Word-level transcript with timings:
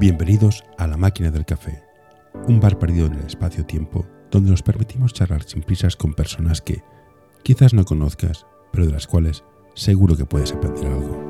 Bienvenidos 0.00 0.64
a 0.78 0.86
La 0.86 0.96
Máquina 0.96 1.30
del 1.30 1.44
Café, 1.44 1.82
un 2.48 2.58
bar 2.58 2.78
perdido 2.78 3.04
en 3.04 3.16
el 3.16 3.26
espacio-tiempo 3.26 4.06
donde 4.30 4.50
nos 4.50 4.62
permitimos 4.62 5.12
charlar 5.12 5.42
sin 5.42 5.62
prisas 5.62 5.94
con 5.94 6.14
personas 6.14 6.62
que 6.62 6.82
quizás 7.42 7.74
no 7.74 7.84
conozcas, 7.84 8.46
pero 8.72 8.86
de 8.86 8.92
las 8.92 9.06
cuales 9.06 9.44
seguro 9.74 10.16
que 10.16 10.24
puedes 10.24 10.54
aprender 10.54 10.86
algo. 10.86 11.20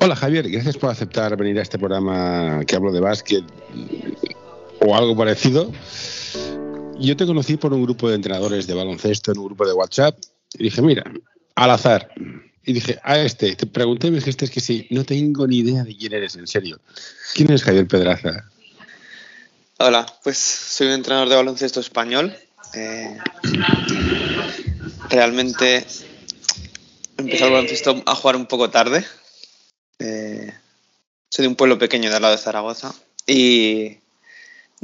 Hola 0.00 0.16
Javier, 0.16 0.48
gracias 0.48 0.78
por 0.78 0.88
aceptar 0.88 1.36
venir 1.36 1.58
a 1.58 1.62
este 1.62 1.78
programa 1.78 2.64
que 2.66 2.74
hablo 2.74 2.90
de 2.90 3.00
básquet 3.00 3.44
o 4.80 4.96
algo 4.96 5.14
parecido. 5.14 5.70
Yo 7.00 7.16
te 7.16 7.24
conocí 7.24 7.56
por 7.56 7.72
un 7.72 7.82
grupo 7.82 8.10
de 8.10 8.16
entrenadores 8.16 8.66
de 8.66 8.74
baloncesto 8.74 9.32
en 9.32 9.38
un 9.38 9.46
grupo 9.46 9.66
de 9.66 9.72
WhatsApp 9.72 10.18
y 10.52 10.64
dije, 10.64 10.82
mira, 10.82 11.02
al 11.54 11.70
azar. 11.70 12.12
Y 12.62 12.74
dije, 12.74 12.98
a 13.02 13.18
este, 13.18 13.56
te 13.56 13.66
pregunté 13.66 14.08
y 14.08 14.10
me 14.10 14.18
dijiste 14.18 14.46
que 14.48 14.60
sí, 14.60 14.86
no 14.90 15.02
tengo 15.04 15.46
ni 15.46 15.60
idea 15.60 15.82
de 15.82 15.96
quién 15.96 16.12
eres, 16.12 16.36
en 16.36 16.46
serio. 16.46 16.78
¿Quién 17.34 17.50
es 17.52 17.62
Javier 17.62 17.88
Pedraza? 17.88 18.44
Hola, 19.78 20.04
pues 20.22 20.36
soy 20.36 20.88
un 20.88 20.92
entrenador 20.92 21.30
de 21.30 21.36
baloncesto 21.36 21.80
español. 21.80 22.36
Eh, 22.74 23.16
realmente 25.08 25.86
empecé 27.16 27.44
el 27.46 27.52
baloncesto 27.52 28.02
a 28.04 28.14
jugar 28.14 28.36
un 28.36 28.44
poco 28.44 28.68
tarde. 28.68 29.06
Eh, 30.00 30.52
soy 31.30 31.44
de 31.44 31.48
un 31.48 31.56
pueblo 31.56 31.78
pequeño 31.78 32.12
de 32.12 32.20
lado 32.20 32.36
de 32.36 32.42
Zaragoza 32.42 32.94
y 33.26 33.99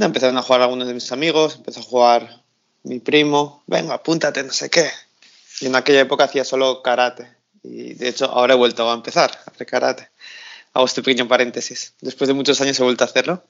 empezaron 0.05 0.37
a 0.37 0.43
jugar 0.43 0.63
algunos 0.63 0.87
de 0.87 0.95
mis 0.95 1.11
amigos, 1.11 1.57
empezó 1.57 1.81
a 1.81 1.85
jugar 1.85 2.43
mi 2.83 3.01
primo, 3.01 3.63
venga, 3.67 3.95
apúntate, 3.95 4.43
no 4.43 4.53
sé 4.53 4.69
qué. 4.69 4.91
Y 5.61 5.67
en 5.67 5.77
aquella 5.77 6.01
época 6.01 6.25
hacía 6.25 6.45
solo 6.45 6.83
karate. 6.83 7.29
Y 7.63 7.95
de 7.95 8.09
hecho 8.09 8.27
ahora 8.27 8.55
he 8.55 8.57
vuelto 8.57 8.89
a 8.89 8.95
empezar 8.95 9.31
a 9.47 9.51
hacer 9.51 9.67
karate. 9.67 10.09
Hago 10.73 10.85
este 10.85 11.03
pequeño 11.03 11.27
paréntesis. 11.27 11.95
Después 12.01 12.29
de 12.29 12.35
muchos 12.35 12.61
años 12.61 12.79
he 12.79 12.83
vuelto 12.83 13.05
a 13.05 13.07
hacerlo. 13.07 13.43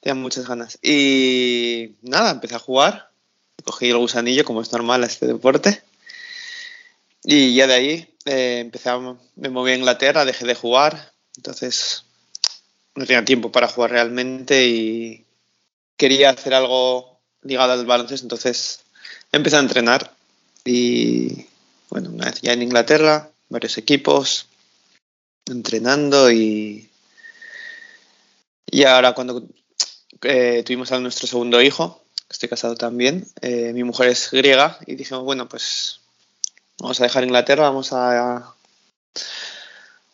Tenía 0.00 0.14
muchas 0.14 0.46
ganas. 0.46 0.78
Y 0.82 1.96
nada, 2.02 2.30
empecé 2.30 2.56
a 2.56 2.58
jugar. 2.58 3.10
Cogí 3.64 3.88
el 3.88 3.96
gusanillo, 3.96 4.44
como 4.44 4.60
es 4.60 4.70
normal 4.72 5.02
a 5.02 5.06
este 5.06 5.26
deporte. 5.26 5.82
Y 7.24 7.54
ya 7.54 7.66
de 7.66 7.74
ahí 7.74 8.14
eh, 8.26 8.58
empecé 8.60 8.90
a, 8.90 8.98
me 8.98 9.48
moví 9.48 9.72
a 9.72 9.76
Inglaterra, 9.76 10.24
dejé 10.24 10.44
de 10.46 10.54
jugar. 10.54 11.12
Entonces 11.36 12.04
no 12.94 13.06
tenía 13.06 13.24
tiempo 13.24 13.50
para 13.50 13.68
jugar 13.68 13.90
realmente 13.92 14.66
y, 14.66 15.26
quería 16.00 16.30
hacer 16.30 16.54
algo 16.54 17.20
ligado 17.42 17.74
al 17.74 17.84
baloncesto, 17.84 18.24
entonces 18.24 18.80
empecé 19.32 19.56
a 19.56 19.60
entrenar 19.60 20.10
y 20.64 21.44
bueno, 21.90 22.08
una 22.08 22.24
vez 22.30 22.40
ya 22.40 22.54
en 22.54 22.62
Inglaterra, 22.62 23.30
varios 23.50 23.76
equipos, 23.76 24.46
entrenando 25.44 26.32
y, 26.32 26.88
y 28.64 28.84
ahora 28.84 29.12
cuando 29.12 29.46
eh, 30.22 30.62
tuvimos 30.64 30.90
a 30.90 31.00
nuestro 31.00 31.26
segundo 31.26 31.60
hijo, 31.60 32.02
estoy 32.30 32.48
casado 32.48 32.76
también, 32.76 33.26
eh, 33.42 33.74
mi 33.74 33.84
mujer 33.84 34.08
es 34.08 34.30
griega 34.30 34.78
y 34.86 34.94
dijimos, 34.94 35.22
bueno, 35.24 35.50
pues 35.50 36.00
vamos 36.78 36.98
a 36.98 37.04
dejar 37.04 37.24
Inglaterra, 37.24 37.64
vamos 37.64 37.92
a, 37.92 38.54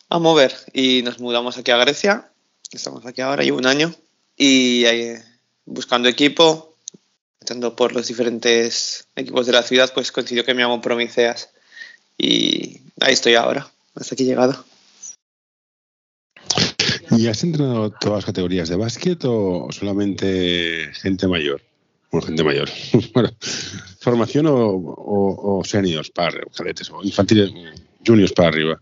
a 0.09 0.19
mover 0.19 0.53
y 0.73 1.01
nos 1.03 1.19
mudamos 1.19 1.57
aquí 1.57 1.71
a 1.71 1.77
Grecia, 1.77 2.29
estamos 2.71 3.05
aquí 3.05 3.21
ahora, 3.21 3.43
llevo 3.43 3.57
un 3.57 3.67
año 3.67 3.95
y 4.35 4.83
ahí 4.83 5.15
buscando 5.67 6.09
equipo, 6.09 6.75
estando 7.39 7.75
por 7.75 7.93
los 7.93 8.07
diferentes 8.07 9.07
equipos 9.15 9.45
de 9.45 9.51
la 9.51 9.61
ciudad, 9.61 9.93
pues 9.93 10.11
coincidió 10.11 10.43
que 10.43 10.53
me 10.53 10.63
llamo 10.63 10.81
Promiceas 10.81 11.49
y 12.17 12.81
ahí 12.99 13.13
estoy 13.13 13.35
ahora, 13.35 13.69
hasta 13.93 14.15
aquí 14.15 14.23
he 14.23 14.27
llegado. 14.27 14.65
¿Y 17.11 17.27
has 17.27 17.43
entrenado 17.43 17.91
todas 17.91 18.17
las 18.17 18.25
categorías 18.25 18.69
de 18.69 18.75
básquet 18.75 19.23
o 19.25 19.67
solamente 19.71 20.91
gente 20.93 21.27
mayor? 21.27 21.61
Bueno, 22.11 22.27
gente 22.27 22.43
mayor. 22.43 22.69
¿Formación 23.99 24.47
o, 24.47 24.55
o, 24.55 25.61
seniors 25.63 26.09
para 26.09 26.41
cadetes 26.55 26.89
o 26.89 27.03
infantiles, 27.03 27.51
juniors 28.05 28.33
para 28.33 28.49
arriba? 28.49 28.81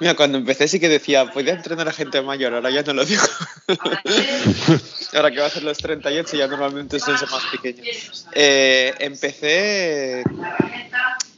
Mira, 0.00 0.16
cuando 0.16 0.38
empecé 0.38 0.66
sí 0.66 0.80
que 0.80 0.88
decía, 0.88 1.30
podía 1.30 1.52
entrenar 1.52 1.88
a 1.88 1.92
gente 1.92 2.20
mayor, 2.20 2.52
ahora 2.52 2.70
ya 2.70 2.82
no 2.82 2.94
lo 2.94 3.04
digo. 3.04 3.22
ahora 5.14 5.30
que 5.30 5.38
va 5.38 5.46
a 5.46 5.50
ser 5.50 5.62
los 5.62 5.78
38 5.78 6.36
ya 6.36 6.48
normalmente 6.48 6.98
son 6.98 7.14
más 7.14 7.44
pequeños. 7.52 8.26
Eh, 8.32 8.92
empecé 8.98 10.24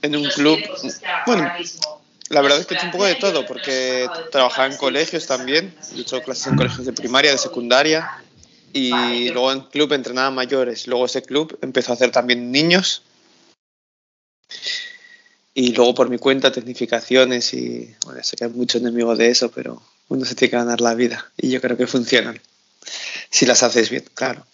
en 0.00 0.17
un 0.17 0.25
club, 0.31 0.59
bueno, 1.27 1.53
la 2.31 2.41
verdad 2.41 2.59
es 2.59 2.67
que 2.67 2.77
hecho 2.77 2.87
un 2.87 2.93
poco 2.93 3.05
de 3.05 3.17
todo, 3.17 3.44
porque 3.44 4.09
trabajaba 4.33 4.69
en 4.69 4.78
colegios 4.78 5.27
también, 5.27 5.75
he 5.94 6.00
hecho 6.00 6.23
clases 6.23 6.47
en 6.47 6.56
colegios 6.56 6.87
de 6.87 6.94
primaria, 6.94 7.33
de 7.33 7.38
secundaria, 7.38 8.23
y 8.73 9.28
luego 9.31 9.53
en 9.53 9.61
club 9.61 9.93
entrenaba 9.93 10.31
mayores. 10.31 10.87
Luego 10.87 11.05
ese 11.05 11.23
club 11.23 11.59
empezó 11.61 11.93
a 11.93 11.94
hacer 11.94 12.11
también 12.11 12.50
niños 12.50 13.03
y 15.59 15.72
luego 15.72 15.94
por 15.94 16.11
mi 16.11 16.19
cuenta 16.19 16.53
tecnificaciones 16.53 17.55
y 17.55 17.91
bueno, 18.05 18.22
sé 18.22 18.37
que 18.37 18.44
hay 18.44 18.50
muchos 18.50 18.83
enemigos 18.83 19.17
de 19.17 19.31
eso, 19.31 19.50
pero 19.50 19.83
uno 20.09 20.27
se 20.27 20.34
tiene 20.34 20.50
que 20.50 20.56
ganar 20.59 20.83
la 20.83 20.94
vida 20.94 21.33
y 21.39 21.49
yo 21.49 21.62
creo 21.62 21.78
que 21.78 21.87
funcionan. 21.87 22.39
Si 23.31 23.47
las 23.47 23.62
haces 23.62 23.89
bien, 23.89 24.05
claro. 24.12 24.47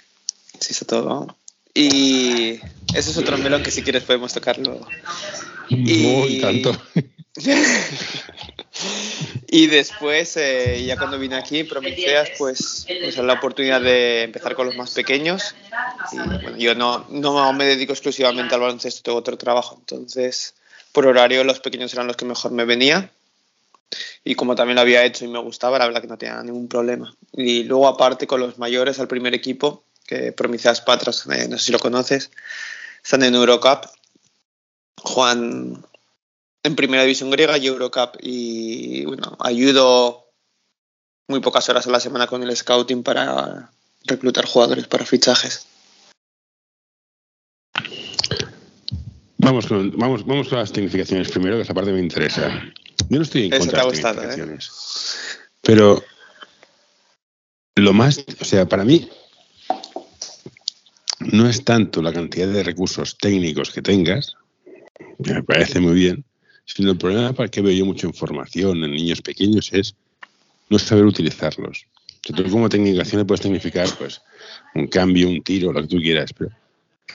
Si 0.61 0.73
está 0.73 0.87
todo. 0.87 1.37
Y 1.75 2.61
ese 2.95 3.11
es 3.11 3.19
otro 3.19 3.37
melón 3.37 3.65
que 3.65 3.73
si 3.73 3.83
quieres 3.83 4.05
podemos 4.05 4.33
tocarlo. 4.33 4.87
Y 5.69 6.41
tanto. 6.41 6.81
y 9.49 9.67
después, 9.67 10.37
eh, 10.37 10.85
ya 10.87 10.97
cuando 10.97 11.19
vine 11.19 11.35
aquí, 11.35 11.65
Prometeas, 11.65 12.31
pues, 12.39 12.87
pues 12.87 13.17
la 13.17 13.33
oportunidad 13.33 13.81
de 13.81 14.23
empezar 14.23 14.55
con 14.55 14.67
los 14.67 14.77
más 14.77 14.93
pequeños. 14.93 15.57
Y 16.13 16.17
bueno, 16.19 16.57
yo 16.57 16.77
no, 16.77 17.07
no 17.11 17.53
me 17.55 17.65
dedico 17.65 17.93
exclusivamente 17.93 18.55
al 18.55 18.61
baloncesto, 18.61 19.03
tengo 19.03 19.19
otro 19.19 19.37
trabajo. 19.37 19.75
Entonces, 19.81 20.55
por 20.93 21.07
horario 21.07 21.45
los 21.45 21.61
pequeños 21.61 21.93
eran 21.93 22.07
los 22.07 22.17
que 22.17 22.25
mejor 22.25 22.53
me 22.53 22.65
venía 22.65 23.11
y 24.25 24.35
como 24.35 24.55
también 24.55 24.77
lo 24.77 24.83
había 24.83 25.05
hecho 25.05 25.25
y 25.25 25.29
me 25.29 25.39
gustaba, 25.41 25.79
la 25.79 25.87
verdad 25.87 26.01
que 26.01 26.09
no 26.09 26.19
tenía 26.19 26.43
ningún 26.43 26.69
problema. 26.69 27.15
Y 27.33 27.65
luego 27.65 27.89
aparte 27.89 28.27
con 28.27 28.41
los 28.41 28.59
mayores 28.59 28.99
al 29.01 29.09
primer 29.09 29.35
equipo, 29.35 29.85
que 30.07 30.33
Promiceas 30.33 30.81
Patras, 30.81 31.27
eh, 31.27 31.49
no 31.49 31.59
sé 31.59 31.67
si 31.67 31.73
lo 31.73 31.79
conoces, 31.79 32.31
están 33.03 33.23
en 33.23 33.35
Eurocup, 33.35 33.87
Juan 35.01 35.85
en 36.63 36.77
primera 36.77 37.03
división 37.03 37.31
griega 37.31 37.59
y 37.59 37.67
Eurocup 37.67 38.17
y 38.21 39.05
bueno, 39.05 39.37
ayudo 39.41 40.29
muy 41.29 41.41
pocas 41.41 41.69
horas 41.69 41.87
a 41.87 41.91
la 41.91 41.99
semana 41.99 42.27
con 42.29 42.43
el 42.43 42.57
scouting 42.57 43.03
para 43.03 43.71
reclutar 44.05 44.47
jugadores 44.47 44.87
para 44.87 45.05
fichajes. 45.05 45.67
Vamos 49.43 49.67
con, 49.67 49.91
vamos, 49.99 50.25
vamos 50.25 50.49
con 50.49 50.59
las 50.59 50.73
tecnificaciones 50.73 51.29
primero, 51.29 51.57
que 51.57 51.63
esa 51.63 51.75
parte 51.75 51.93
me 51.93 51.99
interesa. 51.99 52.63
Yo 53.09 53.17
no 53.19 53.23
estoy 53.23 53.47
en 53.47 53.51
contra 53.51 53.85
de 53.85 53.89
las 53.89 53.99
¿eh? 53.99 54.03
tecnificaciones. 54.03 54.71
Pero 55.63 56.03
lo 57.75 57.93
más, 57.93 58.25
o 58.41 58.45
sea, 58.45 58.69
para 58.69 58.85
mí 58.85 59.09
no 61.19 61.49
es 61.49 61.65
tanto 61.65 62.01
la 62.03 62.13
cantidad 62.13 62.47
de 62.47 62.63
recursos 62.63 63.19
técnicos 63.19 63.73
que 63.73 63.83
tengas, 63.83 64.37
que 65.25 65.35
me 65.35 65.43
parece 65.43 65.81
muy 65.81 65.95
bien, 65.95 66.25
sino 66.65 66.93
el 66.93 66.99
problema 66.99 67.33
para 67.33 67.49
que 67.49 67.63
veo 67.63 67.73
yo 67.73 67.85
mucha 67.85 68.07
información 68.07 68.85
en 68.85 68.93
niños 68.93 69.23
pequeños 69.23 69.73
es 69.73 69.97
no 70.69 70.79
saber 70.79 71.05
utilizarlos. 71.05 71.87
O 72.31 72.33
tú 72.33 72.49
como 72.49 72.69
tecnificación 72.69 73.27
puedes 73.27 73.43
tecnificar 73.43 73.89
pues 73.99 74.23
un 74.77 74.87
cambio, 74.87 75.29
un 75.29 75.43
tiro, 75.43 75.73
lo 75.73 75.83
que 75.83 75.89
tú 75.89 75.97
quieras, 75.97 76.33
pero 76.33 76.62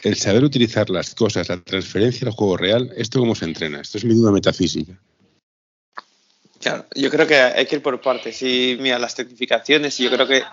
el 0.03 0.15
saber 0.15 0.43
utilizar 0.43 0.89
las 0.89 1.15
cosas, 1.15 1.49
la 1.49 1.57
transferencia 1.61 2.27
al 2.27 2.33
juego 2.33 2.57
real, 2.57 2.91
¿esto 2.95 3.19
cómo 3.19 3.35
se 3.35 3.45
entrena? 3.45 3.81
Esto 3.81 3.97
es 3.97 4.05
mi 4.05 4.13
duda 4.13 4.31
metafísica. 4.31 4.93
Claro, 6.59 6.85
yo 6.95 7.09
creo 7.09 7.27
que 7.27 7.35
hay 7.35 7.65
que 7.65 7.75
ir 7.75 7.81
por 7.81 8.01
partes. 8.01 8.41
Y 8.41 8.77
mira, 8.79 8.97
las 8.99 9.15
tecnificaciones, 9.15 9.97
yo 9.97 10.09
creo 10.09 10.27
que 10.27 10.43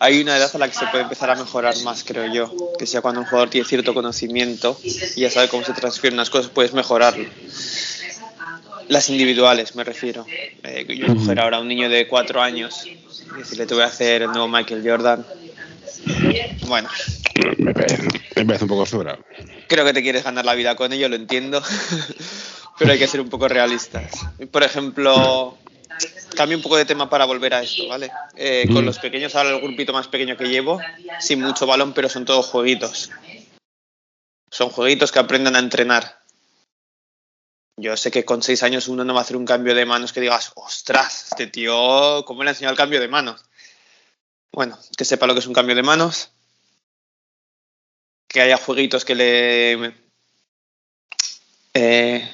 hay 0.00 0.20
una 0.20 0.36
edad 0.36 0.50
a 0.52 0.58
la 0.58 0.68
que 0.68 0.74
se 0.74 0.86
puede 0.88 1.04
empezar 1.04 1.30
a 1.30 1.34
mejorar 1.34 1.76
más, 1.82 2.04
creo 2.04 2.32
yo. 2.32 2.52
Que 2.78 2.86
sea 2.86 3.00
cuando 3.00 3.20
un 3.20 3.26
jugador 3.26 3.50
tiene 3.50 3.66
cierto 3.66 3.94
conocimiento 3.94 4.78
y 4.82 5.20
ya 5.20 5.30
sabe 5.30 5.48
cómo 5.48 5.64
se 5.64 5.72
transfieren 5.72 6.16
las 6.16 6.30
cosas, 6.30 6.50
puedes 6.50 6.72
mejorarlo. 6.72 7.28
Las 8.88 9.10
individuales, 9.10 9.74
me 9.76 9.84
refiero. 9.84 10.26
Eh, 10.62 10.86
yo 10.96 11.14
coger 11.14 11.40
ahora 11.40 11.58
a 11.58 11.60
un 11.60 11.68
niño 11.68 11.88
de 11.88 12.08
cuatro 12.08 12.40
años 12.40 12.86
y 12.86 13.38
decirle, 13.38 13.66
te 13.66 13.74
voy 13.74 13.82
a 13.82 13.86
hacer 13.86 14.22
el 14.22 14.30
nuevo 14.30 14.48
Michael 14.48 14.82
Jordan. 14.84 15.26
Bueno, 16.66 16.88
me 17.58 17.74
parece, 17.74 18.64
un 18.64 18.68
poco 18.68 18.86
sobrado. 18.86 19.24
Creo 19.68 19.84
que 19.84 19.92
te 19.92 20.02
quieres 20.02 20.24
ganar 20.24 20.44
la 20.44 20.54
vida 20.54 20.76
con 20.76 20.92
ello, 20.92 21.08
lo 21.08 21.16
entiendo, 21.16 21.62
pero 22.78 22.92
hay 22.92 22.98
que 22.98 23.08
ser 23.08 23.20
un 23.20 23.28
poco 23.28 23.48
realistas. 23.48 24.12
Por 24.50 24.62
ejemplo, 24.62 25.56
cambio 26.36 26.56
un 26.56 26.62
poco 26.62 26.76
de 26.76 26.84
tema 26.84 27.10
para 27.10 27.24
volver 27.24 27.54
a 27.54 27.62
esto, 27.62 27.88
¿vale? 27.88 28.10
Eh, 28.36 28.64
con 28.72 28.82
mm. 28.82 28.86
los 28.86 28.98
pequeños, 28.98 29.34
ahora 29.34 29.50
el 29.50 29.60
grupito 29.60 29.92
más 29.92 30.08
pequeño 30.08 30.36
que 30.36 30.48
llevo, 30.48 30.80
sin 31.20 31.40
mucho 31.40 31.66
balón, 31.66 31.92
pero 31.92 32.08
son 32.08 32.24
todos 32.24 32.46
jueguitos. 32.46 33.10
Son 34.50 34.70
jueguitos 34.70 35.12
que 35.12 35.18
aprendan 35.18 35.56
a 35.56 35.60
entrenar. 35.60 36.18
Yo 37.76 37.96
sé 37.96 38.10
que 38.10 38.24
con 38.24 38.42
seis 38.42 38.62
años 38.62 38.88
uno 38.88 39.04
no 39.04 39.14
va 39.14 39.20
a 39.20 39.22
hacer 39.22 39.36
un 39.36 39.44
cambio 39.44 39.74
de 39.74 39.86
manos 39.86 40.12
que 40.12 40.20
digas, 40.20 40.52
ostras, 40.56 41.28
este 41.30 41.46
tío, 41.46 42.24
¿cómo 42.24 42.42
le 42.42 42.50
ha 42.50 42.52
enseñado 42.52 42.72
el 42.72 42.78
cambio 42.78 43.00
de 43.00 43.06
manos? 43.06 43.44
Bueno, 44.52 44.78
que 44.96 45.04
sepa 45.04 45.26
lo 45.26 45.34
que 45.34 45.40
es 45.40 45.46
un 45.46 45.54
cambio 45.54 45.76
de 45.76 45.84
manos, 45.84 46.32
que 48.28 48.40
haya 48.40 48.56
jueguitos 48.58 49.04
que 49.04 49.14
le... 49.14 49.94
Eh, 51.74 52.28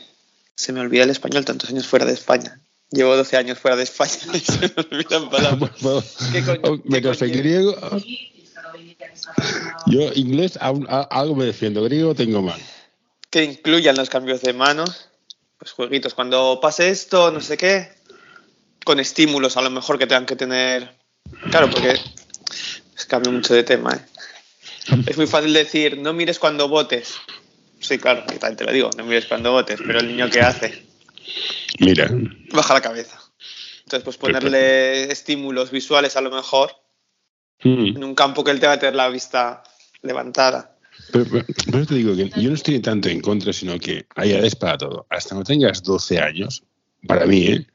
se 0.56 0.72
me 0.72 0.80
olvida 0.80 1.04
el 1.04 1.10
español 1.10 1.44
tantos 1.44 1.70
años 1.70 1.86
fuera 1.86 2.04
de 2.04 2.12
España. 2.12 2.60
Llevo 2.90 3.16
12 3.16 3.36
años 3.36 3.58
fuera 3.58 3.76
de 3.76 3.82
España 3.84 4.12
y 4.34 4.38
se 4.40 4.58
me 4.60 4.72
olvidan 4.90 5.30
palabras. 5.30 5.70
¿Qué 6.32 6.42
coño- 6.44 6.60
Oh, 6.62 6.78
Menos 6.84 7.18
coño? 7.18 7.32
griego. 7.32 7.76
Yo 9.86 10.12
inglés 10.14 10.58
aún- 10.60 10.86
a- 10.88 11.02
algo 11.10 11.34
me 11.36 11.44
defiendo, 11.44 11.82
griego 11.82 12.14
tengo 12.14 12.42
mal. 12.42 12.60
que 13.30 13.42
incluyan 13.42 13.96
los 13.96 14.08
cambios 14.10 14.42
de 14.42 14.52
manos, 14.52 15.08
pues 15.58 15.72
jueguitos, 15.72 16.14
cuando 16.14 16.60
pase 16.62 16.90
esto, 16.90 17.32
no 17.32 17.40
sé 17.40 17.56
qué, 17.56 17.88
con 18.84 19.00
estímulos 19.00 19.56
a 19.56 19.62
lo 19.62 19.70
mejor 19.70 19.98
que 19.98 20.06
tengan 20.06 20.26
que 20.26 20.36
tener. 20.36 20.96
Claro, 21.50 21.68
porque 21.68 21.98
es 22.96 23.06
cambio 23.06 23.32
mucho 23.32 23.52
de 23.54 23.64
tema. 23.64 23.90
¿eh? 23.92 24.00
Es 25.06 25.16
muy 25.16 25.26
fácil 25.26 25.52
decir, 25.52 25.98
no 25.98 26.12
mires 26.12 26.38
cuando 26.38 26.68
votes. 26.68 27.14
Sí, 27.80 27.98
claro, 27.98 28.24
te 28.26 28.64
lo 28.64 28.72
digo, 28.72 28.90
no 28.96 29.04
mires 29.04 29.26
cuando 29.26 29.52
votes, 29.52 29.80
pero 29.86 30.00
el 30.00 30.08
niño 30.08 30.30
que 30.30 30.40
hace, 30.40 30.84
Mira, 31.80 32.08
baja 32.52 32.74
la 32.74 32.80
cabeza. 32.80 33.20
Entonces, 33.84 34.04
pues 34.04 34.16
ponerle 34.16 35.10
estímulos 35.12 35.70
visuales 35.70 36.16
a 36.16 36.20
lo 36.22 36.30
mejor 36.30 36.72
mm, 37.62 37.96
en 37.96 38.04
un 38.04 38.14
campo 38.14 38.42
que 38.42 38.50
él 38.52 38.60
te 38.60 38.66
va 38.66 38.74
a 38.74 38.78
tener 38.78 38.94
la 38.94 39.08
vista 39.10 39.62
levantada. 40.02 40.76
pero, 41.12 41.86
te 41.86 41.94
digo 41.94 42.16
que 42.16 42.30
yo 42.40 42.48
no 42.48 42.54
estoy 42.54 42.80
tanto 42.80 43.08
en 43.10 43.20
contra, 43.20 43.52
sino 43.52 43.78
que 43.78 44.06
hay 44.16 44.32
edades 44.32 44.56
para 44.56 44.78
todo. 44.78 45.06
Hasta 45.10 45.34
no 45.34 45.44
tengas 45.44 45.82
12 45.82 46.18
años, 46.18 46.62
para 47.06 47.26
mí, 47.26 47.46
¿eh? 47.46 47.66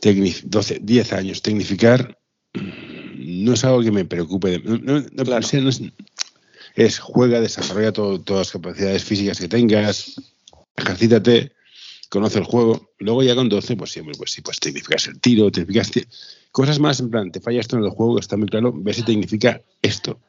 Tecni- 0.00 0.42
12, 0.44 0.78
10 0.80 1.12
años, 1.12 1.42
tecnificar 1.42 2.16
mm, 2.54 3.44
no 3.44 3.52
es 3.52 3.64
algo 3.64 3.82
que 3.82 3.90
me 3.92 4.04
preocupe. 4.06 4.50
de- 4.50 4.58
no- 4.60 5.00
no- 5.00 5.24
Claro. 5.24 5.40
no 5.62 5.70
es, 6.76 6.98
juega, 6.98 7.40
desarrolla 7.40 7.92
todo- 7.92 8.20
todas 8.20 8.46
las 8.48 8.52
capacidades 8.52 9.02
físicas 9.04 9.38
que 9.40 9.48
tengas, 9.48 10.20
ejercítate, 10.76 11.52
conoce 12.10 12.38
el 12.38 12.44
juego. 12.44 12.90
Luego 12.98 13.22
ya 13.22 13.34
con 13.34 13.48
12, 13.48 13.76
pues 13.76 13.90
siempre, 13.90 14.14
pues 14.16 14.30
sí, 14.30 14.42
pues 14.42 14.60
tecnificas 14.60 15.06
el 15.08 15.18
tiro, 15.20 15.50
tecnificas 15.50 15.90
cosas 16.52 16.78
más 16.78 17.00
en 17.00 17.10
plan, 17.10 17.32
te 17.32 17.40
falla 17.40 17.60
esto 17.60 17.76
en 17.76 17.84
el 17.84 17.90
juego, 17.90 18.18
está 18.18 18.36
muy 18.36 18.48
claro, 18.48 18.72
ves 18.74 18.96
si 18.96 19.02
tecnifica 19.02 19.60
esto. 19.82 20.20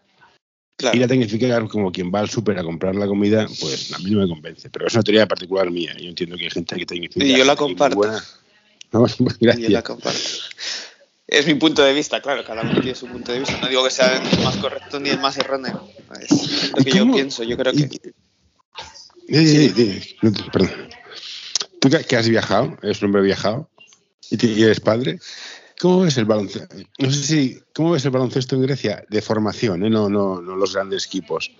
Claro. 0.78 0.96
Ir 0.98 1.04
a 1.04 1.08
tecnificar 1.08 1.68
como 1.68 1.92
quien 1.92 2.12
va 2.14 2.20
al 2.20 2.30
súper 2.30 2.60
a 2.60 2.64
comprar 2.64 2.96
la 2.96 3.08
comida, 3.08 3.48
pues 3.60 3.92
a 3.94 4.00
mí 4.00 4.12
no 4.12 4.20
me 4.20 4.28
convence. 4.28 4.70
Pero 4.70 4.86
es 4.86 4.94
una 4.94 5.02
teoría 5.02 5.28
particular 5.28 5.72
mía. 5.72 5.96
Yo 6.00 6.08
entiendo 6.08 6.38
que 6.38 6.44
hay 6.44 6.50
gente 6.52 6.76
que 6.76 6.86
tecnifica. 6.86 7.26
Y 7.26 7.36
yo 7.36 7.44
la 7.46 7.54
que 7.54 7.58
comparto. 7.60 7.96
buena. 7.98 8.24
Vamos, 8.92 9.16
pues, 9.18 9.40
yo 9.40 9.48
la 9.48 9.56
gracias. 9.56 9.84
comparto. 9.84 10.20
Es 11.28 11.46
mi 11.46 11.56
punto 11.56 11.84
de 11.84 11.92
vista, 11.92 12.22
claro, 12.22 12.46
cada 12.46 12.62
uno 12.62 12.80
tiene 12.80 12.96
su 12.96 13.06
punto 13.06 13.34
de 13.34 13.40
vista. 13.40 13.60
No 13.60 13.68
digo 13.68 13.84
que 13.84 13.92
sea 13.92 14.16
el 14.16 14.44
más 14.44 14.56
correcto 14.58 14.98
ni 15.00 15.10
el 15.10 15.20
más 15.20 15.38
erróneo. 15.38 15.90
Es 16.22 16.72
lo 16.72 16.82
¿Y 16.82 16.86
que 16.86 16.92
yo 16.92 17.12
pienso. 17.12 17.44
Yo 17.44 17.58
creo 17.58 17.74
que. 17.74 18.14
Di, 19.28 19.70
di, 19.70 20.16
no 20.22 20.32
perdón. 20.54 20.88
Tú 21.82 21.90
que, 21.90 22.16
has 22.16 22.30
viajado, 22.30 22.78
eres 22.82 23.02
un 23.02 23.08
hombre 23.08 23.22
viajado 23.22 23.70
y, 24.30 24.64
eres 24.64 24.80
padre, 24.80 25.20
¿cómo 25.80 26.02
ves 26.02 26.18
el 26.18 26.26
baloncesto? 26.26 26.76
No 26.98 27.12
sé 27.12 27.24
si, 27.24 27.60
¿cómo 27.74 27.92
ves 27.92 28.06
el 28.06 28.12
baloncesto 28.12 28.56
en 28.56 28.62
Grecia 28.62 29.04
de 29.10 29.22
formación, 29.22 29.84
eh? 29.84 29.90
no, 29.90 30.10
no, 30.10 30.42
no 30.42 30.56
los 30.56 30.74
grandes 30.74 31.06
equipos? 31.06 31.52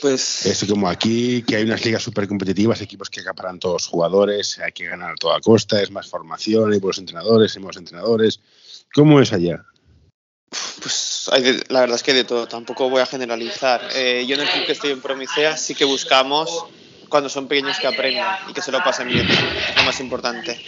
Pues. 0.00 0.46
Es 0.46 0.64
como 0.64 0.88
aquí, 0.88 1.42
que 1.42 1.56
hay 1.56 1.64
unas 1.64 1.84
ligas 1.84 2.02
súper 2.02 2.28
competitivas, 2.28 2.80
equipos 2.80 3.10
que 3.10 3.20
acaparan 3.20 3.58
todos 3.58 3.82
los 3.82 3.86
jugadores, 3.86 4.58
hay 4.58 4.72
que 4.72 4.86
ganar 4.86 5.12
a 5.12 5.16
toda 5.16 5.40
costa, 5.40 5.82
es 5.82 5.90
más 5.90 6.08
formación, 6.08 6.72
hay 6.72 6.78
buenos 6.78 6.98
entrenadores, 6.98 7.56
hay 7.56 7.62
buenos 7.62 7.76
entrenadores. 7.76 8.40
¿Cómo 8.94 9.20
es 9.20 9.32
allá? 9.32 9.64
Pues 10.80 11.28
hay 11.32 11.42
de- 11.42 11.64
la 11.68 11.80
verdad 11.80 11.96
es 11.96 12.02
que 12.02 12.14
de 12.14 12.24
todo, 12.24 12.46
tampoco 12.46 12.88
voy 12.88 13.02
a 13.02 13.06
generalizar. 13.06 13.86
Eh, 13.94 14.24
yo 14.26 14.36
en 14.36 14.42
el 14.42 14.48
club 14.48 14.66
que 14.66 14.72
estoy 14.72 14.90
en 14.92 15.00
Promicea 15.00 15.56
sí 15.56 15.74
que 15.74 15.84
buscamos 15.84 16.66
cuando 17.08 17.28
son 17.28 17.48
pequeños 17.48 17.78
que 17.78 17.86
aprendan 17.86 18.38
y 18.48 18.52
que 18.52 18.62
se 18.62 18.70
lo 18.70 18.82
pasen 18.82 19.08
bien, 19.08 19.26
es 19.28 19.76
lo 19.76 19.82
más 19.82 19.98
importante. 20.00 20.60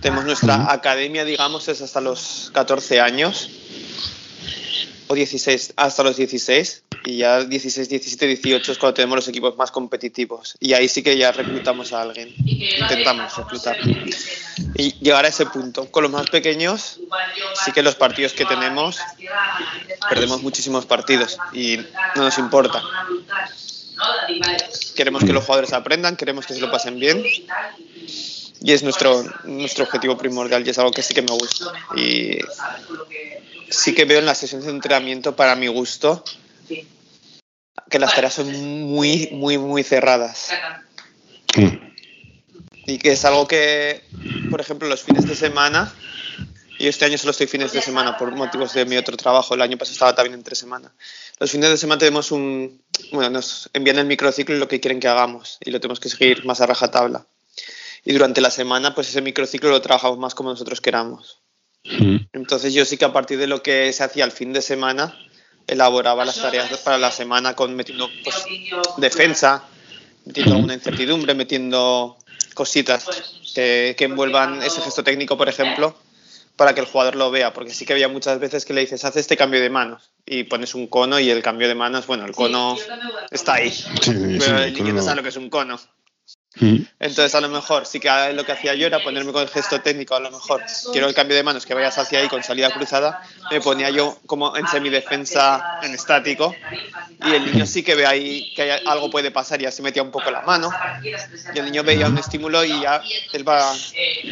Tenemos 0.00 0.24
nuestra 0.24 0.72
academia, 0.72 1.24
digamos, 1.24 1.68
es 1.68 1.80
hasta 1.80 2.00
los 2.00 2.50
14 2.52 3.00
años 3.00 3.48
o 5.06 5.14
16, 5.14 5.72
hasta 5.76 6.02
los 6.02 6.16
16 6.16 6.83
y 7.04 7.18
ya 7.18 7.44
16, 7.44 7.88
17, 7.88 8.26
18 8.26 8.72
es 8.72 8.78
cuando 8.78 8.94
tenemos 8.94 9.16
los 9.16 9.28
equipos 9.28 9.56
más 9.56 9.70
competitivos 9.70 10.56
y 10.60 10.72
ahí 10.72 10.88
sí 10.88 11.02
que 11.02 11.16
ya 11.16 11.32
reclutamos 11.32 11.92
a 11.92 12.02
alguien, 12.02 12.34
intentamos 12.44 13.36
reclutar 13.36 13.76
y 14.74 14.94
llegar 15.00 15.24
a 15.24 15.28
ese 15.28 15.46
punto. 15.46 15.90
Con 15.90 16.02
los 16.02 16.12
más 16.12 16.30
pequeños 16.30 17.00
sí 17.64 17.72
que 17.72 17.82
los 17.82 17.94
partidos 17.94 18.32
que 18.32 18.44
tenemos 18.44 18.98
perdemos 20.08 20.42
muchísimos 20.42 20.86
partidos 20.86 21.38
y 21.52 21.78
no 22.16 22.22
nos 22.22 22.38
importa. 22.38 22.82
Queremos 24.96 25.24
que 25.24 25.32
los 25.32 25.44
jugadores 25.44 25.72
aprendan, 25.72 26.16
queremos 26.16 26.46
que 26.46 26.54
se 26.54 26.60
lo 26.60 26.70
pasen 26.70 26.98
bien 26.98 27.22
y 28.64 28.72
es 28.72 28.82
nuestro, 28.82 29.24
nuestro 29.44 29.84
objetivo 29.84 30.16
primordial 30.16 30.66
y 30.66 30.70
es 30.70 30.78
algo 30.78 30.90
que 30.90 31.02
sí 31.02 31.12
que 31.12 31.20
me 31.20 31.32
gusta. 31.32 31.66
Y 31.96 32.38
sí 33.68 33.94
que 33.94 34.06
veo 34.06 34.20
en 34.20 34.26
las 34.26 34.38
sesiones 34.38 34.66
de 34.66 34.72
entrenamiento, 34.72 35.36
para 35.36 35.54
mi 35.54 35.66
gusto, 35.66 36.24
que 37.90 37.98
las 37.98 38.14
tareas 38.14 38.34
son 38.34 38.52
muy, 38.82 39.28
muy, 39.32 39.58
muy 39.58 39.82
cerradas. 39.82 40.50
Y 42.86 42.98
que 42.98 43.12
es 43.12 43.24
algo 43.24 43.48
que, 43.48 44.02
por 44.50 44.60
ejemplo, 44.60 44.88
los 44.88 45.02
fines 45.02 45.26
de 45.26 45.34
semana, 45.34 45.92
y 46.78 46.88
este 46.88 47.04
año 47.04 47.16
solo 47.16 47.30
estoy 47.30 47.46
fines 47.46 47.72
de 47.72 47.80
semana 47.80 48.16
por 48.16 48.34
motivos 48.34 48.74
de 48.74 48.84
mi 48.84 48.96
otro 48.96 49.16
trabajo, 49.16 49.54
el 49.54 49.62
año 49.62 49.78
pasado 49.78 49.92
estaba 49.92 50.14
también 50.14 50.34
entre 50.34 50.54
semana. 50.54 50.92
Los 51.38 51.50
fines 51.50 51.70
de 51.70 51.76
semana 51.76 51.98
tenemos 51.98 52.32
un, 52.32 52.82
bueno, 53.12 53.30
nos 53.30 53.70
envían 53.72 53.98
el 53.98 54.06
microciclo 54.06 54.54
y 54.54 54.58
lo 54.58 54.68
que 54.68 54.80
quieren 54.80 55.00
que 55.00 55.08
hagamos 55.08 55.58
y 55.64 55.70
lo 55.70 55.80
tenemos 55.80 56.00
que 56.00 56.08
seguir 56.08 56.44
más 56.44 56.60
a 56.60 56.66
rajatabla. 56.66 57.26
Y 58.04 58.12
durante 58.12 58.40
la 58.40 58.50
semana, 58.50 58.94
pues 58.94 59.08
ese 59.08 59.22
microciclo 59.22 59.70
lo 59.70 59.80
trabajamos 59.80 60.18
más 60.18 60.34
como 60.34 60.50
nosotros 60.50 60.80
queramos. 60.80 61.38
Entonces 62.32 62.72
yo 62.72 62.84
sí 62.84 62.96
que 62.96 63.04
a 63.04 63.12
partir 63.12 63.38
de 63.38 63.46
lo 63.46 63.62
que 63.62 63.92
se 63.92 64.04
hacía 64.04 64.24
el 64.24 64.32
fin 64.32 64.52
de 64.52 64.62
semana, 64.62 65.18
elaboraba 65.66 66.24
las 66.24 66.36
tareas 66.40 66.76
para 66.78 66.98
la 66.98 67.10
semana 67.10 67.54
con 67.54 67.74
metiendo 67.74 68.10
pues, 68.22 68.44
defensa, 68.98 69.64
metiendo 70.24 70.54
alguna 70.54 70.74
incertidumbre, 70.74 71.34
metiendo 71.34 72.16
cositas 72.54 73.06
que, 73.54 73.94
que 73.96 74.04
envuelvan 74.04 74.62
ese 74.62 74.80
gesto 74.80 75.02
técnico, 75.04 75.36
por 75.36 75.48
ejemplo, 75.48 75.96
para 76.56 76.74
que 76.74 76.80
el 76.80 76.86
jugador 76.86 77.16
lo 77.16 77.30
vea, 77.30 77.52
porque 77.52 77.72
sí 77.72 77.84
que 77.84 77.92
había 77.92 78.08
muchas 78.08 78.38
veces 78.38 78.64
que 78.64 78.74
le 78.74 78.82
dices, 78.82 79.04
haz 79.04 79.16
este 79.16 79.36
cambio 79.36 79.60
de 79.60 79.70
manos 79.70 80.10
y 80.24 80.44
pones 80.44 80.74
un 80.74 80.86
cono 80.86 81.18
y 81.18 81.30
el 81.30 81.42
cambio 81.42 81.66
de 81.68 81.74
manos, 81.74 82.06
bueno, 82.06 82.24
el 82.24 82.32
cono 82.32 82.76
está 83.30 83.54
ahí, 83.54 83.70
Sí, 83.70 83.84
sí, 84.02 84.36
pero 84.38 84.58
sí, 84.58 84.64
el 84.64 84.74
niño 84.74 84.92
no. 84.94 85.02
sabe 85.02 85.16
lo 85.16 85.22
que 85.22 85.30
es 85.30 85.36
un 85.36 85.50
cono. 85.50 85.80
Mm. 86.56 86.76
Entonces, 87.00 87.34
a 87.34 87.40
lo 87.40 87.48
mejor, 87.48 87.84
sí 87.84 87.98
que 87.98 88.08
lo 88.32 88.44
que 88.44 88.52
hacía 88.52 88.74
yo 88.74 88.86
era 88.86 89.02
ponerme 89.02 89.32
con 89.32 89.42
el 89.42 89.48
gesto 89.48 89.80
técnico, 89.80 90.14
a 90.14 90.20
lo 90.20 90.30
mejor 90.30 90.62
quiero 90.92 91.08
el 91.08 91.14
cambio 91.14 91.36
de 91.36 91.42
manos 91.42 91.66
que 91.66 91.74
vayas 91.74 91.98
hacia 91.98 92.20
ahí 92.20 92.28
con 92.28 92.42
salida 92.44 92.70
cruzada, 92.70 93.22
me 93.50 93.60
ponía 93.60 93.90
yo 93.90 94.18
como 94.26 94.56
en 94.56 94.66
semidefensa 94.68 95.80
en 95.82 95.94
estático 95.94 96.54
y 97.24 97.32
el 97.32 97.52
niño 97.52 97.66
sí 97.66 97.82
que 97.82 97.94
ve 97.94 98.06
ahí 98.06 98.52
que 98.54 98.70
algo 98.70 99.10
puede 99.10 99.30
pasar 99.30 99.60
y 99.62 99.66
así 99.66 99.82
metía 99.82 100.02
un 100.02 100.10
poco 100.10 100.30
la 100.30 100.42
mano 100.42 100.70
y 101.54 101.58
el 101.58 101.64
niño 101.64 101.82
veía 101.82 102.06
un 102.06 102.18
estímulo 102.18 102.64
y 102.64 102.80
ya 102.80 103.02
él 103.32 103.48
va, 103.48 103.74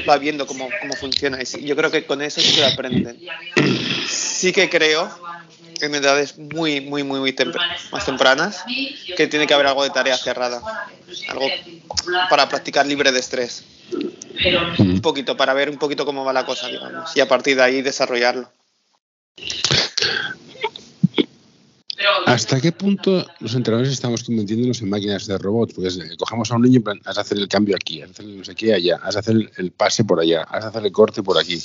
va 0.08 0.18
viendo 0.18 0.46
cómo, 0.46 0.68
cómo 0.80 0.94
funciona 0.94 1.38
y 1.42 1.64
yo 1.64 1.74
creo 1.74 1.90
que 1.90 2.06
con 2.06 2.22
eso 2.22 2.40
sí 2.40 2.54
que 2.54 2.64
aprenden. 2.64 3.18
Sí 4.08 4.52
que 4.52 4.68
creo 4.68 5.10
en 5.82 5.94
edades 5.94 6.38
muy, 6.38 6.80
muy, 6.80 7.02
muy, 7.02 7.20
muy 7.20 7.36
más 7.90 8.06
tempranas 8.06 8.64
que 9.16 9.26
tiene 9.26 9.46
que 9.46 9.54
haber 9.54 9.66
algo 9.66 9.82
de 9.82 9.90
tarea 9.90 10.16
cerrada, 10.16 10.62
algo 11.28 11.46
para 12.30 12.48
practicar 12.48 12.86
libre 12.86 13.12
de 13.12 13.18
estrés. 13.18 13.64
Un 14.78 15.00
poquito, 15.00 15.36
para 15.36 15.54
ver 15.54 15.68
un 15.68 15.78
poquito 15.78 16.06
cómo 16.06 16.24
va 16.24 16.32
la 16.32 16.46
cosa, 16.46 16.68
digamos, 16.68 17.14
y 17.16 17.20
a 17.20 17.28
partir 17.28 17.56
de 17.56 17.62
ahí 17.62 17.82
desarrollarlo. 17.82 18.50
¿Hasta 22.26 22.60
qué 22.60 22.72
punto 22.72 23.24
los 23.40 23.54
entrenadores 23.54 23.92
estamos 23.92 24.24
convirtiéndonos 24.24 24.80
en 24.80 24.90
máquinas 24.90 25.26
de 25.26 25.38
robots? 25.38 25.74
Porque 25.74 25.90
cogemos 26.16 26.50
a 26.50 26.56
un 26.56 26.62
niño 26.62 26.78
y 26.78 26.82
plan, 26.82 27.00
has 27.04 27.18
hacer 27.18 27.38
el 27.38 27.48
cambio 27.48 27.76
aquí, 27.76 28.02
has 28.02 28.08
de 28.08 28.12
hacer 28.12 28.26
no 28.26 28.44
sé 28.44 28.54
qué 28.54 28.74
allá, 28.74 29.00
has 29.02 29.14
de 29.14 29.20
hacer 29.20 29.36
el 29.56 29.70
pase 29.72 30.04
por 30.04 30.20
allá, 30.20 30.42
has 30.42 30.62
de 30.62 30.68
hacer 30.70 30.86
el 30.86 30.92
corte 30.92 31.22
por 31.22 31.38
aquí. 31.38 31.60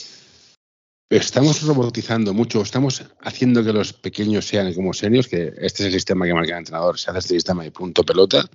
Estamos 1.10 1.62
robotizando 1.62 2.34
mucho, 2.34 2.62
estamos 2.62 3.02
haciendo 3.22 3.64
que 3.64 3.72
los 3.72 3.94
pequeños 3.94 4.46
sean 4.46 4.74
como 4.74 4.94
seniors, 4.94 5.30
que 5.30 5.54
este 5.58 5.84
es 5.84 5.86
el 5.88 5.94
sistema 5.94 6.26
que 6.26 6.34
marca 6.34 6.52
el 6.52 6.60
entrenador, 6.60 7.00
se 7.00 7.10
hace 7.10 7.20
este 7.20 7.34
sistema 7.36 7.64
de 7.64 7.72
punto 7.72 8.04
pelota. 8.04 8.46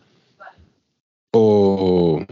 ¿O 1.30 2.22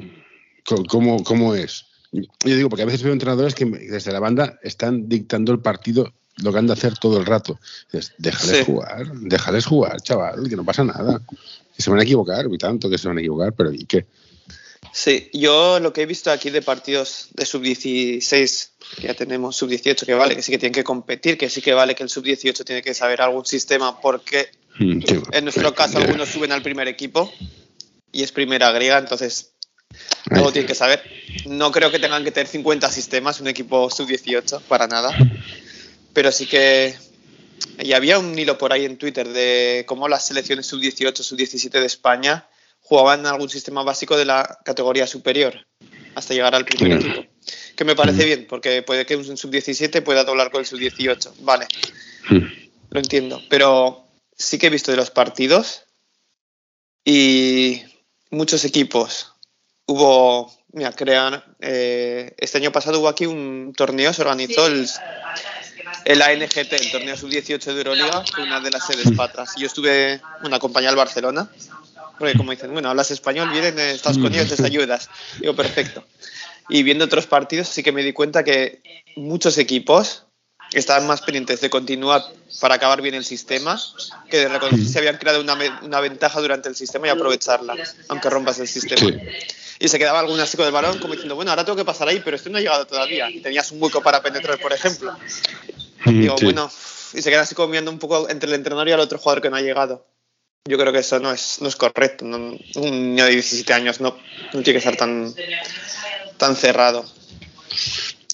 cómo, 0.88 1.24
cómo 1.24 1.54
es? 1.54 1.86
Yo 2.12 2.28
digo, 2.44 2.68
porque 2.68 2.82
a 2.82 2.86
veces 2.86 3.02
veo 3.02 3.14
entrenadores 3.14 3.54
que 3.54 3.64
desde 3.64 4.12
la 4.12 4.20
banda 4.20 4.58
están 4.62 5.08
dictando 5.08 5.52
el 5.52 5.60
partido 5.60 6.12
lo 6.42 6.52
que 6.52 6.58
han 6.58 6.66
de 6.66 6.74
hacer 6.74 6.98
todo 6.98 7.18
el 7.18 7.26
rato. 7.26 7.58
Dices, 7.90 8.12
déjales 8.18 8.58
Sí. 8.58 8.64
jugar, 8.64 9.10
déjales 9.20 9.66
jugar, 9.66 10.00
chaval, 10.02 10.48
que 10.48 10.56
no 10.56 10.64
pasa 10.64 10.84
nada. 10.84 11.20
Que 11.74 11.82
se 11.82 11.90
van 11.90 12.00
a 12.00 12.02
equivocar, 12.02 12.46
y 12.50 12.58
tanto 12.58 12.90
que 12.90 12.98
se 12.98 13.08
van 13.08 13.16
a 13.18 13.20
equivocar, 13.20 13.54
pero 13.54 13.72
¿y 13.72 13.84
qué? 13.84 14.06
Sí, 14.92 15.30
yo 15.32 15.78
lo 15.80 15.92
que 15.92 16.02
he 16.02 16.06
visto 16.06 16.30
aquí 16.30 16.50
de 16.50 16.62
partidos 16.62 17.28
de 17.34 17.46
sub-16, 17.46 18.68
que 18.96 19.06
ya 19.06 19.14
tenemos 19.14 19.56
sub-18, 19.56 20.04
que 20.04 20.14
vale, 20.14 20.34
que 20.34 20.42
sí 20.42 20.50
que 20.50 20.58
tienen 20.58 20.74
que 20.74 20.84
competir, 20.84 21.38
que 21.38 21.48
sí 21.48 21.62
que 21.62 21.74
vale 21.74 21.94
que 21.94 22.02
el 22.02 22.08
sub-18 22.08 22.64
tiene 22.64 22.82
que 22.82 22.92
saber 22.94 23.22
algún 23.22 23.46
sistema, 23.46 24.00
porque 24.00 24.50
Mm, 24.78 25.02
sí, 25.02 25.20
en 25.32 25.44
nuestro 25.44 25.74
caso 25.74 25.98
algunos 25.98 26.28
suben 26.28 26.52
al 26.52 26.62
primer 26.62 26.88
equipo 26.88 27.32
y 28.12 28.22
es 28.22 28.32
primera 28.32 28.70
griega, 28.72 28.98
entonces 28.98 29.52
ay, 30.30 30.42
tienen 30.52 30.66
que 30.66 30.74
saber. 30.74 31.02
No 31.46 31.70
creo 31.70 31.90
que 31.90 31.98
tengan 31.98 32.24
que 32.24 32.30
tener 32.30 32.46
50 32.46 32.90
sistemas 32.90 33.40
un 33.40 33.48
equipo 33.48 33.90
sub-18, 33.90 34.62
para 34.62 34.86
nada, 34.86 35.16
pero 36.12 36.32
sí 36.32 36.46
que... 36.46 36.96
Y 37.78 37.92
había 37.92 38.18
un 38.18 38.38
hilo 38.38 38.58
por 38.58 38.72
ahí 38.72 38.84
en 38.84 38.96
Twitter 38.96 39.28
de 39.28 39.84
cómo 39.86 40.08
las 40.08 40.26
selecciones 40.26 40.66
sub-18, 40.66 41.14
sub-17 41.14 41.70
de 41.70 41.86
España 41.86 42.46
jugaban 42.90 43.24
algún 43.24 43.48
sistema 43.48 43.84
básico 43.84 44.16
de 44.16 44.24
la 44.24 44.58
categoría 44.64 45.06
superior 45.06 45.64
hasta 46.16 46.34
llegar 46.34 46.56
al 46.56 46.64
primer 46.64 46.98
Mm. 46.98 47.00
equipo. 47.00 47.26
Que 47.76 47.84
me 47.84 47.94
parece 47.94 48.24
bien, 48.24 48.46
porque 48.48 48.82
puede 48.82 49.06
que 49.06 49.14
un 49.14 49.36
sub-17 49.36 50.02
pueda 50.02 50.24
doblar 50.24 50.50
con 50.50 50.58
el 50.58 50.66
sub-18. 50.66 51.32
Vale, 51.42 51.68
mm, 52.30 52.38
lo 52.90 52.98
entiendo. 52.98 53.40
Pero 53.48 54.08
sí 54.36 54.58
que 54.58 54.66
he 54.66 54.70
visto 54.70 54.90
de 54.90 54.96
los 54.96 55.10
partidos 55.12 55.84
y 57.04 57.80
muchos 58.30 58.64
equipos. 58.64 59.34
Hubo, 59.86 60.52
mira, 60.72 60.90
crean, 60.92 61.44
eh, 61.60 62.34
este 62.38 62.58
año 62.58 62.72
pasado 62.72 62.98
hubo 62.98 63.08
aquí 63.08 63.26
un 63.26 63.72
torneo, 63.76 64.12
se 64.12 64.22
organizó 64.22 64.66
el, 64.66 64.88
el 66.06 66.22
ANGT, 66.22 66.72
el 66.72 66.90
torneo 66.90 67.16
sub-18 67.16 67.72
de 67.72 67.78
Euroliga, 67.78 68.24
fue 68.34 68.42
una 68.42 68.60
de 68.60 68.70
las 68.72 68.84
sedes 68.84 69.12
patras. 69.16 69.54
Yo 69.56 69.66
estuve, 69.68 70.20
bueno, 70.40 70.56
acompañé 70.56 70.88
al 70.88 70.96
Barcelona, 70.96 71.48
porque 72.20 72.36
como 72.36 72.50
dicen, 72.50 72.70
bueno, 72.70 72.90
hablas 72.90 73.10
español, 73.10 73.48
vienen, 73.50 73.78
eh, 73.78 73.92
estás 73.92 74.18
con 74.18 74.32
ellos, 74.34 74.50
les 74.50 74.60
ayudas. 74.60 75.08
Digo, 75.40 75.56
perfecto. 75.56 76.04
Y 76.68 76.82
viendo 76.82 77.06
otros 77.06 77.26
partidos 77.26 77.66
sí 77.66 77.82
que 77.82 77.92
me 77.92 78.02
di 78.02 78.12
cuenta 78.12 78.44
que 78.44 78.82
muchos 79.16 79.56
equipos 79.56 80.24
estaban 80.74 81.06
más 81.06 81.22
pendientes 81.22 81.62
de 81.62 81.70
continuar 81.70 82.22
para 82.60 82.74
acabar 82.74 83.00
bien 83.00 83.14
el 83.14 83.24
sistema 83.24 83.80
que 84.28 84.36
de 84.36 84.48
reconocer 84.48 84.86
si 84.86 84.98
habían 84.98 85.16
creado 85.16 85.40
una, 85.40 85.56
una 85.82 86.00
ventaja 86.00 86.40
durante 86.42 86.68
el 86.68 86.76
sistema 86.76 87.06
y 87.06 87.10
aprovecharla, 87.10 87.74
aunque 88.08 88.28
rompas 88.28 88.58
el 88.58 88.68
sistema. 88.68 89.00
Sí. 89.00 89.16
Y 89.78 89.88
se 89.88 89.98
quedaba 89.98 90.20
algún 90.20 90.38
así 90.40 90.58
con 90.58 90.66
el 90.66 90.72
balón 90.72 90.98
como 90.98 91.14
diciendo, 91.14 91.36
bueno, 91.36 91.52
ahora 91.52 91.64
tengo 91.64 91.76
que 91.76 91.86
pasar 91.86 92.06
ahí, 92.06 92.20
pero 92.22 92.36
este 92.36 92.50
no 92.50 92.58
ha 92.58 92.60
llegado 92.60 92.86
todavía. 92.86 93.30
Y 93.30 93.40
tenías 93.40 93.72
un 93.72 93.82
hueco 93.82 94.02
para 94.02 94.22
penetrar, 94.22 94.60
por 94.60 94.74
ejemplo. 94.74 95.16
mm, 96.04 96.20
Digo, 96.20 96.36
sí. 96.36 96.44
bueno, 96.44 96.70
y 97.14 97.22
se 97.22 97.30
quedan 97.30 97.44
así 97.44 97.54
comiendo 97.54 97.90
un 97.90 97.98
poco 97.98 98.28
entre 98.28 98.50
el 98.50 98.56
entrenador 98.56 98.88
y 98.90 98.92
el 98.92 99.00
otro 99.00 99.18
jugador 99.18 99.40
que 99.40 99.48
no 99.48 99.56
ha 99.56 99.62
llegado. 99.62 100.06
Yo 100.68 100.76
creo 100.78 100.92
que 100.92 100.98
eso 100.98 101.18
no 101.20 101.32
es, 101.32 101.58
no 101.60 101.68
es 101.68 101.76
correcto. 101.76 102.24
un 102.24 102.58
niño 102.76 103.24
de 103.24 103.30
17 103.30 103.72
años 103.72 104.00
no, 104.00 104.10
no 104.52 104.62
tiene 104.62 104.72
que 104.72 104.78
estar 104.78 104.96
tan, 104.96 105.32
tan 106.36 106.54
cerrado. 106.54 107.04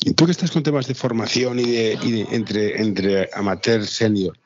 Y 0.04 0.12
tú 0.12 0.24
que 0.26 0.32
estás 0.32 0.50
con 0.50 0.62
temas 0.62 0.86
de 0.86 0.94
formación 0.94 1.58
y 1.58 1.64
de- 1.64 2.26
entre, 2.32 2.80
entre 2.82 3.30
amateur 3.32 3.86
senior, 3.86 4.36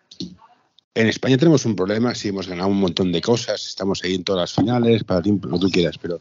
en 0.95 1.07
España 1.07 1.39
tenemos 1.39 1.65
un 1.65 1.77
problema, 1.77 2.15
sí, 2.15 2.29
hemos 2.29 2.49
ganado 2.49 2.69
un 2.69 2.81
montón 2.81 3.13
de 3.13 3.21
cosas, 3.23 3.65
estamos 3.67 4.03
ahí 4.05 4.15
en 4.15 4.25
todas 4.25 4.41
las 4.43 4.53
finales, 4.55 5.05
para 5.05 5.23
ti, 5.23 5.31
lo 5.31 5.53
que 5.53 5.59
tú 5.59 5.71
quieras, 5.71 5.97
pero 5.99 6.21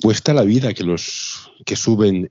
cuesta 0.00 0.32
la 0.32 0.42
vida 0.42 0.72
que 0.72 0.84
los 0.84 1.50
que 1.64 1.76
suben 1.76 2.30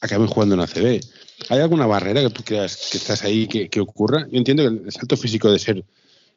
acaben 0.00 0.26
jugando 0.26 0.54
en 0.56 0.60
ACB. 0.62 1.00
¿Hay 1.48 1.60
alguna 1.60 1.86
barrera 1.86 2.20
que 2.22 2.30
tú 2.30 2.42
creas 2.44 2.88
que 2.90 2.98
estás 2.98 3.22
ahí 3.22 3.46
que, 3.46 3.68
que 3.68 3.80
ocurra? 3.80 4.26
Yo 4.30 4.38
entiendo 4.38 4.62
que 4.64 4.84
el 4.86 4.92
salto 4.92 5.16
físico 5.16 5.50
de 5.50 5.58
ser 5.58 5.84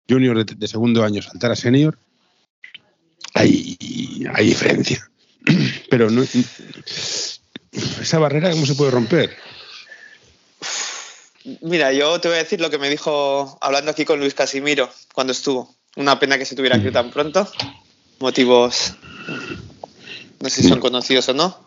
junior 0.09 0.43
de, 0.45 0.55
de 0.55 0.67
segundo 0.67 1.03
año 1.03 1.21
saltar 1.21 1.51
a 1.51 1.55
senior, 1.55 1.97
hay, 3.33 3.77
hay 4.33 4.45
diferencia. 4.47 5.09
Pero 5.89 6.09
no, 6.09 6.23
esa 6.23 8.19
barrera, 8.19 8.51
¿cómo 8.51 8.65
se 8.65 8.75
puede 8.75 8.91
romper? 8.91 9.35
Mira, 11.61 11.93
yo 11.93 12.19
te 12.19 12.27
voy 12.27 12.37
a 12.37 12.43
decir 12.43 12.59
lo 12.59 12.69
que 12.71 12.79
me 12.79 12.89
dijo 12.89 13.57
hablando 13.61 13.91
aquí 13.91 14.03
con 14.05 14.19
Luis 14.19 14.33
Casimiro 14.33 14.89
cuando 15.13 15.31
estuvo. 15.31 15.75
Una 15.95 16.19
pena 16.19 16.37
que 16.37 16.45
se 16.45 16.55
tuviera 16.55 16.79
que 16.81 16.87
ir 16.87 16.93
tan 16.93 17.11
pronto. 17.11 17.47
Motivos, 18.19 18.93
no 20.41 20.49
sé 20.49 20.63
si 20.63 20.69
son 20.69 20.79
conocidos 20.79 21.29
o 21.29 21.33
no. 21.33 21.65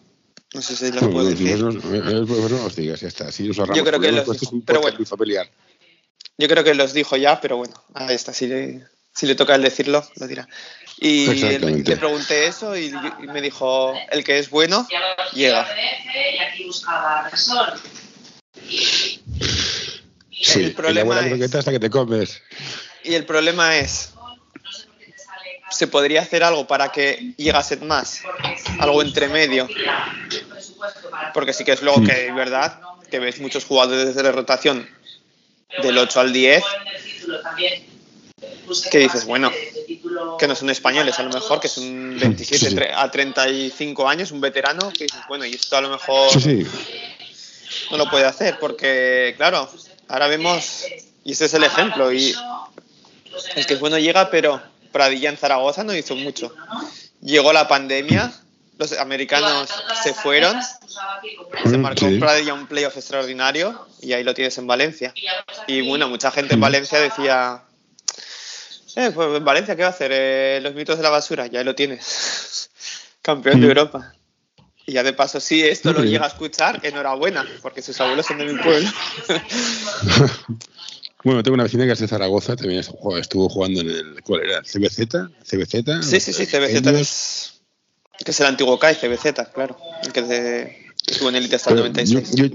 No 0.55 0.63
sé 0.63 0.75
si 0.77 0.91
los 0.91 1.05
puedo 1.05 1.29
decir. 1.29 1.59
no, 1.59 1.71
no, 1.71 1.81
no, 1.81 2.25
no, 2.25 2.49
no 2.49 2.65
os 2.65 2.75
digas, 2.75 3.01
ya 3.01 3.09
está. 3.09 3.31
Yo 3.31 3.85
creo 3.85 4.01
que 4.01 4.13
los- 4.13 4.27
pero 4.67 4.81
bueno. 4.81 5.05
familiar. 5.07 5.49
Yo 6.39 6.47
creo 6.49 6.63
que 6.63 6.75
los 6.75 6.93
dijo 6.93 7.17
ya, 7.17 7.41
pero 7.41 7.57
bueno, 7.57 7.75
ahí 7.95 8.15
está. 8.15 8.33
Si 8.33 8.47
le, 8.47 8.87
si 9.13 9.27
le 9.27 9.35
toca 9.35 9.57
el 9.57 9.63
decirlo, 9.63 10.09
lo 10.17 10.27
dirá. 10.29 10.49
Y 11.01 11.27
le, 11.35 11.97
pregunté 11.97 12.47
eso 12.47 12.77
y, 12.77 12.87
y 12.87 13.27
me 13.27 13.41
dijo, 13.41 13.93
el 14.11 14.23
que 14.25 14.39
es 14.39 14.49
bueno, 14.51 14.87
llega. 15.33 15.67
Y. 18.69 19.21
Sí, 20.41 20.65
El 20.65 20.75
problema 20.75 21.21
es- 21.27 21.55
hasta 21.55 21.73
que 21.73 21.81
te 21.81 21.91
comes. 21.91 22.41
Y 23.03 23.15
el 23.15 23.25
problema 23.27 23.77
es, 23.77 24.13
¿se 25.71 25.89
podría 25.89 26.23
hacer 26.23 26.45
algo 26.45 26.67
para 26.67 26.93
que 26.93 27.35
llegasen 27.37 27.87
más? 27.87 28.23
Algo 28.79 29.03
entre 29.03 29.29
medio. 29.29 29.69
Porque 31.35 31.53
sí 31.53 31.65
que 31.65 31.73
es 31.73 31.83
luego 31.83 32.03
que 32.05 32.31
verdad 32.33 32.81
que 33.11 33.19
ves 33.19 33.41
muchos 33.41 33.65
jugadores 33.65 34.15
de 34.15 34.33
rotación 34.33 34.89
del 35.83 35.99
8 35.99 36.21
al 36.21 36.33
10 36.33 36.65
que 38.91 38.99
dices, 38.99 39.25
bueno, 39.25 39.51
que 40.39 40.47
no 40.47 40.55
son 40.55 40.71
españoles 40.71 41.19
a 41.19 41.23
lo 41.23 41.31
mejor, 41.31 41.61
que 41.61 41.69
son 41.69 42.19
27 42.19 42.59
Sí, 42.59 42.71
sí. 42.71 42.77
tre- 42.77 42.93
a 42.95 43.11
35 43.11 44.09
años, 44.09 44.31
un 44.31 44.41
veterano, 44.41 44.91
que 44.93 45.05
dices, 45.05 45.21
bueno, 45.29 45.45
y 45.45 45.55
esto 45.55 45.77
a 45.77 45.81
lo 45.81 45.89
mejor 45.91 46.31
Sí, 46.31 46.41
sí. 46.41 46.67
no 47.91 47.97
lo 47.97 48.09
puede 48.11 48.25
hacer, 48.27 48.59
porque 48.59 49.35
claro, 49.37 49.69
ahora 50.09 50.29
vemos, 50.29 50.85
y 51.25 51.33
este 51.33 51.47
es 51.47 51.55
el 51.55 51.65
ejemplo, 51.65 52.13
y 52.13 52.35
el 53.57 53.67
que 53.67 53.75
es 53.75 53.81
bueno 53.81 53.99
llega, 53.99 54.31
pero 54.31 54.63
Pradilla 54.93 55.31
en 55.31 55.37
Zaragoza 55.37 55.83
no 55.85 55.95
hizo 55.95 56.15
mucho. 56.15 56.55
Llegó 57.21 57.53
la 57.53 57.67
pandemia, 57.69 58.33
los 58.79 58.93
americanos 58.93 59.69
se 60.03 60.15
fueron, 60.15 60.57
se 61.65 61.77
Mm, 61.77 61.81
marcó. 61.81 62.07
Pradilla 62.21 62.55
un 62.55 62.67
playoff 62.67 62.97
extraordinario 62.97 63.87
y 64.01 64.13
ahí 64.13 64.23
lo 64.25 64.35
tienes 64.35 64.57
en 64.59 64.67
Valencia. 64.67 65.13
Y 65.67 65.87
bueno, 65.87 66.09
mucha 66.09 66.31
gente 66.31 66.55
en 66.55 66.61
Valencia 66.61 66.99
decía, 67.01 67.63
eh, 68.97 69.11
pues 69.15 69.37
en 69.37 69.45
Valencia, 69.45 69.75
¿qué 69.77 69.83
va 69.83 69.89
a 69.89 69.91
hacer? 69.93 70.11
Eh, 70.15 70.61
los 70.63 70.75
mitos 70.75 70.97
de 70.97 71.03
la 71.03 71.11
basura, 71.11 71.47
ya 71.47 71.59
ahí 71.59 71.65
lo 71.65 71.75
tienes. 71.75 72.71
Campeón 73.23 73.61
de 73.61 73.67
Mm. 73.67 73.71
Europa. 73.71 74.15
Y 74.87 74.93
ya 74.93 75.03
de 75.03 75.13
paso, 75.13 75.39
si 75.39 75.63
esto 75.63 75.93
lo 75.93 76.03
llega 76.03 76.25
a 76.25 76.29
escuchar, 76.29 76.81
enhorabuena, 76.83 77.47
porque 77.61 77.83
sus 77.83 78.01
abuelos 78.01 78.25
son 78.25 78.39
de 78.39 78.47
mi 78.47 78.59
pueblo. 78.63 78.89
Bueno, 81.25 81.43
tengo 81.43 81.55
una 81.55 81.65
vecina 81.65 81.85
que 81.85 81.93
es 81.93 81.99
de 81.99 82.07
Zaragoza, 82.07 82.55
también 82.55 82.79
estuvo 82.81 83.49
jugando 83.49 83.81
en 83.81 83.91
el. 83.91 84.23
¿Cuál 84.23 84.43
era? 84.43 84.63
¿CBZ? 84.63 84.99
¿CBZ? 85.45 86.03
sí, 86.05 86.21
sí, 86.21 86.33
sí, 86.33 86.47
CBZ 86.47 86.81
que 88.25 88.31
es 88.31 88.41
el 88.41 88.47
antiguo 88.47 88.79
CAI, 88.79 88.95
CBZ, 88.97 89.53
claro. 89.55 89.77
El 90.05 90.13
que 90.13 90.23
de- 90.23 90.77
estuvo 91.07 91.29
en 91.29 91.37
élite 91.37 91.57
hasta 91.57 91.71
el 91.71 91.77
Pero 91.77 91.89
96. 91.89 92.35
Yo, 92.35 92.47
yo, 92.47 92.55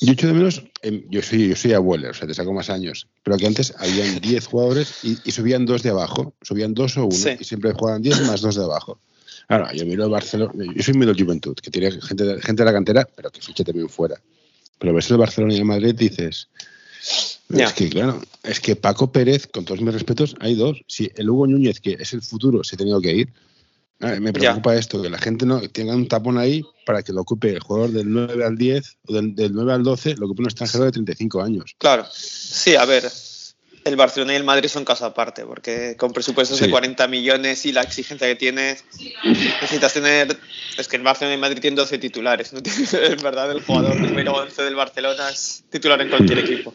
yo 0.00 0.12
echo 0.12 0.26
de 0.26 0.32
menos, 0.32 0.62
em, 0.82 1.04
yo 1.10 1.22
soy, 1.22 1.48
yo 1.48 1.56
soy 1.56 1.72
abuelo, 1.72 2.10
o 2.10 2.14
sea, 2.14 2.26
te 2.26 2.34
saco 2.34 2.52
más 2.52 2.68
años, 2.70 3.06
pero 3.22 3.36
que 3.36 3.46
antes 3.46 3.72
habían 3.78 4.18
10 4.20 4.46
jugadores 4.46 4.94
y, 5.04 5.16
y 5.24 5.30
subían 5.32 5.64
dos 5.66 5.82
de 5.82 5.90
abajo, 5.90 6.34
subían 6.42 6.74
dos 6.74 6.96
o 6.96 7.04
uno, 7.06 7.12
Sí. 7.16 7.30
y 7.38 7.44
siempre 7.44 7.72
jugaban 7.72 8.02
10 8.02 8.20
más 8.22 8.40
dos 8.40 8.56
de 8.56 8.64
abajo. 8.64 8.98
Ahora, 9.48 9.72
yo 9.74 9.84
miro 9.86 10.04
el 10.04 10.10
Barcelona, 10.10 10.52
yo 10.74 10.82
soy 10.82 10.94
medio 10.94 11.14
Juventud, 11.18 11.54
que 11.56 11.70
tiene 11.70 11.90
gente, 11.92 12.24
gente 12.40 12.62
de 12.62 12.64
la 12.64 12.72
cantera, 12.72 13.08
pero 13.14 13.30
que 13.30 13.40
ficha 13.40 13.64
también 13.64 13.88
fuera. 13.88 14.16
Pero 14.78 14.94
ves 14.94 15.10
el 15.10 15.16
Barcelona 15.18 15.54
y 15.54 15.58
el 15.58 15.64
Madrid 15.64 15.94
dices, 15.94 16.48
es 17.50 17.72
que 17.74 17.88
claro, 17.90 18.22
es 18.44 18.60
que 18.60 18.76
Paco 18.76 19.12
Pérez, 19.12 19.46
con 19.46 19.64
todos 19.64 19.80
mis 19.80 19.92
respetos, 19.92 20.34
hay 20.40 20.54
dos. 20.54 20.80
Si 20.86 21.10
el 21.16 21.28
Hugo 21.28 21.46
Núñez, 21.46 21.80
que 21.80 21.96
es 22.00 22.12
el 22.14 22.22
futuro, 22.22 22.64
se 22.64 22.76
ha 22.76 22.78
tenido 22.78 23.00
que 23.00 23.12
ir, 23.12 23.28
Me 24.20 24.32
preocupa 24.32 24.74
esto, 24.74 25.00
que 25.00 25.08
la 25.08 25.18
gente 25.18 25.46
no 25.46 25.60
tenga 25.68 25.94
un 25.94 26.08
tapón 26.08 26.36
ahí 26.36 26.64
para 26.84 27.02
que 27.04 27.12
lo 27.12 27.20
ocupe 27.20 27.50
el 27.50 27.60
jugador 27.60 27.90
del 27.92 28.10
9 28.10 28.44
al 28.44 28.56
10 28.56 28.96
o 29.06 29.12
del, 29.12 29.34
del 29.36 29.52
9 29.52 29.72
al 29.72 29.84
12, 29.84 30.16
lo 30.16 30.26
ocupe 30.26 30.42
un 30.42 30.48
extranjero 30.48 30.84
de 30.84 30.92
35 30.92 31.40
años. 31.40 31.76
Claro. 31.78 32.04
Sí, 32.12 32.74
a 32.74 32.84
ver. 32.84 33.08
El 33.84 33.96
Barcelona 33.96 34.32
y 34.32 34.36
el 34.36 34.44
Madrid 34.44 34.68
son 34.68 34.84
caso 34.84 35.04
aparte, 35.06 35.44
porque 35.44 35.96
con 35.96 36.12
presupuestos 36.12 36.58
Sí. 36.58 36.64
de 36.66 36.70
40 36.70 37.06
millones 37.08 37.66
y 37.66 37.72
la 37.72 37.82
exigencia 37.82 38.28
que 38.28 38.36
tienes, 38.36 38.84
necesitas 39.24 39.92
tener. 39.92 40.36
Es 40.78 40.86
que 40.86 40.96
el 40.96 41.02
Barcelona 41.02 41.32
y 41.32 41.36
el 41.36 41.40
Madrid 41.40 41.60
tienen 41.60 41.76
12 41.76 41.98
titulares. 41.98 42.52
¿no? 42.52 42.60
Es 42.64 43.22
verdad, 43.22 43.50
el 43.50 43.60
jugador 43.62 44.00
número 44.00 44.34
11 44.34 44.62
del 44.62 44.74
Barcelona 44.76 45.30
es 45.30 45.64
titular 45.70 46.00
en 46.00 46.10
cualquier 46.10 46.38
equipo. 46.40 46.74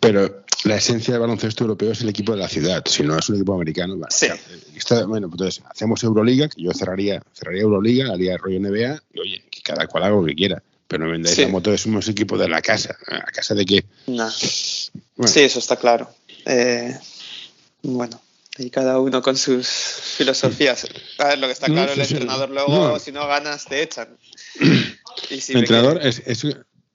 Pero 0.00 0.44
la 0.64 0.76
esencia 0.76 1.12
del 1.14 1.20
baloncesto 1.20 1.64
europeo 1.64 1.92
es 1.92 2.00
el 2.02 2.08
equipo 2.08 2.32
de 2.32 2.38
la 2.38 2.48
ciudad, 2.48 2.82
si 2.86 3.02
no 3.02 3.18
es 3.18 3.28
un 3.28 3.36
equipo 3.36 3.54
americano. 3.54 3.98
va. 3.98 4.08
Sí. 4.10 4.26
Sea, 4.26 4.38
está- 4.76 5.04
bueno, 5.06 5.28
pues 5.28 5.40
entonces 5.40 5.62
hacemos 5.70 6.02
Euroliga, 6.04 6.48
que 6.48 6.62
yo 6.62 6.72
cerraría, 6.72 7.22
cerraría 7.32 7.62
Euroliga, 7.62 8.12
haría 8.12 8.36
rollo 8.36 8.58
NBA, 8.60 9.00
y 9.14 9.20
oye, 9.20 9.44
que 9.50 9.62
cada 9.62 9.86
cual 9.86 10.04
haga 10.04 10.16
lo 10.16 10.24
que 10.24 10.34
quiera. 10.34 10.62
pero 10.88 11.04
no 11.04 11.12
vendáis 11.12 11.36
Sí. 11.36 11.42
la 11.42 11.48
moto 11.50 11.78
somos 11.78 12.08
equipo 12.08 12.36
de 12.36 12.48
la 12.48 12.60
casa. 12.60 12.96
¿A 13.06 13.20
casa 13.30 13.54
de 13.54 13.64
qué? 13.64 13.84
Bueno. 14.06 14.28
Sí, 14.28 15.38
eso 15.40 15.60
está 15.60 15.76
claro. 15.76 16.10
Eh, 16.46 16.98
bueno, 17.82 18.20
y 18.58 18.70
cada 18.70 18.98
uno 18.98 19.22
con 19.22 19.36
sus 19.36 19.68
filosofías. 19.68 20.88
A 21.18 21.26
ver, 21.28 21.38
lo 21.38 21.46
que 21.46 21.52
está 21.52 21.68
No, 21.68 21.74
claro, 21.74 21.94
sí, 21.94 22.00
el 22.00 22.06
sí. 22.06 22.14
entrenador 22.14 22.50
luego, 22.50 22.88
No. 22.88 22.98
si 22.98 23.12
no 23.12 23.24
ganas, 23.28 23.66
te 23.66 23.82
echan. 23.84 24.08
Y 25.30 25.40
si 25.40 25.52
el 25.52 25.58
entrenador 25.60 26.00
es 26.02 26.22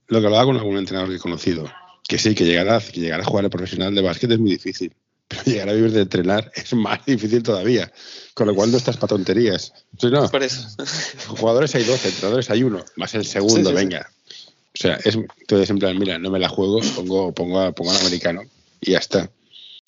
lo 0.07 0.19
que 0.19 0.25
hablaba 0.25 0.43
con 0.43 0.57
algún 0.57 0.77
entrenador 0.77 1.10
que 1.10 1.15
he 1.15 1.19
conocido. 1.19 1.72
Que 2.07 2.17
sí, 2.19 2.35
que 2.35 2.45
llegar 2.45 2.69
a, 2.69 2.79
que 2.79 3.00
llegar 3.01 3.19
a 3.21 3.24
jugar 3.25 3.45
a 3.45 3.50
profesional 3.50 3.93
de 3.95 4.01
básquet 4.01 4.31
es 4.31 4.39
muy 4.39 4.51
difícil. 4.51 4.93
Pero 5.27 5.43
llegar 5.43 5.69
a 5.69 5.74
vivir 5.74 5.91
de 5.91 6.01
entrenar 6.01 6.51
es 6.55 6.74
más 6.74 7.03
difícil 7.05 7.41
todavía. 7.41 7.91
Con 8.35 8.47
lo 8.47 8.53
cual 8.55 8.71
no 8.71 8.77
estás 8.77 8.95
para 8.97 9.07
tonterías. 9.09 9.74
Sí, 10.00 10.07
no. 10.12 10.29
Por 10.29 10.43
eso. 10.43 10.67
Jugadores 11.27 11.74
hay 11.75 11.83
12, 11.83 12.07
entrenadores 12.09 12.50
hay 12.51 12.63
uno, 12.63 12.83
más 12.95 13.15
el 13.15 13.25
segundo, 13.25 13.55
Sí, 13.55 13.62
sí, 13.63 13.69
sí. 13.69 13.74
venga. 13.75 14.09
O 14.74 14.77
sea, 14.77 14.95
es 15.05 15.15
entonces 15.15 15.69
en 15.69 15.79
plan, 15.79 15.97
mira, 15.97 16.19
no 16.19 16.29
me 16.29 16.38
la 16.39 16.50
juego, 16.50 16.79
pongo, 16.95 17.33
pongo, 17.33 17.59
a- 17.62 17.71
pongo 17.71 17.91
al 17.91 17.97
americano 17.97 18.41
y 18.81 18.91
ya 18.91 18.97
está. 19.00 19.31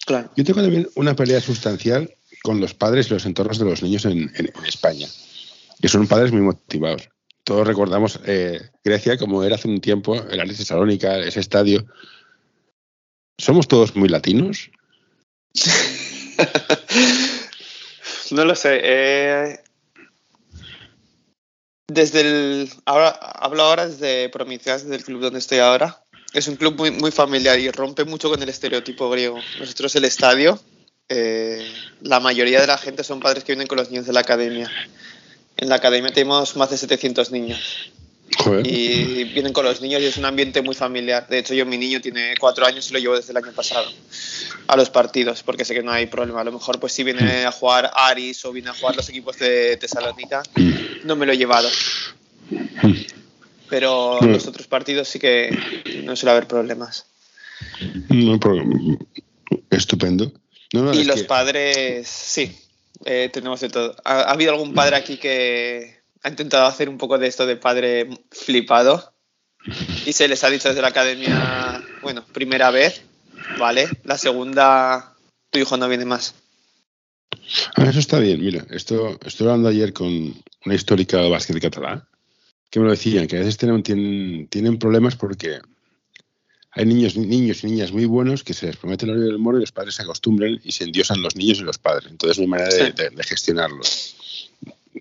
Claro. 0.05 0.31
Yo 0.37 0.43
tengo 0.45 0.61
también 0.61 0.87
una 0.95 1.13
pelea 1.15 1.41
sustancial 1.41 2.09
con 2.41 2.61
los 2.61 2.73
padres 2.73 3.07
y 3.07 3.13
los 3.13 3.25
entornos 3.25 3.59
de 3.59 3.65
los 3.65 3.83
niños 3.83 4.05
en, 4.05 4.31
en- 4.35 4.51
en 4.57 4.65
España, 4.65 5.07
que 5.81 5.89
son 5.89 6.07
padres 6.07 6.31
muy 6.31 6.41
motivados. 6.41 7.09
Todos 7.47 7.65
recordamos 7.65 8.19
eh, 8.25 8.59
Grecia 8.83 9.17
como 9.17 9.41
era 9.41 9.55
hace 9.55 9.69
un 9.69 9.79
tiempo, 9.79 10.21
el 10.29 10.41
Aris 10.41 10.57
Salónica, 10.67 11.17
ese 11.17 11.39
estadio. 11.39 11.87
¿Somos 13.37 13.69
todos 13.69 13.95
muy 13.95 14.09
latinos? 14.09 14.69
No 18.31 18.43
lo 18.43 18.55
sé. 18.55 18.81
eh, 18.83 19.59
desde 21.87 22.19
el. 22.19 22.69
Ahora, 22.83 23.07
hablo 23.11 23.63
ahora 23.63 23.87
desde 23.87 24.27
Provincias, 24.27 24.83
desde 24.83 24.97
el 24.97 25.05
club 25.05 25.21
donde 25.21 25.39
estoy 25.39 25.59
ahora. 25.59 26.03
Es 26.33 26.49
un 26.49 26.57
club 26.57 26.75
muy, 26.77 26.91
muy 26.91 27.11
familiar 27.11 27.57
y 27.57 27.71
rompe 27.71 28.03
mucho 28.03 28.29
con 28.29 28.43
el 28.43 28.49
estereotipo 28.49 29.09
griego. 29.09 29.39
Nosotros, 29.57 29.95
el 29.95 30.03
estadio, 30.03 30.59
eh, 31.07 31.65
la 32.01 32.19
mayoría 32.19 32.59
de 32.59 32.67
la 32.67 32.77
gente 32.77 33.05
son 33.05 33.21
padres 33.21 33.45
que 33.45 33.53
vienen 33.53 33.67
con 33.67 33.77
los 33.77 33.89
niños 33.89 34.05
de 34.05 34.11
la 34.11 34.19
academia. 34.19 34.69
En 35.57 35.69
la 35.69 35.75
academia 35.75 36.11
tenemos 36.11 36.55
más 36.55 36.69
de 36.69 36.77
700 36.77 37.31
niños 37.31 37.91
Joder. 38.37 38.67
y 38.67 39.23
vienen 39.25 39.53
con 39.53 39.65
los 39.65 39.81
niños 39.81 40.01
y 40.01 40.05
es 40.05 40.17
un 40.17 40.25
ambiente 40.25 40.61
muy 40.61 40.75
familiar. 40.75 41.27
De 41.27 41.39
hecho, 41.39 41.53
yo 41.55 41.65
mi 41.65 41.77
niño 41.77 41.99
tiene 42.01 42.35
cuatro 42.39 42.65
años 42.65 42.89
y 42.89 42.93
lo 42.93 42.99
llevo 42.99 43.15
desde 43.15 43.31
el 43.31 43.37
año 43.37 43.51
pasado 43.53 43.91
a 44.67 44.75
los 44.77 44.89
partidos 44.89 45.41
porque 45.43 45.65
sé 45.65 45.73
que 45.73 45.81
no 45.81 45.91
hay 45.91 46.05
problema. 46.05 46.41
A 46.41 46.43
lo 46.43 46.51
mejor 46.51 46.79
pues 46.79 46.93
si 46.93 47.03
viene 47.03 47.45
a 47.45 47.51
jugar 47.51 47.89
Aris 47.95 48.45
o 48.45 48.51
viene 48.51 48.69
a 48.69 48.73
jugar 48.73 48.95
los 48.95 49.09
equipos 49.09 49.37
de 49.39 49.77
Tesalónica, 49.77 50.43
no 51.03 51.15
me 51.15 51.25
lo 51.25 51.31
he 51.33 51.37
llevado. 51.37 51.69
Pero 53.69 54.19
Mm. 54.21 54.27
los 54.31 54.47
otros 54.47 54.67
partidos 54.67 55.07
sí 55.09 55.19
que 55.19 55.57
no 56.03 56.15
suele 56.15 56.31
haber 56.31 56.47
problemas. 56.47 57.05
No, 58.09 58.39
pero- 58.39 58.63
estupendo. 59.71 60.31
No, 60.73 60.83
no, 60.83 60.93
Y 60.93 61.03
los 61.05 61.17
que- 61.21 61.23
padres, 61.25 62.07
sí, 62.07 62.55
eh, 63.05 63.29
tenemos 63.31 63.61
de 63.61 63.69
todo. 63.69 63.95
¿Ha, 64.03 64.21
ha 64.21 64.31
habido 64.31 64.51
algún 64.51 64.73
padre 64.73 64.95
aquí 64.95 65.17
que 65.17 66.01
ha 66.23 66.29
intentado 66.29 66.65
hacer 66.65 66.89
un 66.89 66.97
poco 66.97 67.17
de 67.17 67.27
esto 67.27 67.45
de 67.45 67.57
padre 67.57 68.09
flipado? 68.31 69.13
Y 70.05 70.13
se 70.13 70.27
les 70.27 70.43
ha 70.43 70.49
dicho 70.49 70.69
desde 70.69 70.81
la 70.81 70.87
academia, 70.89 71.83
bueno, 72.01 72.23
primera 72.31 72.71
vez, 72.71 73.01
¿vale? 73.59 73.89
La 74.03 74.17
segunda, 74.17 75.15
tu 75.49 75.59
hijo 75.59 75.75
no 75.75 75.89
viene 75.89 76.05
más. 76.05 76.35
Eso 77.75 77.99
está 77.99 78.19
bien. 78.19 78.39
Mira, 78.39 78.65
esto 78.69 79.17
estoy 79.25 79.47
hablando 79.47 79.69
ayer 79.69 79.91
con 79.93 80.07
una 80.65 80.75
histórica 80.75 81.17
del 81.17 81.31
básquet 81.31 81.59
catalán 81.61 82.07
que 82.69 82.79
me 82.79 82.85
lo 82.85 82.91
decían, 82.91 83.27
que 83.27 83.37
a 83.37 83.39
veces 83.39 83.57
tienen, 83.57 84.47
tienen 84.49 84.79
problemas 84.79 85.15
porque 85.15 85.59
hay 86.77 86.85
niños, 86.85 87.17
niños 87.17 87.63
y 87.63 87.67
niñas 87.67 87.91
muy 87.91 88.05
buenos 88.05 88.43
que 88.43 88.53
se 88.53 88.67
les 88.67 88.77
promete 88.77 89.05
el 89.05 89.11
horario 89.11 89.27
del 89.27 89.39
moro 89.39 89.57
y 89.57 89.61
los 89.61 89.71
padres 89.71 89.95
se 89.95 90.03
acostumbran 90.03 90.59
y 90.63 90.71
se 90.71 90.83
endiosan 90.85 91.21
los 91.21 91.35
niños 91.35 91.59
y 91.59 91.63
los 91.63 91.77
padres. 91.77 92.09
Entonces 92.11 92.37
no 92.37 92.43
hay 92.43 92.47
manera 92.49 92.69
de, 92.73 92.91
de- 92.91 93.09
de 93.09 93.23
gestionarlo. 93.23 93.81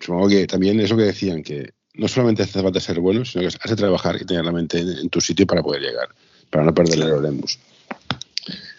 Supongo 0.01 0.27
que 0.29 0.45
también 0.47 0.79
es 0.79 0.89
lo 0.89 0.97
que 0.97 1.03
decían, 1.03 1.43
que 1.43 1.71
no 1.93 2.07
solamente 2.07 2.43
hace 2.43 2.61
falta 2.61 2.79
ser 2.79 2.99
bueno, 2.99 3.25
sino 3.25 3.41
que 3.41 3.47
has 3.47 3.69
de 3.69 3.75
trabajar 3.75 4.17
y 4.21 4.25
tener 4.25 4.45
la 4.45 4.51
mente 4.51 4.79
en, 4.79 4.89
en 4.89 5.09
tu 5.09 5.21
sitio 5.21 5.45
para 5.47 5.63
poder 5.63 5.81
llegar, 5.81 6.09
para 6.49 6.63
no 6.65 6.73
perder 6.73 6.99
el 6.99 7.11
Oremus. 7.11 7.57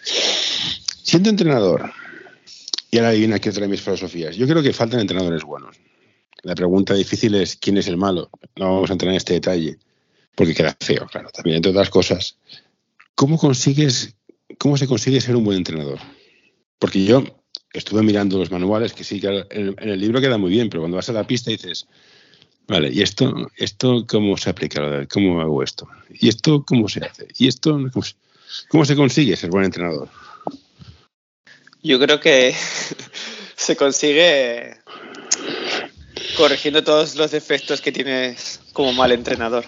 Siendo 0.03 1.29
entrenador, 1.29 1.91
y 2.91 2.97
ahora 2.97 3.11
viene 3.11 3.35
aquí 3.35 3.49
otra 3.49 3.63
de 3.63 3.67
mis 3.67 3.81
filosofías. 3.81 4.35
Yo 4.35 4.47
creo 4.47 4.61
que 4.61 4.73
faltan 4.73 4.99
entrenadores 4.99 5.43
buenos. 5.43 5.75
La 6.43 6.55
pregunta 6.55 6.93
difícil 6.93 7.35
es 7.35 7.55
quién 7.57 7.77
es 7.77 7.87
el 7.87 7.97
malo. 7.97 8.29
No 8.55 8.73
vamos 8.75 8.89
a 8.89 8.93
entrar 8.93 9.09
en 9.11 9.17
este 9.17 9.33
detalle, 9.33 9.77
porque 10.35 10.53
queda 10.53 10.75
feo, 10.79 11.05
claro. 11.11 11.29
También, 11.31 11.57
entre 11.57 11.71
otras 11.71 11.89
cosas, 11.89 12.37
¿cómo 13.19 13.37
consigues, 13.37 14.15
cómo 14.57 14.77
se 14.77 14.87
consigue 14.87 15.19
ser 15.19 15.35
un 15.35 15.43
buen 15.43 15.57
entrenador? 15.57 15.99
Porque 16.79 17.03
yo 17.03 17.21
estuve 17.73 18.01
mirando 18.01 18.37
los 18.37 18.49
manuales, 18.49 18.93
que 18.93 19.03
sí, 19.03 19.19
que 19.19 19.45
en, 19.49 19.75
el 19.77 19.99
libro 19.99 20.21
queda 20.21 20.37
muy 20.37 20.51
bien, 20.51 20.69
pero 20.69 20.83
cuando 20.83 20.95
vas 20.95 21.09
a 21.09 21.11
la 21.13 21.27
pista 21.27 21.51
dices, 21.51 21.85
vale, 22.65 22.89
¿y 22.93 23.01
esto, 23.01 23.51
esto 23.57 24.05
cómo 24.07 24.37
se 24.37 24.49
aplica? 24.49 25.05
¿Cómo 25.09 25.41
hago 25.41 25.61
esto? 25.61 25.85
¿Y 26.17 26.29
esto 26.29 26.63
cómo 26.65 26.87
se 26.87 27.03
hace? 27.03 27.27
¿Y 27.37 27.49
esto 27.49 27.77
cómo 27.91 28.05
se, 28.05 28.13
cómo 28.69 28.85
se 28.85 28.95
consigue 28.95 29.35
ser 29.35 29.49
buen 29.49 29.65
entrenador? 29.65 30.07
Yo 31.83 31.99
creo 31.99 32.21
que 32.21 32.55
se 33.57 33.75
consigue 33.75 34.77
corrigiendo 36.37 36.85
todos 36.85 37.17
los 37.17 37.31
defectos 37.31 37.81
que 37.81 37.91
tienes 37.91 38.61
como 38.71 38.93
mal 38.93 39.11
entrenador. 39.11 39.65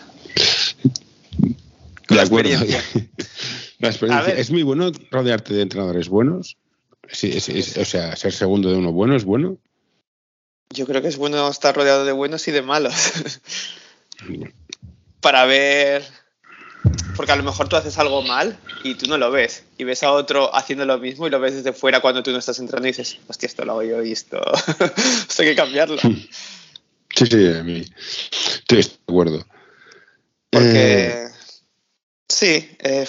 De 2.07 2.15
La 2.15 2.23
acuerdo. 2.23 2.65
La 3.81 3.89
experiencia. 3.89 4.33
¿Es 4.35 4.51
muy 4.51 4.63
bueno 4.63 4.91
rodearte 5.09 5.53
de 5.53 5.61
entrenadores 5.63 6.07
buenos? 6.09 6.57
Sí, 7.09 7.31
es- 7.35 7.49
es- 7.49 7.77
o 7.77 7.85
sea, 7.85 8.15
ser 8.15 8.31
segundo 8.33 8.69
de 8.69 8.77
uno 8.77 8.91
bueno 8.91 9.15
es 9.15 9.23
bueno. 9.25 9.57
Yo 10.69 10.85
creo 10.85 11.01
que 11.01 11.07
es 11.09 11.17
bueno 11.17 11.49
estar 11.49 11.75
rodeado 11.75 12.05
de 12.05 12.11
buenos 12.11 12.47
y 12.47 12.51
de 12.51 12.61
malos. 12.61 12.93
Para 15.21 15.45
ver. 15.45 16.03
Porque 17.15 17.31
a 17.31 17.35
lo 17.35 17.43
mejor 17.43 17.67
tú 17.69 17.75
haces 17.75 17.97
algo 17.99 18.21
mal 18.23 18.57
y 18.83 18.95
tú 18.95 19.05
no 19.07 19.17
lo 19.17 19.29
ves. 19.31 19.63
Y 19.77 19.83
ves 19.83 20.01
a 20.03 20.11
otro 20.13 20.55
haciendo 20.55 20.85
lo 20.85 20.97
mismo 20.97 21.27
y 21.27 21.29
lo 21.29 21.39
ves 21.39 21.55
desde 21.55 21.73
fuera 21.73 21.99
cuando 22.01 22.23
tú 22.23 22.31
no 22.31 22.37
estás 22.39 22.57
entrando 22.59 22.87
y 22.87 22.91
dices, 22.91 23.19
hostia, 23.27 23.47
esto 23.47 23.65
lo 23.65 23.73
hago 23.73 23.83
yo 23.83 24.03
y 24.03 24.11
esto. 24.13 24.41
esto 25.27 25.41
hay 25.43 25.49
que 25.49 25.55
cambiarlo. 25.55 25.97
Sí, 25.99 26.29
sí, 27.27 27.47
a 27.47 27.63
mí. 27.63 27.83
Estoy 28.31 28.83
de 28.83 28.89
acuerdo. 29.07 29.45
Porque. 30.49 31.07
Eh, 31.07 31.27
Sí, 32.29 32.75
eh, 32.79 33.05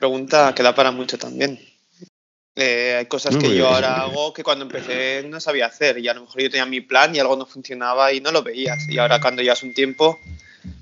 pregunta 0.00 0.54
que 0.54 0.62
da 0.62 0.74
para 0.74 0.90
mucho 0.90 1.18
también. 1.18 1.60
Eh, 2.56 2.96
hay 2.98 3.06
cosas 3.06 3.36
que 3.36 3.54
yo 3.54 3.68
ahora 3.68 4.00
hago 4.02 4.32
que 4.32 4.42
cuando 4.42 4.64
empecé 4.64 5.22
no 5.28 5.40
sabía 5.40 5.66
hacer 5.66 5.98
y 5.98 6.08
a 6.08 6.14
lo 6.14 6.22
mejor 6.22 6.42
yo 6.42 6.50
tenía 6.50 6.66
mi 6.66 6.80
plan 6.80 7.14
y 7.14 7.18
algo 7.18 7.36
no 7.36 7.46
funcionaba 7.46 8.12
y 8.12 8.20
no 8.20 8.32
lo 8.32 8.42
veías. 8.42 8.88
Y 8.88 8.98
ahora 8.98 9.20
cuando 9.20 9.42
llevas 9.42 9.62
un 9.62 9.74
tiempo, 9.74 10.18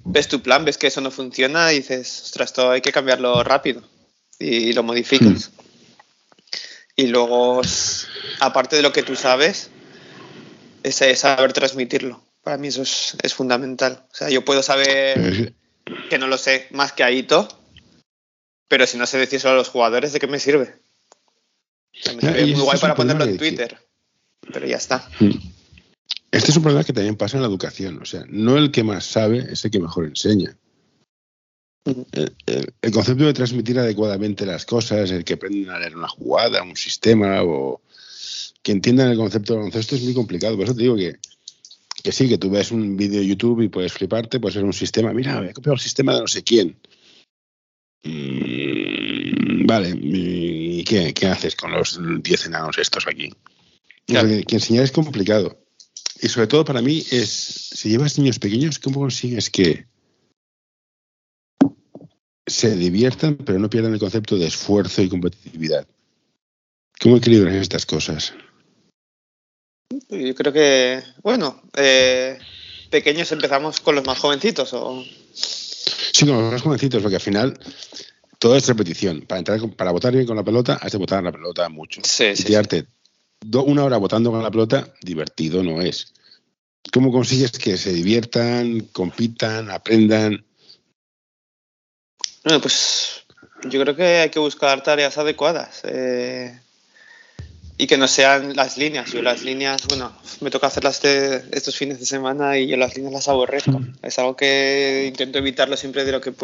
ves 0.04 0.28
tu 0.28 0.40
plan, 0.40 0.64
ves 0.64 0.78
que 0.78 0.86
eso 0.86 1.00
no 1.00 1.10
funciona 1.10 1.72
y 1.72 1.78
dices, 1.78 2.22
ostras, 2.24 2.50
esto 2.50 2.70
hay 2.70 2.80
que 2.80 2.92
cambiarlo 2.92 3.42
rápido 3.42 3.82
y 4.38 4.72
lo 4.72 4.84
modificas. 4.84 5.50
Y 6.94 7.08
luego, 7.08 7.60
aparte 8.40 8.76
de 8.76 8.82
lo 8.82 8.92
que 8.92 9.02
tú 9.02 9.16
sabes, 9.16 9.70
es 10.84 11.18
saber 11.18 11.52
transmitirlo. 11.52 12.22
Para 12.42 12.56
mí 12.56 12.68
eso 12.68 12.82
es, 12.82 13.16
es 13.22 13.34
fundamental. 13.34 14.04
O 14.12 14.14
sea, 14.14 14.30
yo 14.30 14.44
puedo 14.44 14.62
saber 14.62 15.52
que 16.08 16.18
no 16.18 16.28
lo 16.28 16.38
sé 16.38 16.68
más 16.70 16.92
que 16.92 17.04
Aito, 17.04 17.48
pero 18.68 18.86
si 18.86 18.96
no 18.98 19.04
decir 19.06 19.40
solo 19.40 19.54
a 19.54 19.56
los 19.58 19.68
jugadores, 19.68 20.12
¿de 20.12 20.20
qué 20.20 20.26
me 20.26 20.38
sirve? 20.38 20.74
O 21.92 22.00
sea, 22.02 22.12
me 22.14 22.20
sirve 22.20 22.46
muy 22.52 22.60
guay 22.62 22.78
para 22.78 22.94
ponerlo 22.94 23.24
en 23.24 23.32
que- 23.32 23.38
Twitter, 23.38 23.78
pero 24.52 24.66
ya 24.66 24.76
está. 24.76 25.08
Este 26.30 26.50
es 26.50 26.56
un 26.56 26.62
problema 26.62 26.84
que 26.84 26.92
también 26.92 27.16
pasa 27.16 27.36
en 27.38 27.42
la 27.42 27.48
educación. 27.48 28.00
O 28.02 28.04
sea, 28.04 28.24
no 28.28 28.56
el 28.58 28.70
que 28.70 28.84
más 28.84 29.04
sabe 29.06 29.46
es 29.50 29.64
el 29.64 29.70
que 29.70 29.80
mejor 29.80 30.04
enseña. 30.06 30.56
Ujú. 31.86 32.06
El, 32.12 32.36
el- 32.46 32.74
el 32.82 32.90
concepto 32.92 33.24
de 33.24 33.32
transmitir 33.32 33.78
adecuadamente 33.78 34.44
las 34.44 34.66
cosas, 34.66 35.10
el 35.10 35.24
que 35.24 35.34
aprendan 35.34 35.74
a 35.74 35.78
leer 35.78 35.96
una 35.96 36.08
jugada, 36.08 36.62
un 36.62 36.76
sistema, 36.76 37.42
o 37.42 37.80
que 38.62 38.72
entiendan 38.72 39.10
el 39.10 39.16
concepto 39.16 39.54
de 39.54 39.58
baloncesto 39.60 39.96
es 39.96 40.02
muy 40.02 40.12
complicado. 40.14 40.54
Por 40.56 40.64
eso 40.64 40.74
te 40.74 40.82
digo 40.82 40.96
que, 40.96 41.16
que 42.02 42.12
sí, 42.12 42.28
que 42.28 42.36
tú 42.36 42.50
ves 42.50 42.70
un 42.72 42.96
vídeo 42.98 43.20
de 43.20 43.26
YouTube 43.26 43.62
y 43.62 43.68
puedes 43.68 43.92
fliparte, 43.94 44.38
puede 44.38 44.52
ser 44.52 44.64
un 44.64 44.74
sistema. 44.74 45.12
Mira, 45.14 45.42
he 45.48 45.54
copiado 45.54 45.74
el 45.74 45.80
sistema 45.80 46.14
de 46.14 46.20
no 46.20 46.28
sé 46.28 46.42
quién. 46.44 46.76
Mm, 48.04 49.66
vale, 49.66 49.94
¿y 50.00 50.84
qué, 50.84 51.12
qué 51.14 51.26
haces 51.26 51.56
con 51.56 51.72
los 51.72 51.98
10 52.22 52.46
enanos 52.46 52.78
estos 52.78 53.06
aquí? 53.06 53.30
Claro. 54.06 54.28
que, 54.28 54.44
que 54.44 54.56
enseñar 54.56 54.84
es 54.84 54.92
complicado. 54.92 55.58
Y 56.20 56.28
sobre 56.28 56.46
todo 56.46 56.64
para 56.64 56.82
mí 56.82 57.04
es, 57.10 57.30
si 57.30 57.90
llevas 57.90 58.18
niños 58.18 58.38
pequeños, 58.38 58.78
¿cómo 58.78 59.00
consigues 59.00 59.50
que 59.50 59.86
se 62.46 62.74
diviertan, 62.76 63.36
pero 63.36 63.58
no 63.58 63.70
pierdan 63.70 63.92
el 63.92 64.00
concepto 64.00 64.36
de 64.36 64.46
esfuerzo 64.46 65.02
y 65.02 65.08
competitividad? 65.08 65.86
¿Cómo 67.00 67.18
equilibras 67.18 67.54
estas 67.54 67.86
cosas? 67.86 68.34
Yo 70.08 70.34
creo 70.34 70.52
que, 70.52 71.02
bueno, 71.22 71.62
eh, 71.76 72.38
pequeños 72.90 73.30
empezamos 73.30 73.80
con 73.80 73.94
los 73.94 74.04
más 74.04 74.18
jovencitos 74.18 74.72
o 74.72 75.04
Sí, 76.12 76.26
con 76.26 76.40
los 76.40 76.52
más 76.52 76.62
jovencitos, 76.62 77.02
porque 77.02 77.16
al 77.16 77.22
final 77.22 77.58
todo 78.38 78.56
es 78.56 78.66
repetición. 78.66 79.22
Para 79.22 79.38
entrar, 79.40 79.58
con- 79.60 79.72
para 79.72 79.90
votar 79.92 80.12
bien 80.12 80.26
con 80.26 80.36
la 80.36 80.44
pelota, 80.44 80.78
has 80.80 80.92
de 80.92 80.98
botar 80.98 81.22
la 81.22 81.32
pelota 81.32 81.68
mucho. 81.68 82.00
Sí, 82.04 82.34
sí, 82.36 82.44
tirarte 82.44 82.86
do- 83.40 83.64
una 83.64 83.84
hora 83.84 83.96
votando 83.96 84.30
con 84.30 84.42
la 84.42 84.50
pelota, 84.50 84.92
divertido 85.02 85.62
no 85.62 85.80
es. 85.80 86.12
¿Cómo 86.92 87.12
consigues 87.12 87.52
que 87.52 87.76
se 87.76 87.92
diviertan, 87.92 88.80
compitan, 88.92 89.70
aprendan? 89.70 90.44
Bueno, 92.44 92.60
pues 92.60 93.24
yo 93.64 93.80
creo 93.82 93.94
que 93.96 94.04
hay 94.18 94.30
que 94.30 94.38
buscar 94.38 94.82
tareas 94.82 95.18
adecuadas 95.18 95.80
eh, 95.84 96.58
y 97.78 97.86
que 97.86 97.96
no 97.96 98.08
sean 98.08 98.56
las 98.56 98.76
líneas. 98.76 99.12
Yo 99.12 99.22
las 99.22 99.42
líneas, 99.42 99.86
bueno, 99.88 100.12
me 100.40 100.50
toca 100.50 100.66
hacerlas 100.66 100.96
este- 100.96 101.56
estos 101.56 101.76
fines 101.76 102.00
de 102.00 102.06
semana 102.06 102.58
y 102.58 102.66
yo 102.66 102.76
las 102.76 102.96
líneas 102.96 103.12
las 103.12 103.28
aborrezco. 103.28 103.80
Es 104.02 104.18
algo 104.18 104.36
que 104.36 105.04
intento 105.06 105.38
evitarlo 105.38 105.76
siempre 105.76 106.04
de 106.04 106.12
lo 106.12 106.20
que 106.20 106.34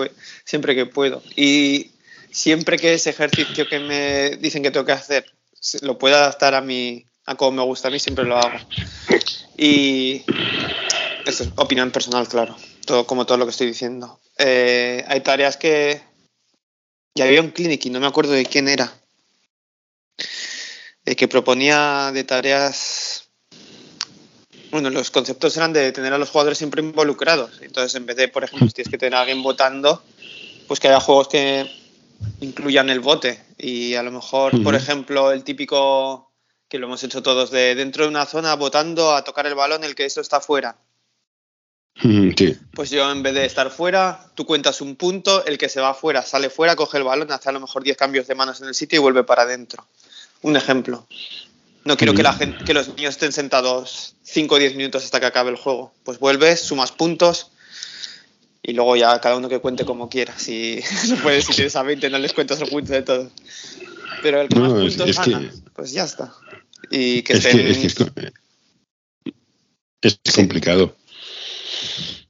siempre 0.44 0.77
que 0.77 0.87
puedo. 0.87 1.23
Y 1.35 1.90
siempre 2.31 2.79
que 2.79 2.94
ese 2.94 3.11
ejercicio 3.11 3.68
que 3.68 3.81
me 3.81 4.37
dicen 4.37 4.62
que 4.62 4.70
tengo 4.70 4.87
que 4.87 4.92
hacer 4.92 5.27
lo 5.83 5.99
puedo 5.99 6.14
adaptar 6.16 6.55
a 6.55 6.61
mí, 6.61 7.07
a 7.27 7.35
como 7.35 7.53
me 7.53 7.62
gusta 7.62 7.88
a 7.88 7.90
mí, 7.90 7.99
siempre 7.99 8.25
lo 8.25 8.37
hago. 8.37 8.59
Y 9.57 10.23
esto 11.27 11.44
es 11.44 11.51
opinión 11.57 11.90
personal, 11.90 12.29
claro, 12.29 12.57
todo, 12.87 13.07
como 13.07 13.27
todo 13.27 13.38
lo 13.38 13.47
que 13.47 13.51
estoy 13.51 13.66
diciendo. 13.66 14.20
Eh, 14.38 15.05
hay 15.09 15.20
tareas 15.20 15.57
que 15.57 16.01
ya 17.14 17.25
había 17.25 17.40
un 17.40 17.51
clinic 17.51 17.85
y 17.87 17.90
no 17.90 17.99
me 17.99 18.07
acuerdo 18.07 18.33
de 18.33 18.44
quién 18.44 18.68
era, 18.68 18.92
eh, 21.05 21.17
que 21.17 21.29
proponía 21.29 22.11
de 22.12 22.25
tareas. 22.25 23.29
Bueno, 24.71 24.90
los 24.90 25.11
conceptos 25.11 25.57
eran 25.57 25.73
de 25.73 25.93
tener 25.93 26.12
a 26.12 26.19
los 26.19 26.31
jugadores 26.31 26.59
siempre 26.59 26.83
involucrados. 26.83 27.61
Entonces, 27.61 27.95
en 27.95 28.07
vez 28.07 28.17
de, 28.17 28.29
por 28.29 28.45
ejemplo, 28.45 28.67
si 28.67 28.75
tienes 28.75 28.90
que 28.90 28.99
tener 28.99 29.14
a 29.14 29.21
alguien 29.21 29.43
votando, 29.43 30.03
pues 30.67 30.81
que 30.81 30.88
haya 30.88 31.01
juegos 31.01 31.29
que 31.29 31.71
incluyan 32.40 32.90
el 32.90 33.01
vote. 33.01 33.40
Y 33.59 33.95
a 33.95 34.03
lo 34.03 34.11
mejor, 34.11 34.62
por 34.62 34.75
ejemplo, 34.75 35.31
el 35.31 35.45
típico 35.45 36.33
que 36.69 36.79
lo 36.79 36.87
hemos 36.87 37.05
hecho 37.05 37.23
todos 37.23 37.51
de 37.51 37.75
dentro 37.75 38.05
de 38.05 38.11
una 38.11 38.27
zona 38.27 38.55
votando 38.57 39.14
a 39.14 39.23
tocar 39.23 39.47
el 39.47 39.55
balón, 39.55 39.85
el 39.85 39.95
que 39.95 40.07
eso 40.07 40.21
está 40.21 40.40
fuera. 40.40 40.77
Sí. 42.03 42.59
Pues 42.73 42.90
yo 42.90 43.09
en 43.11 43.23
vez 43.23 43.35
de 43.35 43.45
estar 43.45 43.71
fuera, 43.71 44.33
tú 44.35 44.45
cuentas 44.45 44.81
un 44.81 44.97
punto, 44.97 45.45
el 45.45 45.57
que 45.59 45.69
se 45.69 45.81
va 45.81 45.95
fuera 45.95 46.23
sale 46.23 46.51
fuera, 46.51 46.75
coge 46.75 46.99
el 46.99 47.05
balón, 47.05 47.31
hace 47.31 47.49
a 47.49 47.53
lo 47.53 47.61
mejor 47.61 47.85
10 47.85 47.97
cambios 47.97 48.27
de 48.27 48.35
manos 48.35 48.61
en 48.61 48.69
el 48.69 48.75
sitio 48.75 48.99
y 48.99 49.03
vuelve 49.03 49.23
para 49.23 49.43
adentro. 49.43 49.87
Un 50.42 50.57
ejemplo. 50.57 51.07
No 51.85 51.97
quiero 51.97 52.14
que, 52.14 52.23
la 52.23 52.33
gente, 52.33 52.64
que 52.64 52.73
los 52.75 52.88
niños 52.88 53.11
estén 53.14 53.33
sentados 53.33 54.16
5 54.23 54.55
o 54.55 54.59
10 54.59 54.75
minutos 54.75 55.05
hasta 55.05 55.20
que 55.20 55.27
acabe 55.27 55.51
el 55.51 55.57
juego. 55.57 55.92
Pues 56.03 56.18
vuelves, 56.18 56.61
sumas 56.61 56.92
puntos 56.92 57.51
y 58.62 58.73
luego 58.73 58.97
ya 58.97 59.20
cada 59.20 59.37
uno 59.37 59.49
que 59.51 59.59
cuente 59.61 59.85
como 59.85 60.09
quiera. 60.09 60.38
Si 60.38 60.81
no 61.09 61.16
puedes, 61.16 61.44
si 61.44 61.53
tienes 61.55 61.77
a 61.77 61.83
20 61.83 62.09
no 62.11 62.18
les 62.18 62.33
cuentas 62.33 62.61
el 62.61 62.68
punto 62.68 62.92
de 62.92 63.03
todo. 63.03 63.31
Pero 64.23 64.40
el 64.40 64.49
que 64.49 64.59
más 64.59 64.73
No, 64.73 64.81
puntos 64.81 65.09
es 65.11 65.18
que- 65.18 65.31
gana, 65.31 65.53
pues 65.75 65.92
ya 65.92 66.05
está. 66.05 66.33
Y 66.90 67.23
que 67.23 67.35
Es 67.35 67.44
estén... 67.44 67.59
que, 67.59 67.70
es, 67.70 67.79
que 67.79 67.87
es 67.88 67.94
co- 67.94 68.11
es 70.03 70.18
complicado. 70.35 70.97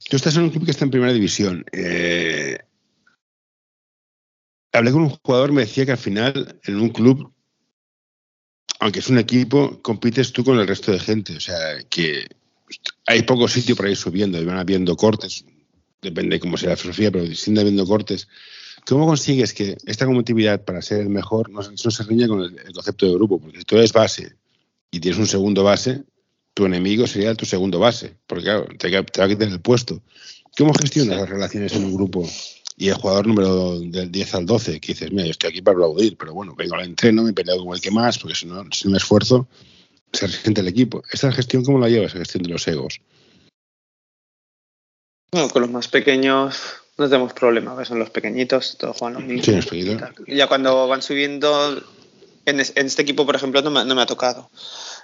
Tú 0.09 0.15
estás 0.17 0.35
en 0.35 0.43
un 0.43 0.49
club 0.49 0.65
que 0.65 0.71
está 0.71 0.85
en 0.85 0.91
primera 0.91 1.11
división. 1.13 1.65
Eh, 1.71 2.57
hablé 4.73 4.91
con 4.91 5.03
un 5.03 5.09
jugador, 5.09 5.51
me 5.51 5.61
decía 5.61 5.85
que 5.85 5.91
al 5.93 5.97
final 5.97 6.59
en 6.65 6.79
un 6.79 6.89
club, 6.89 7.33
aunque 8.79 8.99
es 8.99 9.09
un 9.09 9.17
equipo, 9.17 9.79
compites 9.81 10.31
tú 10.31 10.43
con 10.43 10.59
el 10.59 10.67
resto 10.67 10.91
de 10.91 10.99
gente. 10.99 11.35
O 11.35 11.39
sea, 11.39 11.57
que 11.89 12.27
hay 13.05 13.23
poco 13.23 13.47
sitio 13.47 13.75
para 13.75 13.89
ir 13.89 13.97
subiendo, 13.97 14.41
y 14.41 14.45
van 14.45 14.57
habiendo 14.57 14.95
cortes, 14.95 15.45
depende 16.01 16.39
cómo 16.39 16.57
sea 16.57 16.71
la 16.71 16.77
filosofía, 16.77 17.11
pero 17.11 17.25
siguen 17.33 17.59
habiendo 17.59 17.85
cortes. 17.85 18.27
¿Cómo 18.87 19.07
consigues 19.07 19.53
que 19.53 19.77
esta 19.85 20.05
competitividad 20.05 20.63
para 20.63 20.81
ser 20.81 21.01
el 21.01 21.09
mejor 21.09 21.49
no, 21.49 21.61
no 21.61 21.91
se 21.91 22.03
riña 22.03 22.27
con 22.27 22.41
el, 22.41 22.59
el 22.59 22.73
concepto 22.73 23.07
de 23.07 23.13
grupo? 23.13 23.39
Porque 23.39 23.59
si 23.59 23.63
tú 23.63 23.77
eres 23.77 23.93
base 23.93 24.35
y 24.91 24.99
tienes 24.99 25.19
un 25.19 25.25
segundo 25.25 25.63
base, 25.63 26.03
tu 26.53 26.65
enemigo 26.65 27.07
sería 27.07 27.33
tu 27.35 27.45
segundo 27.45 27.79
base, 27.79 28.15
porque 28.27 28.45
claro, 28.45 28.67
te, 28.77 28.89
te 28.89 29.19
va 29.19 29.25
a 29.25 29.29
quitar 29.29 29.47
el 29.47 29.59
puesto. 29.59 30.01
¿Cómo 30.57 30.73
gestionas 30.73 31.17
las 31.17 31.29
relaciones 31.29 31.73
en 31.73 31.85
un 31.85 31.95
grupo? 31.95 32.27
Y 32.77 32.89
el 32.89 32.95
jugador 32.95 33.27
número 33.27 33.79
del 33.79 34.11
10 34.11 34.35
al 34.35 34.45
12, 34.45 34.79
que 34.81 34.87
dices, 34.93 35.09
mira, 35.11 35.25
yo 35.25 35.31
estoy 35.31 35.49
aquí 35.49 35.61
para 35.61 35.75
aplaudir, 35.75 36.17
pero 36.17 36.33
bueno, 36.33 36.53
vengo 36.55 36.75
al 36.75 36.83
entreno, 36.85 37.23
me 37.23 37.31
peleo 37.33 37.63
con 37.63 37.73
el 37.73 37.79
que 37.81 37.89
más, 37.91 38.19
porque 38.19 38.35
si 38.35 38.45
no, 38.47 38.63
si 38.71 38.89
me 38.89 38.97
esfuerzo, 38.97 39.47
se 40.11 40.27
resiente 40.27 40.59
el 40.61 40.67
equipo. 40.67 41.01
¿Esta 41.11 41.31
gestión 41.31 41.63
cómo 41.63 41.79
la 41.79 41.87
llevas, 41.87 42.13
la 42.13 42.19
gestión 42.19 42.43
de 42.43 42.49
los 42.49 42.67
egos? 42.67 42.99
Bueno, 45.31 45.49
con 45.49 45.61
los 45.61 45.71
más 45.71 45.87
pequeños 45.87 46.57
no 46.97 47.09
tenemos 47.09 47.33
problema, 47.33 47.83
son 47.85 47.99
los 47.99 48.09
pequeñitos, 48.09 48.77
todos 48.77 48.97
juegan 48.97 49.21
lo 49.21 49.27
mismo. 49.27 49.43
Sí, 49.43 49.51
los 49.51 49.65
pequeñitos. 49.65 50.09
ya 50.27 50.47
cuando 50.47 50.87
van 50.87 51.01
subiendo, 51.01 51.81
en, 52.45 52.59
es- 52.59 52.73
en 52.75 52.87
este 52.87 53.01
equipo, 53.01 53.25
por 53.25 53.35
ejemplo, 53.35 53.61
no 53.61 53.71
me, 53.71 53.83
no 53.85 53.95
me 53.95 54.01
ha 54.01 54.05
tocado 54.05 54.49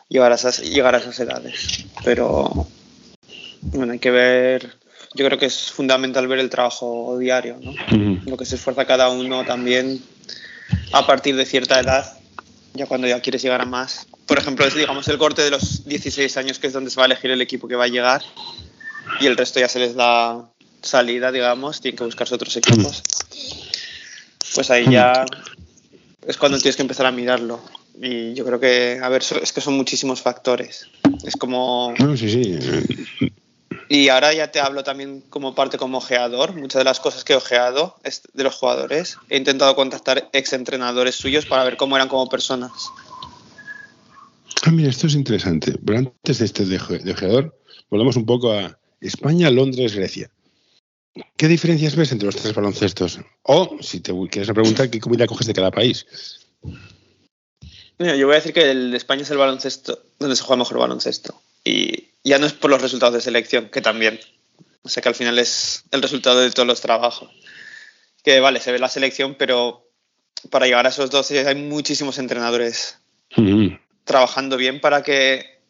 llegar 0.10 0.32
a, 0.32 0.36
esas, 0.36 0.60
llegar 0.62 0.96
a 0.96 1.00
esas 1.00 1.20
edades. 1.20 1.86
Pero 2.04 2.68
bueno, 3.62 3.94
hay 3.94 4.00
que 4.00 4.12
ver, 4.12 4.78
yo 5.14 5.26
creo 5.26 5.38
que 5.38 5.46
es 5.46 5.72
fundamental 5.72 6.28
ver 6.28 6.40
el 6.40 6.50
trabajo 6.50 7.18
diario, 7.20 7.58
¿no? 7.62 7.74
Lo 8.26 8.38
que 8.38 8.46
se 8.46 8.56
esfuerza 8.56 8.86
cada 8.86 9.10
uno 9.10 9.44
también 9.46 10.02
a 10.94 11.06
partir 11.06 11.36
de 11.36 11.46
cierta 11.46 11.80
edad, 11.80 12.18
ya 12.74 12.86
cuando 12.86 13.08
ya 13.08 13.20
quieres 13.22 13.42
llegar 13.42 13.62
a 13.62 13.66
más. 13.66 14.08
Por 14.26 14.38
ejemplo, 14.38 14.66
es 14.66 14.74
digamos 14.74 15.08
el 15.10 15.18
corte 15.18 15.42
de 15.42 15.52
los 15.52 15.86
16 15.86 16.38
años, 16.38 16.60
que 16.60 16.68
es 16.68 16.74
donde 16.74 16.90
se 16.90 16.98
va 16.98 17.04
a 17.04 17.06
elegir 17.08 17.32
el 17.32 17.42
equipo 17.42 17.68
que 17.68 17.76
va 17.76 17.86
a 17.86 17.90
llegar, 17.90 18.22
y 19.20 19.26
el 19.26 19.36
resto 19.36 19.60
ya 19.60 19.68
se 19.68 19.80
les 19.80 19.96
da 19.96 20.50
salida, 20.82 21.32
digamos, 21.32 21.82
tienen 21.82 21.98
que 21.98 22.06
buscarse 22.06 22.34
otros 22.34 22.56
equipos. 22.56 23.04
Pues 24.56 24.72
ahí 24.72 24.86
ya 24.90 25.26
es 26.26 26.38
cuando 26.38 26.58
tienes 26.58 26.76
que 26.76 26.82
empezar 26.82 27.06
a 27.06 27.12
mirarlo. 27.12 27.62
Y 28.02 28.34
yo 28.34 28.46
creo 28.46 28.60
que, 28.60 29.00
a 29.02 29.10
ver, 29.10 29.22
es 29.42 29.52
que 29.52 29.62
son 29.62 29.76
muchísimos 29.76 30.22
factores. 30.22 30.88
Es 31.24 31.36
como 31.36 31.94
No, 32.00 32.16
sí, 32.16 32.30
sí. 32.30 33.32
Y 33.94 34.08
ahora 34.08 34.34
ya 34.34 34.50
te 34.50 34.62
hablo 34.62 34.86
también 34.86 35.20
como 35.30 35.54
parte 35.54 35.78
como 35.78 35.98
ojeador. 35.98 36.56
Muchas 36.56 36.80
de 36.80 36.86
las 36.86 37.02
cosas 37.02 37.26
que 37.26 37.34
he 37.34 37.36
ojeado 37.36 37.98
es 38.06 38.22
de 38.34 38.46
los 38.46 38.56
jugadores. 38.56 39.18
He 39.28 39.36
intentado 39.36 39.76
contactar 39.76 40.30
ex 40.32 40.54
entrenadores 40.54 41.16
suyos 41.16 41.46
para 41.46 41.66
ver 41.66 41.76
cómo 41.76 41.98
eran 41.98 42.08
como 42.08 42.30
personas. 42.30 42.72
Ah, 44.64 44.72
mira, 44.72 44.90
esto 44.90 45.08
es 45.08 45.14
interesante. 45.14 45.74
Pero 45.86 46.00
antes 46.00 46.40
de 46.40 46.46
este 46.46 46.66
de 46.66 46.78
ojeador, 47.12 47.54
volvamos 47.90 48.16
un 48.16 48.26
poco 48.26 48.54
a 48.54 48.80
España, 49.02 49.52
Londres, 49.52 49.94
Grecia. 49.94 50.32
¿Qué 51.36 51.50
diferencias 51.50 51.98
ves 51.98 52.14
entre 52.14 52.28
los 52.28 52.38
tres 52.38 52.56
baloncestos? 52.56 53.20
O, 53.44 53.76
si 53.82 54.00
te 54.00 54.14
quieres 54.30 54.54
preguntar, 54.54 54.90
¿qué 54.90 55.02
comida 55.02 55.28
coges 55.28 55.48
de 55.48 55.54
cada 55.54 55.70
país? 55.70 56.06
Mira, 58.00 58.16
yo 58.16 58.26
voy 58.26 58.36
a 58.36 58.40
decir 58.40 58.54
que 58.54 58.72
el 58.72 58.92
de 58.92 58.96
España 58.96 59.24
es 59.24 59.32
el 59.32 59.38
baloncesto 59.38 60.02
donde 60.18 60.38
se 60.38 60.44
juega 60.44 60.60
mejor 60.60 60.78
baloncesto. 60.78 61.41
Y 61.64 62.10
ya 62.24 62.38
no 62.38 62.46
es 62.46 62.54
por 62.54 62.70
los 62.72 62.82
resultados 62.82 63.14
de 63.16 63.22
selección, 63.22 63.70
que 63.70 63.82
también. 63.82 64.20
O 64.84 64.90
sea 64.90 65.02
que 65.02 65.10
al 65.10 65.16
final 65.16 65.38
es 65.40 65.84
el 65.92 66.02
resultado 66.02 66.40
de 66.40 66.52
todos 66.52 66.68
los 66.68 66.82
trabajos. 66.82 67.30
Que 68.24 68.40
vale, 68.40 68.60
se 68.60 68.72
ve 68.72 68.80
la 68.80 68.90
selección, 68.90 69.36
pero 69.36 69.88
para 70.50 70.66
llegar 70.66 70.86
a 70.86 70.90
esos 70.90 71.10
12 71.10 71.48
hay 71.48 71.56
muchísimos 71.56 72.18
entrenadores 72.18 72.98
Mm, 73.38 73.78
trabajando 74.04 74.58
bien 74.58 74.82
para 74.82 75.04
que 75.04 75.62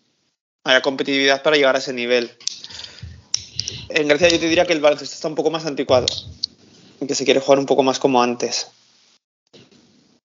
haya 0.63 0.81
competitividad 0.81 1.43
para 1.43 1.55
llegar 1.55 1.75
a 1.75 1.79
ese 1.79 1.93
nivel. 1.93 2.31
En 3.89 4.07
Grecia 4.07 4.29
yo 4.29 4.39
te 4.39 4.47
diría 4.47 4.65
que 4.65 4.73
el 4.73 4.79
baloncesto 4.79 5.15
está 5.15 5.27
un 5.27 5.35
poco 5.35 5.51
más 5.51 5.65
anticuado 5.65 6.07
y 6.99 7.07
que 7.07 7.15
se 7.15 7.25
quiere 7.25 7.39
jugar 7.39 7.59
un 7.59 7.65
poco 7.65 7.83
más 7.83 7.99
como 7.99 8.21
antes. 8.23 8.67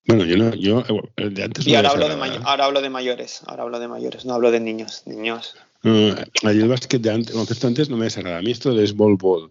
Bueno, 0.07 0.25
yo 0.25 0.37
no, 0.37 0.55
yo 0.55 0.85
eh, 1.17 1.29
de 1.31 1.43
antes 1.43 1.67
Y 1.67 1.73
no 1.73 1.79
ahora 1.79 1.91
hablo, 1.91 2.09
de 2.09 2.41
ahora 2.45 2.65
hablo 2.65 2.81
de 2.81 2.91
mayores, 2.91 3.41
ahora 3.47 3.65
hablo 3.65 3.79
de 3.81 3.89
mayores, 3.89 4.25
no 4.25 4.35
hablo 4.35 4.51
de 4.51 4.61
niños. 4.61 5.03
Niños. 5.07 5.57
No, 5.83 6.15
el 6.51 6.69
básquet 6.69 7.01
de 7.01 7.11
antes, 7.11 7.33
baloncesto 7.35 7.67
antes 7.67 7.89
no 7.91 7.97
me 7.97 8.05
desagrada. 8.07 8.39
A 8.39 8.43
mí 8.43 8.51
esto 8.51 8.75
de 8.75 8.91
ball 8.93 9.17
ball. 9.17 9.51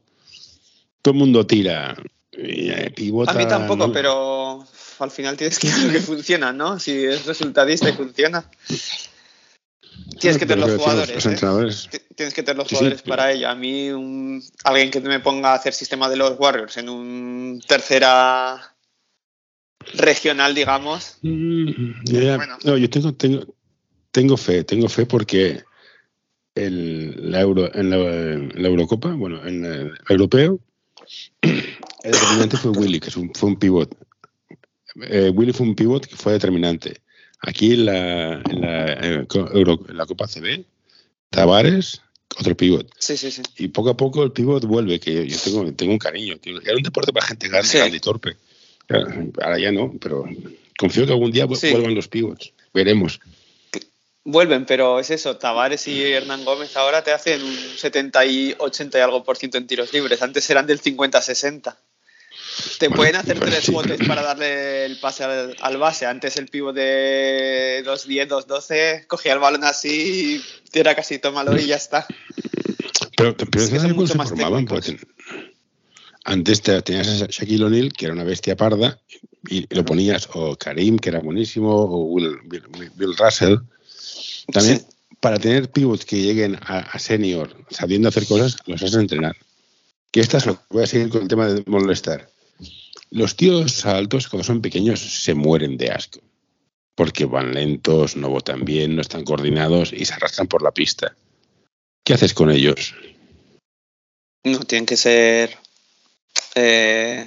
Todo 1.02 1.13
el 1.13 1.20
mundo 1.20 1.46
tira, 1.46 1.96
eh, 2.32 2.91
pivota. 2.96 3.32
A 3.32 3.36
mí 3.36 3.46
tampoco, 3.48 3.88
¿no? 3.88 3.94
pero 3.94 4.65
al 5.00 5.12
final 5.12 5.38
tienes 5.38 5.60
que 5.60 5.68
ver 5.72 5.80
lo 5.80 5.91
que 5.91 6.00
funciona, 6.00 6.52
¿no? 6.54 6.80
Si 6.80 6.91
es 7.06 7.26
resultadista 7.26 7.89
y 7.89 7.94
funciona. 7.94 8.50
Tienes 10.20 10.38
que 10.38 10.46
tener 10.46 10.65
los 10.65 10.78
jugadores. 10.78 11.26
Los 11.26 11.44
¿eh? 11.94 12.00
Tienes 12.15 12.34
que 12.34 12.44
tener 12.44 12.58
los 12.58 12.68
Sí, 12.68 12.76
jugadores 12.76 13.02
para 13.02 13.32
ello. 13.32 13.50
A 13.50 13.56
mí, 13.56 13.89
un- 13.89 14.44
alguien 14.63 14.91
que 14.91 15.00
me 15.02 15.20
ponga 15.20 15.52
a 15.52 15.56
hacer 15.56 15.74
sistema 15.74 16.10
de 16.10 16.18
los 16.18 16.39
Warriors 16.39 16.78
en 16.78 16.89
un 16.89 17.62
tercera 17.68 18.75
regional, 19.94 20.54
digamos. 20.56 21.18
Mm. 21.22 22.04
Bueno. 22.38 22.58
No, 22.64 22.78
yo 22.78 22.90
tengo, 22.90 23.14
tengo, 23.14 23.56
tengo 24.12 24.38
fe, 24.38 24.64
tengo 24.64 24.90
fe 24.90 25.06
porque 25.06 25.64
el, 26.56 27.32
la 27.32 27.42
Euro, 27.42 27.74
en, 27.74 27.90
la, 27.90 27.98
en 27.98 28.52
la 28.62 28.68
Eurocopa, 28.68 29.14
bueno, 29.14 29.46
en 29.46 29.66
el 29.66 29.94
europeo, 30.10 30.60
el 31.42 32.12
determinante 32.12 32.58
fue 32.58 32.72
Willy, 32.72 33.00
que 33.00 33.10
es 33.10 33.18
un- 33.18 33.34
fue 33.34 33.50
un 33.50 33.60
pivot. 33.60 33.96
Eh, 35.10 35.30
Willy 35.34 35.52
fue 35.52 35.68
un 35.68 35.76
pivot 35.76 36.06
que 36.06 36.16
fue 36.16 36.34
determinante. 36.34 37.02
Aquí 37.42 37.74
en 37.74 37.86
la, 37.86 38.42
en 38.42 38.62
la, 38.62 39.26
co- 39.28 39.52
Euro- 39.54 39.84
en 39.90 39.98
la 39.98 40.06
Copa 40.06 40.26
CB, 40.28 40.64
Tavares 41.30 42.02
otro 42.40 42.56
pivot. 42.56 42.90
Sí, 42.98 43.18
sí, 43.18 43.30
sí. 43.32 43.42
Y 43.58 43.68
poco 43.70 43.90
a 43.90 43.98
poco 43.98 44.24
el 44.24 44.32
pivot 44.32 44.64
vuelve, 44.66 45.00
que 45.00 45.28
yo 45.28 45.38
tengo, 45.44 45.72
tengo 45.74 45.92
un 45.94 46.00
cariño. 46.00 46.38
tío. 46.38 46.60
Era 46.62 46.76
un 46.76 46.84
deporte 46.84 47.12
para 47.14 47.26
gente 47.28 47.48
grande, 47.50 47.68
Sí. 47.68 47.78
grande 47.78 47.98
y 47.98 48.00
torpe. 48.00 48.38
Claro, 48.88 49.08
Ahora 49.41 49.60
ya 49.60 49.71
no, 49.71 49.93
pero 50.00 50.26
confío 50.78 51.06
que 51.06 51.12
algún 51.13 51.32
día 51.32 51.48
Sí. 51.56 51.71
vuelvan 51.71 51.95
los 51.95 52.08
pivots. 52.08 52.52
Veremos. 52.74 53.19
Vuelven, 54.28 54.65
pero 54.65 55.00
es 55.00 55.12
eso, 55.12 55.38
Tavares 55.38 55.88
y 55.88 56.02
Hernán 56.04 56.45
Gómez 56.45 56.76
ahora 56.78 57.04
te 57.04 57.12
hacen 57.12 57.43
un 57.43 57.56
70 57.78 58.26
y 58.26 58.56
80 58.58 58.98
y 58.98 59.02
algo 59.02 59.24
por 59.24 59.38
ciento 59.38 59.58
en 59.60 59.67
tiros 59.67 59.93
libres. 59.93 60.21
Antes 60.24 60.50
eran 60.50 60.65
del 60.65 60.82
50-60. 60.82 61.76
Te 62.80 62.88
Bueno, 62.88 62.95
pueden 62.95 63.15
hacer 63.17 63.38
pues 63.38 63.52
tres 63.52 63.65
sí. 63.65 63.71
botes 63.71 64.00
para 64.08 64.24
darle 64.24 64.86
el 64.86 64.98
pase 65.00 65.24
al, 65.26 65.56
al 65.60 65.78
base. 65.78 66.06
Antes 66.08 66.38
el 66.38 66.48
pivo 66.48 66.74
de 66.74 67.84
2-10, 67.86 68.28
2-12 68.28 69.06
cogía 69.08 69.34
el 69.34 69.39
balón 69.39 69.63
así 69.63 70.41
y 70.74 70.80
era 70.80 70.95
casi 70.95 71.19
tómalo 71.19 71.56
y 71.60 71.67
ya 71.67 71.76
está. 71.76 72.08
Pero, 73.17 73.36
pero 73.38 73.63
Es 73.63 73.69
que 73.69 73.78
¿sabes 73.78 73.82
son 73.82 73.89
cómo 73.91 74.02
mucho 74.02 74.15
más 74.15 74.30
formaban? 74.30 74.65
técnicos. 74.65 75.06
Antes 76.26 76.62
te- 76.62 76.82
tenías 76.82 77.08
a 77.22 77.28
Shaquille 77.28 77.64
O'Neal, 77.66 77.94
que 77.94 78.06
era 78.06 78.14
una 78.14 78.24
bestia 78.24 78.56
parda, 78.56 79.00
y 79.48 79.74
lo 79.74 79.86
ponías, 79.86 80.28
o 80.34 80.56
Karim, 80.56 80.98
que 80.98 81.10
era 81.10 81.20
buenísimo, 81.20 81.72
o 81.74 82.04
Will, 82.06 82.38
Bill, 82.46 82.64
Bill 82.96 83.16
Russell. 83.18 83.58
También, 84.52 84.80
Sí. 84.80 84.86
para 85.20 85.38
tener 85.40 85.70
pivots 85.72 86.06
que 86.06 86.22
lleguen 86.22 86.56
a, 86.62 86.80
a 86.80 87.00
senior 87.00 87.56
sabiendo 87.70 88.10
hacer 88.10 88.26
cosas, 88.26 88.58
los 88.66 88.82
has 88.84 88.92
de 88.94 89.02
entrenar. 89.02 89.36
Que 90.12 90.20
esta 90.20 90.38
es 90.38 90.46
lo 90.46 90.60
voy 90.70 90.84
a 90.84 90.88
seguir 90.88 91.10
con 91.10 91.24
el 91.24 91.28
tema 91.28 91.48
de 91.48 91.64
molestar. 91.68 92.30
Los 93.12 93.36
tíos 93.36 93.86
altos, 93.86 94.28
cuando 94.28 94.44
son 94.44 94.62
pequeños, 94.62 95.00
se 95.00 95.34
mueren 95.36 95.78
de 95.78 95.92
asco. 95.92 96.22
Porque 96.96 97.26
van 97.26 97.54
lentos, 97.54 98.16
no 98.16 98.30
votan 98.30 98.64
bien, 98.66 98.96
no 98.96 99.02
están 99.02 99.24
coordinados 99.26 99.92
y 99.94 100.06
se 100.06 100.14
arrastran 100.14 100.48
por 100.48 100.64
la 100.64 100.72
pista. 100.72 101.16
¿Qué 102.04 102.14
haces 102.14 102.34
con 102.34 102.50
ellos? 102.50 102.96
No, 104.44 104.60
tienen 104.60 104.86
que 104.86 104.96
ser. 104.98 105.58
Eh, 106.56 107.26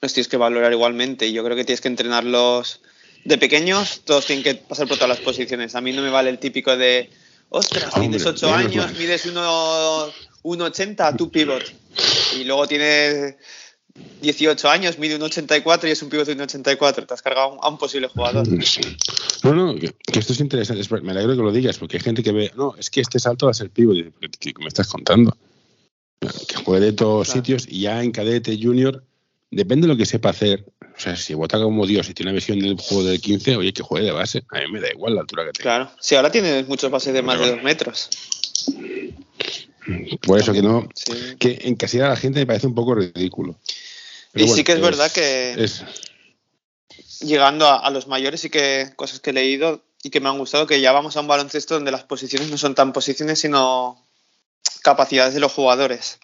los 0.00 0.12
tienes 0.12 0.28
que 0.28 0.36
valorar 0.36 0.72
igualmente. 0.72 1.26
Y 1.26 1.32
yo 1.32 1.44
creo 1.44 1.56
que 1.56 1.64
tienes 1.64 1.80
que 1.80 1.88
entrenarlos 1.88 2.80
de 3.24 3.38
pequeños. 3.38 4.00
Todos 4.04 4.26
tienen 4.26 4.42
que 4.42 4.54
pasar 4.56 4.88
por 4.88 4.96
todas 4.96 5.10
las 5.10 5.20
posiciones. 5.20 5.74
A 5.74 5.80
mí 5.80 5.92
no 5.92 6.02
me 6.02 6.10
vale 6.10 6.30
el 6.30 6.38
típico 6.38 6.76
de. 6.76 7.10
Ostras, 7.50 7.92
tienes 8.00 8.22
8 8.26 8.46
menos 8.56 8.72
años, 8.86 8.98
mides 8.98 9.26
1 9.26 10.06
1,80, 10.42 11.16
tu 11.16 11.30
pivot. 11.30 11.62
Y 12.36 12.44
luego 12.44 12.66
tienes 12.66 13.36
18 14.22 14.70
años, 14.70 14.98
mide 14.98 15.18
1,84 15.20 15.86
y 15.86 15.90
es 15.90 16.02
un 16.02 16.08
pivot 16.08 16.26
de 16.26 16.36
1,84. 16.36 17.06
Te 17.06 17.14
has 17.14 17.20
cargado 17.22 17.62
a 17.62 17.68
un 17.68 17.76
posible 17.78 18.08
jugador. 18.08 18.46
No, 19.44 19.52
no, 19.54 19.74
que, 19.76 19.92
que 20.10 20.18
esto 20.18 20.32
es 20.32 20.40
interesante. 20.40 20.80
Es- 20.82 20.90
Me 20.90 21.12
alegro 21.12 21.36
que 21.36 21.42
lo 21.42 21.52
digas, 21.52 21.76
porque 21.78 21.98
hay 21.98 22.02
gente 22.02 22.22
que 22.22 22.32
ve, 22.32 22.50
no, 22.56 22.74
es 22.78 22.88
que 22.90 23.00
este 23.02 23.18
salto 23.20 23.46
va 23.46 23.50
a 23.50 23.54
ser 23.54 23.68
pivo. 23.70 23.92
Y 23.92 24.04
dice, 24.04 24.12
¿qué, 24.40 24.52
qué 24.54 24.58
me 24.62 24.68
estás 24.68 24.88
contando? 24.88 25.36
Que 26.48 26.56
juegue 26.56 26.86
de 26.86 26.92
todos 26.92 27.26
Claro. 27.28 27.40
sitios 27.40 27.66
y 27.68 27.82
ya 27.82 28.02
en 28.02 28.12
cadete 28.12 28.58
junior, 28.60 29.04
depende 29.50 29.86
de 29.86 29.92
lo 29.92 29.96
que 29.98 30.06
sepa 30.06 30.30
hacer. 30.30 30.64
O 30.96 31.00
sea, 31.00 31.16
si 31.16 31.34
vota 31.34 31.58
como 31.60 31.86
Dios 31.86 32.08
y 32.08 32.14
tiene 32.14 32.30
una 32.30 32.36
visión 32.36 32.58
del 32.60 32.76
juego 32.78 33.04
del 33.04 33.20
15, 33.20 33.56
oye, 33.56 33.72
que 33.72 33.82
juegue 33.82 34.06
de 34.06 34.12
base. 34.12 34.42
A 34.50 34.58
mí 34.60 34.72
me 34.72 34.80
da 34.80 34.90
igual 34.90 35.14
la 35.14 35.22
altura 35.22 35.44
que 35.46 35.52
tenga. 35.52 35.62
Claro. 35.62 35.90
Si 36.00 36.14
ahora 36.14 36.30
tienes 36.30 36.68
muchos 36.68 36.90
bases 36.90 37.12
de 37.14 37.22
más 37.22 37.40
de 37.40 37.50
2 37.52 37.62
metros. 37.62 38.08
Por 40.26 40.38
eso 40.38 40.52
que 40.52 40.62
no. 40.62 40.88
Sí. 40.94 41.12
Que 41.38 41.58
encasillar 41.64 42.06
a 42.06 42.10
la 42.10 42.16
gente 42.16 42.38
me 42.40 42.46
parece 42.46 42.66
un 42.66 42.74
poco 42.74 42.94
ridículo. 42.94 43.58
Y 44.34 44.46
sí 44.48 44.62
que 44.64 44.72
es 44.72 44.80
verdad 44.80 45.10
que- 45.12 45.54
es- 45.58 45.82
llegando 47.20 47.66
a, 47.66 47.76
a 47.78 47.90
los 47.90 48.06
mayores 48.08 48.40
sí 48.40 48.50
que 48.50 48.90
cosas 48.96 49.20
que 49.20 49.30
he 49.30 49.32
leído 49.32 49.82
y 50.02 50.10
que 50.10 50.20
me 50.20 50.28
han 50.28 50.38
gustado, 50.38 50.66
que 50.66 50.80
ya 50.80 50.92
vamos 50.92 51.16
a 51.16 51.20
un 51.20 51.28
baloncesto 51.28 51.74
donde 51.74 51.90
las 51.92 52.04
posiciones 52.04 52.50
no 52.50 52.58
son 52.58 52.74
tan 52.74 52.92
posiciones, 52.92 53.38
sino 53.40 54.01
capacidades 54.82 55.34
de 55.34 55.40
los 55.40 55.52
jugadores. 55.52 56.18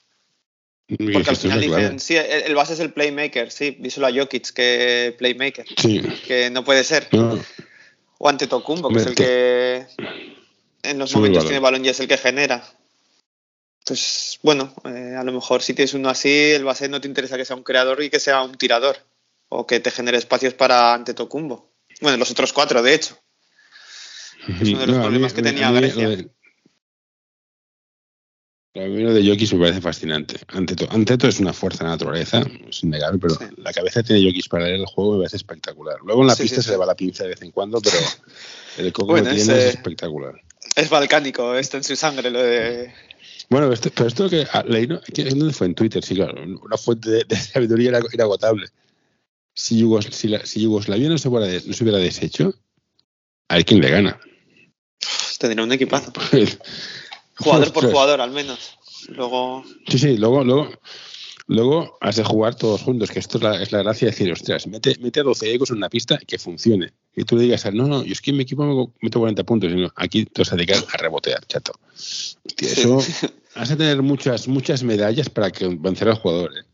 y 0.88 1.12
Porque 1.12 1.30
al 1.30 1.36
final 1.36 1.60
dicen, 1.60 2.00
sí, 2.00 2.16
el, 2.16 2.42
el 2.42 2.54
base 2.54 2.72
es 2.74 2.80
el 2.80 2.92
playmaker, 2.92 3.50
sí, 3.50 3.76
díselo 3.78 4.06
a 4.06 4.12
Jokic, 4.12 4.52
que 4.52 5.14
playmaker, 5.18 5.66
Sí. 5.76 6.00
que 6.26 6.50
no 6.50 6.64
puede 6.64 6.82
ser. 6.84 7.08
No, 7.12 7.38
O 8.18 8.28
ante 8.28 8.46
Tocumbo, 8.46 8.88
que 8.90 8.98
es 8.98 9.06
el 9.06 9.14
que 9.14 9.86
en 10.82 10.98
los 10.98 11.14
momentos 11.14 11.44
tiene 11.44 11.60
balón 11.60 11.84
y 11.84 11.88
es 11.88 12.00
el 12.00 12.08
que 12.08 12.16
genera. 12.18 12.64
Pues 13.84 14.38
bueno, 14.42 14.74
eh, 14.84 15.14
a 15.18 15.24
lo 15.24 15.32
mejor 15.32 15.62
si 15.62 15.72
tienes 15.72 15.94
uno 15.94 16.10
así, 16.10 16.28
el 16.52 16.64
base 16.64 16.88
no 16.88 17.00
te 17.00 17.08
interesa 17.08 17.36
que 17.36 17.44
sea 17.44 17.56
un 17.56 17.62
creador 17.62 18.02
y 18.02 18.10
que 18.10 18.20
sea 18.20 18.42
un 18.42 18.54
tirador. 18.56 18.96
O 19.50 19.66
que 19.66 19.80
te 19.80 19.90
genere 19.90 20.18
espacios 20.18 20.52
para 20.52 20.92
ante 20.92 21.14
Tocumbo. 21.14 21.72
Bueno, 22.02 22.18
los 22.18 22.30
otros 22.30 22.52
cuatro, 22.52 22.82
de 22.82 22.92
hecho. 22.94 23.18
Es 24.46 24.68
uno 24.68 24.80
de 24.80 24.86
los 24.86 24.88
No, 24.88 24.94
a 24.94 24.96
mí- 24.96 25.02
problemas 25.04 25.32
que 25.32 25.40
tenía 25.42 25.70
Grecia. 25.70 26.02
lo 26.04 26.10
de- 26.16 26.28
Mí 28.86 29.02
lo 29.02 29.12
de 29.14 29.26
Jokic 29.26 29.52
me 29.54 29.60
parece 29.60 29.80
fascinante. 29.80 30.36
Ante, 30.48 30.76
to- 30.76 30.88
ante 30.90 31.16
todo 31.18 31.28
es 31.28 31.40
una 31.40 31.52
fuerza 31.52 31.78
de 31.78 31.84
la 31.84 31.90
naturaleza, 31.96 32.42
es 32.68 32.82
innegable, 32.82 33.18
pero 33.18 33.34
Sí. 33.34 33.44
la 33.56 33.72
cabeza 33.72 34.02
tiene 34.02 34.22
Jokic 34.26 34.48
para 34.48 34.64
leer 34.66 34.76
el 34.80 34.86
juego 34.86 35.12
me 35.14 35.18
parece 35.20 35.36
espectacular. 35.36 35.96
Luego 36.04 36.20
en 36.22 36.26
la 36.28 36.34
Sí, 36.36 36.42
pista 36.44 36.56
sí, 36.56 36.62
se 36.66 36.70
le 36.72 36.76
va 36.76 36.86
la 36.86 36.94
pinza 36.94 37.24
de 37.24 37.30
vez 37.30 37.42
en 37.42 37.50
cuando, 37.50 37.80
pero 37.80 37.96
el 38.78 38.92
coco 38.92 39.08
Bueno, 39.12 39.30
que 39.30 39.36
tiene 39.36 39.58
es 39.58 39.74
espectacular. 39.74 40.34
Es 40.76 40.90
balcánico, 40.90 41.54
está 41.56 41.78
en 41.78 41.84
su 41.84 41.96
sangre 41.96 42.30
lo 42.30 42.42
de. 42.42 42.92
Bueno, 43.50 43.72
esto, 43.72 43.90
pero 43.94 44.06
esto 44.08 44.28
que 44.28 44.46
ah, 44.52 44.62
leí, 44.68 44.86
¿no? 44.86 45.00
¿Qué- 45.00 45.24
¿dónde 45.24 45.54
fue? 45.54 45.66
En 45.66 45.74
Twitter, 45.74 46.04
sí, 46.04 46.14
claro. 46.14 46.34
Una 46.62 46.76
fuente 46.76 47.08
de, 47.10 47.24
de 47.24 47.36
sabiduría 47.36 47.88
era- 47.90 48.00
inagotable. 48.12 48.66
Si, 49.54 49.80
Yugos- 49.82 50.10
si, 50.12 50.28
la- 50.28 50.44
si 50.46 50.60
Yugoslavia 50.60 51.08
no 51.08 51.16
se, 51.18 51.28
hubiera 51.28 51.46
no 51.66 51.72
se 51.72 51.82
hubiera 51.82 51.98
deshecho, 51.98 52.54
a 53.48 53.54
ver 53.56 53.64
quién 53.64 53.80
le 53.80 53.90
gana. 53.90 54.20
Tendría 55.38 55.64
un 55.64 55.72
equipazo. 55.72 56.12
Jugador 57.38 57.72
por 57.72 57.90
jugador, 57.90 58.20
al 58.20 58.31
menos. 58.31 58.79
Luego. 59.09 59.64
Sí, 59.88 59.98
sí, 59.98 60.16
luego, 60.16 60.42
luego, 60.42 60.70
luego 61.46 61.98
has 62.01 62.16
de 62.16 62.24
jugar 62.24 62.57
todos 62.57 62.83
juntos, 62.83 63.11
que 63.11 63.20
esto 63.20 63.38
es 63.38 63.44
la, 63.44 63.62
es 63.62 63.72
la 63.72 63.83
gracia 63.83 64.07
de 64.07 64.11
decir, 64.11 64.33
ostras, 64.33 64.66
mete, 64.66 64.96
mete 65.01 65.20
a 65.20 65.22
12 65.22 65.55
egos 65.55 65.70
en 65.70 65.77
una 65.77 65.88
pista 65.88 66.18
que 66.18 66.38
funcione. 66.38 66.92
Y 67.14 67.24
tú 67.24 67.37
le 67.37 67.44
digas, 67.44 67.64
no, 67.72 67.87
no, 67.87 68.05
yo 68.05 68.12
es 68.12 68.20
que 68.20 68.31
en 68.31 68.37
mi 68.37 68.42
equipo 68.42 68.64
me 68.64 68.92
meto 69.01 69.18
40 69.18 69.44
puntos, 69.44 69.70
y 69.72 69.77
no, 69.77 69.92
aquí 69.96 70.24
te 70.24 70.42
vas 70.42 70.53
a 70.53 70.57
dedicar 70.57 70.85
a 70.92 70.96
rebotear, 70.96 71.44
chato. 71.46 71.72
Hostia, 71.94 72.72
eso 72.72 72.98
has 73.55 73.68
de 73.68 73.77
tener 73.77 74.03
muchas, 74.03 74.48
muchas 74.48 74.83
medallas 74.83 75.31
para 75.31 75.51
que 75.51 75.68
vencer 75.68 76.09
al 76.09 76.16
jugador. 76.16 76.53
¿eh? 76.59 76.64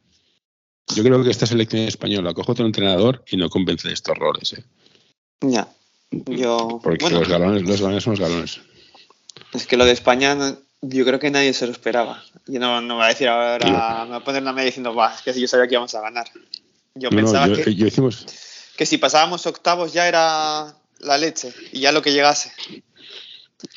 Yo 0.95 1.03
creo 1.03 1.23
que 1.23 1.31
esta 1.31 1.47
selección 1.47 1.83
española 1.83 2.35
coge 2.35 2.53
otro 2.53 2.67
entrenador 2.67 3.25
y 3.31 3.37
no 3.37 3.49
convence 3.49 3.89
de 3.89 3.95
estos 3.95 4.17
roles. 4.17 4.55
¿eh? 4.55 4.65
Ya. 5.41 5.69
Yo. 6.11 6.81
Porque 6.83 7.05
bueno, 7.05 7.21
los 7.21 7.29
galones, 7.29 7.63
los 7.63 7.81
galones 7.81 8.05
son 8.05 8.13
los 8.13 8.21
galones. 8.21 8.61
Es 9.55 9.67
que 9.67 9.77
lo 9.77 9.85
de 9.85 9.93
España, 9.93 10.37
yo 10.83 11.05
creo 11.05 11.19
que 11.19 11.31
nadie 11.31 11.53
se 11.55 11.67
lo 11.67 11.73
esperaba. 11.73 12.23
Yo 12.47 12.61
no, 12.61 12.81
no 12.81 12.97
voy 12.97 13.05
a 13.05 13.09
decir 13.09 13.29
ahora, 13.29 14.03
me 14.05 14.09
voy 14.11 14.17
a 14.17 14.25
poner 14.25 14.43
una 14.43 14.53
media 14.53 14.67
diciendo, 14.67 14.95
va, 14.95 15.15
es 15.15 15.23
que 15.23 15.39
yo 15.41 15.49
sabía 15.49 15.67
que 15.67 15.75
íbamos 15.75 15.95
a 15.95 16.01
ganar. 16.01 16.27
Yo 16.95 17.11
No, 17.11 17.17
pensaba 17.17 17.49
yo, 17.49 17.55
que, 17.57 17.75
yo 17.75 17.87
hicimos, 17.87 18.27
que 18.77 18.87
si 18.87 18.99
pasábamos 18.99 19.47
octavos 19.47 19.93
ya 19.93 20.07
era 20.07 20.75
la 21.01 21.19
leche 21.19 21.53
y 21.73 21.81
ya 21.81 21.93
lo 21.93 22.03
que 22.03 22.13
llegase. 22.13 22.53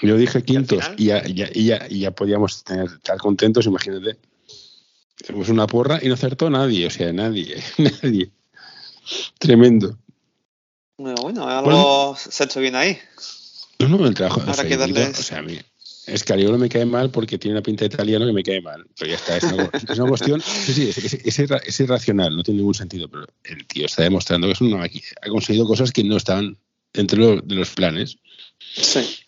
Yo 0.01 0.17
dije 0.17 0.43
quintos 0.43 0.83
y 0.97 1.05
ya, 1.05 1.23
ya- 1.25 1.49
y 1.53 1.65
ya- 1.65 1.87
ya 1.87 2.11
podíamos 2.11 2.63
tener, 2.63 2.85
estar 2.87 3.17
contentos, 3.17 3.65
imagínate. 3.65 4.17
Hicimos 5.21 5.49
una 5.49 5.65
porra 5.65 5.99
y 6.01 6.07
no 6.09 6.13
acertó 6.13 6.49
nadie, 6.49 6.85
o 6.87 6.89
sea, 6.89 7.11
nadie, 7.13 7.63
nadie. 8.03 8.31
Tremendo. 9.39 9.97
Bueno, 10.97 11.21
bueno, 11.21 11.47
algo 11.47 12.15
se 12.17 12.43
ha 12.43 12.45
hecho 12.45 12.59
bien 12.59 12.75
ahí. 12.75 12.99
No, 13.79 13.87
no, 13.89 14.07
el 14.07 14.13
trabajo. 14.13 14.41
Habrá 14.41 14.51
o 14.53 14.55
sea, 14.55 14.63
que 14.65 14.71
yo 14.71 14.85
digo, 14.85 14.97
darles- 14.99 15.19
o 15.19 15.23
sea, 15.23 15.39
a 15.39 15.41
mí, 15.41 15.59
Escariolo 16.07 16.57
me 16.57 16.69
cae 16.69 16.85
mal 16.85 17.11
porque 17.11 17.37
tiene 17.37 17.55
una 17.57 17.61
pinta 17.63 17.81
de 17.85 17.93
italiano 17.93 18.25
que 18.25 18.31
me 18.33 18.41
cae 18.43 18.61
mal. 18.61 18.85
Pero 18.97 19.09
ya 19.11 19.17
está, 19.17 19.37
es 19.37 19.43
una, 19.43 19.69
es 19.89 19.99
una 19.99 20.07
cuestión. 20.09 20.41
Sí, 20.41 20.73
sí, 20.73 20.89
es, 20.89 20.97
es- 20.97 21.13
es 21.25 21.39
irra- 21.39 21.61
es 21.65 21.79
irracional, 21.79 22.35
no 22.35 22.43
tiene 22.43 22.59
ningún 22.59 22.73
sentido. 22.73 23.07
Pero 23.09 23.27
el 23.43 23.65
tío 23.67 23.85
está 23.85 24.03
demostrando 24.03 24.47
que 24.47 24.53
es 24.53 24.61
una 24.61 24.77
máquina. 24.77 25.03
Ha 25.21 25.27
conseguido 25.29 25.65
cosas 25.67 25.91
que 25.91 26.03
no 26.03 26.15
estaban 26.17 26.57
entre 26.93 27.19
los, 27.19 27.45
de 27.47 27.55
los 27.55 27.69
planes. 27.71 28.17
Sí. 28.59 29.19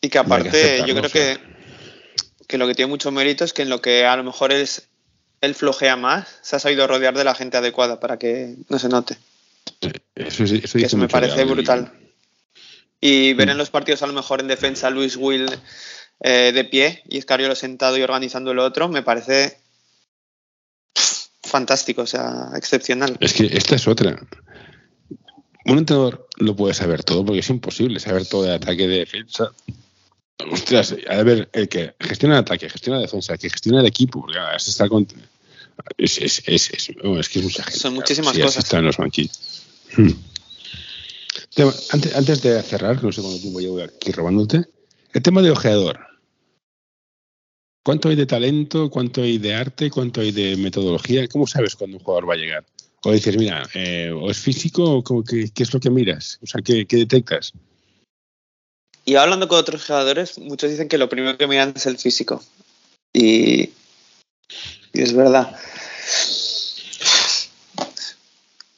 Y 0.00 0.08
que 0.10 0.18
aparte, 0.18 0.78
yo 0.86 0.94
creo 0.94 1.06
o 1.06 1.08
sea. 1.08 1.36
que, 1.36 1.40
que 2.46 2.56
lo 2.58 2.66
que 2.68 2.74
tiene 2.76 2.88
mucho 2.88 3.10
mérito 3.10 3.44
es 3.44 3.52
que 3.52 3.62
en 3.62 3.68
lo 3.68 3.82
que 3.82 4.06
a 4.06 4.16
lo 4.16 4.22
mejor 4.24 4.52
es 4.52 4.88
él 5.40 5.54
flojea 5.56 5.96
más, 5.96 6.28
se 6.42 6.56
ha 6.56 6.58
sabido 6.60 6.86
rodear 6.86 7.16
de 7.16 7.24
la 7.24 7.34
gente 7.34 7.56
adecuada 7.56 7.98
para 8.00 8.16
que 8.18 8.54
no 8.68 8.78
se 8.78 8.88
note. 8.88 9.16
Eso, 10.14 10.44
es- 10.44 10.52
eso 10.52 10.72
Que 10.72 10.78
dice 10.78 10.86
eso 10.86 10.96
me 10.96 11.08
parece 11.08 11.44
brutal. 11.44 11.92
Y 13.00 13.32
ver 13.34 13.48
Mm. 13.48 13.50
en 13.52 13.58
los 13.58 13.70
partidos 13.70 14.02
a 14.02 14.06
lo 14.06 14.12
mejor 14.12 14.40
en 14.40 14.48
defensa 14.48 14.90
Luis 14.90 15.16
Will 15.16 15.48
eh, 16.20 16.50
de 16.52 16.64
pie 16.64 17.02
y 17.08 17.18
Escariolo 17.18 17.54
sentado 17.54 17.96
y 17.96 18.02
organizando 18.02 18.52
lo 18.54 18.64
otro, 18.64 18.88
me 18.88 19.02
parece 19.02 19.58
fantástico, 21.42 22.02
o 22.02 22.06
sea, 22.06 22.50
excepcional. 22.56 23.16
Es 23.20 23.32
que 23.34 23.46
esta 23.46 23.76
es 23.76 23.86
otra. 23.88 24.18
Un 25.64 25.78
entrenador 25.78 26.28
lo 26.36 26.56
puede 26.56 26.74
saber 26.74 27.04
todo 27.04 27.24
porque 27.24 27.40
es 27.40 27.50
imposible 27.50 28.00
saber 28.00 28.26
todo 28.26 28.42
de 28.44 28.54
ataque 28.54 28.86
de 28.88 28.98
defensa. 28.98 29.52
Ostras, 30.50 30.94
a 31.08 31.22
ver, 31.22 31.48
el 31.52 31.68
que 31.68 31.94
gestiona 32.00 32.36
el 32.36 32.40
ataque, 32.40 32.68
gestiona 32.70 32.98
la 32.98 33.02
defensa, 33.02 33.32
el 33.34 33.38
que 33.38 33.50
gestiona 33.50 33.80
el 33.80 33.86
equipo, 33.86 34.20
porque 34.20 34.38
has 34.38 34.64
de 34.66 34.70
estar 34.70 34.88
con- 34.88 35.06
es, 35.96 36.18
es, 36.18 36.42
es, 36.46 36.70
es- 36.70 36.88
es 36.90 37.28
que 37.28 37.38
es 37.38 37.44
mucha 37.44 37.62
gente. 37.64 37.78
Son 37.78 37.94
muchísimas 37.94 38.36
cosas. 38.38 38.64
están 38.64 38.84
los 38.84 38.96
banquillos. 38.96 39.62
Antes, 41.58 42.42
de 42.42 42.62
cerrar, 42.62 43.00
que 43.00 43.06
no 43.06 43.12
sé 43.12 43.20
cuánto 43.20 43.40
tiempo 43.40 43.58
llevo 43.58 43.82
aquí 43.82 44.12
robándote, 44.12 44.64
el 45.12 45.22
tema 45.22 45.42
de 45.42 45.50
ojeador. 45.50 45.98
¿Cuánto 47.84 48.10
hay 48.10 48.16
de 48.16 48.26
talento? 48.26 48.88
¿Cuánto 48.90 49.22
hay 49.22 49.38
de 49.38 49.54
arte? 49.54 49.90
¿Cuánto 49.90 50.20
hay 50.20 50.30
de 50.30 50.56
metodología? 50.56 51.26
¿Cómo 51.26 51.48
sabes 51.48 51.74
cuándo 51.74 51.96
un 51.96 52.04
jugador 52.04 52.30
va 52.30 52.34
a 52.34 52.36
llegar? 52.36 52.64
O 53.02 53.12
dices, 53.12 53.36
mira, 53.36 53.68
eh, 53.74 54.10
o 54.10 54.30
es 54.30 54.38
físico 54.38 54.84
o 54.84 55.24
qué 55.24 55.50
es 55.56 55.74
lo 55.74 55.80
que 55.80 55.90
miras, 55.90 56.38
o 56.42 56.46
sea, 56.46 56.60
¿qué, 56.62 56.84
detectas? 56.84 57.52
Y 59.04 59.16
hablando 59.16 59.48
con 59.48 59.58
otros 59.58 59.84
jugadores, 59.84 60.38
muchos 60.38 60.70
dicen 60.70 60.88
que 60.88 60.98
lo 60.98 61.08
primero 61.08 61.38
que 61.38 61.46
miran 61.46 61.72
es 61.74 61.86
el 61.86 61.98
físico. 61.98 62.42
Y, 63.12 63.70
y 64.92 65.02
es 65.02 65.12
verdad. 65.12 65.56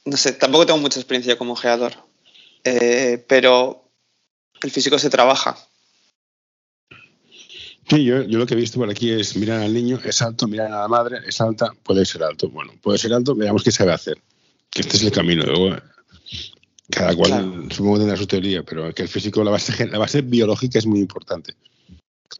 No 0.04 0.16
sé, 0.16 0.32
tampoco 0.32 0.66
tengo 0.66 0.78
mucha 0.78 1.00
experiencia 1.00 1.36
como 1.36 1.56
jugador. 1.56 2.09
Eh, 2.64 3.24
pero 3.26 3.90
el 4.62 4.70
físico 4.70 4.98
se 4.98 5.10
trabaja. 5.10 5.56
Sí, 7.88 8.04
yo, 8.04 8.22
yo, 8.22 8.38
lo 8.38 8.46
que 8.46 8.54
he 8.54 8.56
visto 8.56 8.78
por 8.78 8.88
aquí 8.88 9.10
es 9.10 9.36
mirar 9.36 9.62
al 9.62 9.74
niño, 9.74 9.98
es 10.04 10.22
alto, 10.22 10.46
mirar 10.46 10.72
a 10.72 10.82
la 10.82 10.88
madre, 10.88 11.18
es 11.26 11.40
alta, 11.40 11.72
puede 11.82 12.04
ser 12.04 12.22
alto. 12.22 12.48
Bueno, 12.48 12.72
puede 12.80 12.98
ser 12.98 13.12
alto, 13.12 13.34
veamos 13.34 13.64
qué 13.64 13.72
sabe 13.72 13.92
hacer. 13.92 14.22
Que 14.70 14.82
este 14.82 14.96
es 14.96 15.02
el 15.02 15.10
camino. 15.10 15.44
Luego, 15.44 15.76
cada 16.90 17.14
cual 17.16 17.30
claro. 17.30 17.68
supongo 17.70 17.94
que 17.94 18.00
tendrá 18.00 18.16
su 18.16 18.26
teoría, 18.26 18.62
pero 18.62 18.94
que 18.94 19.02
el 19.02 19.08
físico, 19.08 19.42
la 19.42 19.50
base, 19.50 19.86
la 19.86 19.98
base 19.98 20.22
biológica 20.22 20.78
es 20.78 20.86
muy 20.86 21.00
importante. 21.00 21.54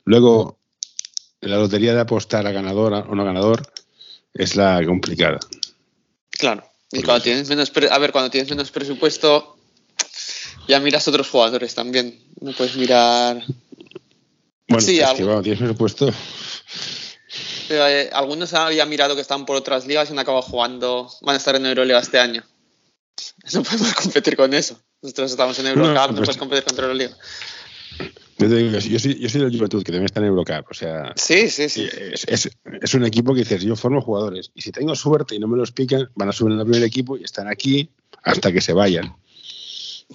Luego, 0.05 0.59
la 1.41 1.57
lotería 1.57 1.95
de 1.95 2.01
apostar 2.01 2.47
a 2.47 2.53
ganador 2.53 2.93
o 2.93 3.15
no 3.15 3.25
ganador 3.25 3.63
es 4.35 4.57
la 4.57 4.85
complicada. 4.85 5.41
Claro. 6.31 6.65
Y 6.93 7.03
cuando 7.03 7.23
tienes 7.23 7.49
menos, 7.49 7.73
a 7.91 7.99
ver, 7.99 8.13
cuando 8.13 8.31
tienes 8.31 8.51
menos 8.51 8.71
presupuesto, 8.71 9.57
ya 10.71 10.81
miras 10.81 11.07
otros 11.09 11.29
jugadores 11.29 11.75
también. 11.75 12.19
No 12.41 12.53
puedes 12.53 12.77
mirar. 12.77 13.43
Bueno, 14.69 14.81
sí, 14.81 15.01
es 15.01 15.05
algo... 15.05 15.17
que 15.17 15.25
cuando 15.25 15.43
tienes 15.43 15.59
presupuesto. 15.59 16.11
Pero, 17.69 17.87
eh, 17.89 18.11
algunos 18.13 18.55
habían 18.55 18.89
mirado 18.89 19.15
que 19.15 19.21
están 19.21 19.45
por 19.47 19.57
otras 19.57 19.87
ligas 19.87 20.09
y 20.09 20.13
han 20.13 20.19
acabado 20.21 20.43
jugando. 20.43 21.11
Van 21.23 21.35
a 21.35 21.39
estar 21.39 21.57
en 21.57 21.67
Euroliga 21.67 21.99
este 21.99 22.19
año. 22.19 22.43
No 23.53 23.63
podemos 23.63 23.93
competir 23.95 24.37
con 24.37 24.55
eso. 24.55 24.81
Nosotros 25.03 25.31
estamos 25.31 25.59
en 25.59 25.67
Eurocup, 25.67 25.95
no, 25.95 26.07
no, 26.09 26.17
puedes 26.17 26.37
competir 26.37 26.65
contra 26.65 26.85
Euroliga. 26.85 27.17
Yo, 28.39 28.49
digo, 28.49 28.79
yo, 28.79 28.99
soy, 28.99 29.19
yo 29.19 29.29
soy 29.29 29.41
del 29.43 29.55
Juventud, 29.55 29.83
que 29.83 29.93
también 29.93 30.07
está 30.07 30.21
en 30.21 30.27
Eurocup. 30.27 30.71
O 30.71 30.75
sea, 30.75 31.13
sí, 31.17 31.49
sí, 31.51 31.69
sí. 31.69 31.89
Es, 32.13 32.25
es, 32.29 32.51
es, 32.81 32.95
un 32.95 33.05
equipo 33.05 33.35
que 33.35 33.41
dices, 33.41 33.63
yo 33.63 33.77
formo 33.77 34.01
jugadores. 34.01 34.51
Y 34.55 34.63
si 34.63 34.73
tengo 34.73 34.95
suerte 34.95 35.35
y 35.35 35.39
no 35.39 35.49
me 35.49 35.59
los 35.59 35.73
pican, 35.73 36.09
van 36.15 36.29
a 36.29 36.33
subir 36.33 36.59
al 36.59 36.65
primer 36.65 36.83
equipo 36.85 37.17
y 37.19 37.25
están 37.25 37.49
aquí 37.49 37.91
hasta 38.23 38.53
que 38.53 38.61
se 38.61 38.73
vayan. 38.73 39.15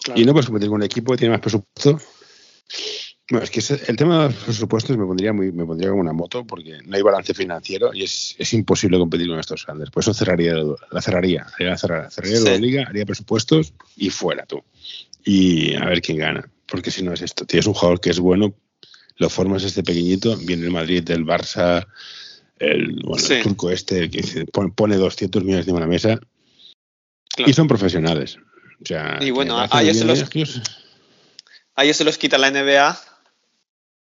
Claro. 0.04 0.20
Y 0.20 0.26
no 0.26 0.34
puedes 0.34 0.48
competir 0.48 0.70
con 0.70 0.78
un 0.78 0.84
equipo 0.84 1.12
que 1.12 1.18
tiene 1.20 1.32
más 1.32 1.42
presupuesto. 1.42 2.00
Bueno, 3.30 3.44
es 3.44 3.50
que 3.50 3.92
el 3.92 3.96
tema 3.96 4.28
de 4.28 4.34
los 4.34 4.44
presupuestos 4.44 4.96
me 4.98 5.06
pondría, 5.06 5.34
muy, 5.34 5.52
me 5.52 5.66
pondría 5.66 5.90
como 5.90 6.02
una 6.02 6.14
moto 6.14 6.46
porque 6.46 6.78
no 6.86 6.96
hay 6.96 7.02
balance 7.02 7.34
financiero 7.34 7.92
y 7.92 8.04
es, 8.04 8.36
es 8.38 8.54
imposible 8.54 9.00
competir 9.00 9.28
con 9.28 9.40
estos 9.40 9.66
grandes. 9.66 9.90
Por 9.90 10.04
eso 10.04 10.14
cerraría 10.14 10.54
la 10.92 11.02
cerraría, 11.02 11.48
la 11.58 11.76
cerraría, 11.76 12.12
cerraría 12.12 12.38
sí. 12.38 12.46
la 12.46 12.58
liga, 12.58 12.86
haría 12.88 13.06
presupuestos 13.06 13.74
y 13.96 14.12
fuera 14.12 14.46
tú. 14.46 14.64
Y 15.24 15.74
a 15.74 15.86
ver 15.86 16.04
quién 16.04 16.20
gana. 16.20 16.48
Porque 16.68 16.92
si 16.92 17.02
no 17.02 17.14
es 17.14 17.22
esto, 17.24 17.46
tienes 17.46 17.66
un 17.66 17.74
jugador 17.74 18.00
que 18.00 18.12
es 18.12 18.20
bueno, 18.20 18.54
lo 19.18 19.30
formas 19.30 19.64
este 19.64 19.82
pequeñito, 19.82 20.38
viene 20.38 20.66
el 20.66 20.72
Madrid, 20.72 21.04
del 21.04 21.26
Barça, 21.26 21.88
el, 22.60 23.02
bueno, 23.04 23.24
sí. 23.24 23.34
el 23.34 23.44
turco 23.44 23.72
este 23.72 24.10
que 24.10 24.46
pone 24.76 24.98
200 24.98 25.44
millones 25.44 25.66
de 25.66 25.72
una 25.72 25.88
mesa 25.88 26.20
claro. 27.36 27.50
y 27.50 27.54
son 27.54 27.68
profesionales. 27.68 28.38
O 28.82 28.86
sea, 28.86 29.20
y 29.22 29.32
bueno, 29.32 29.58
a 29.60 29.82
ellos, 29.82 29.98
se 29.98 30.06
los, 30.06 30.24
a 31.76 31.84
ellos 31.84 31.98
se 31.98 32.04
los 32.04 32.18
quita 32.18 32.38
la 32.38 32.52
NBA 32.52 33.00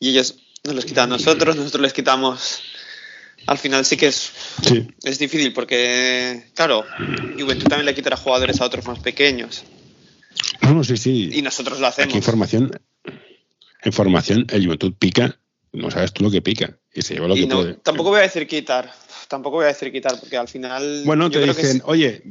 y 0.01 0.11
ellos 0.11 0.37
nos 0.65 0.75
los 0.75 0.85
quitan 0.85 1.05
a 1.13 1.17
nosotros, 1.17 1.57
nosotros 1.57 1.83
les 1.83 1.93
quitamos. 1.93 2.61
Al 3.47 3.59
final 3.59 3.85
sí 3.85 3.97
que 3.97 4.09
es, 4.09 4.33
sí. 4.63 4.89
es 5.05 5.19
difícil 5.19 5.53
porque, 5.53 6.51
claro, 6.55 6.85
Juventud 7.39 7.69
también 7.69 7.87
le 7.87 7.95
quitará 7.95 8.17
jugadores 8.17 8.61
a 8.61 8.65
otros 8.65 8.87
más 8.87 8.99
pequeños. 8.99 9.65
No, 10.63 10.83
sí, 10.83 10.97
sí. 10.97 11.31
Y 11.33 11.43
nosotros 11.43 11.79
lo 11.79 11.87
hacemos. 11.87 12.09
Aquí 12.09 12.19
información, 12.19 12.73
información, 13.85 14.47
el 14.51 14.65
Juventud 14.65 14.95
pica, 14.99 15.39
no 15.73 15.91
sabes 15.91 16.13
tú 16.13 16.25
lo 16.25 16.31
que 16.31 16.43
pica 16.43 16.77
y 16.93 17.03
se 17.03 17.15
lleva 17.15 17.29
lo 17.29 17.37
y 17.37 17.43
que 17.43 17.47
no, 17.47 17.57
puede. 17.57 17.75
Tampoco 17.75 18.11
voy 18.11 18.21
a 18.21 18.23
decir 18.23 18.47
quitar, 18.49 18.93
tampoco 19.29 19.57
voy 19.57 19.65
a 19.65 19.69
decir 19.69 19.91
quitar 19.93 20.19
porque 20.19 20.37
al 20.37 20.49
final. 20.49 21.03
Bueno, 21.05 21.31
te 21.31 21.41
que 21.41 21.47
dicen, 21.47 21.77
es- 21.79 21.83
oye, 21.85 22.23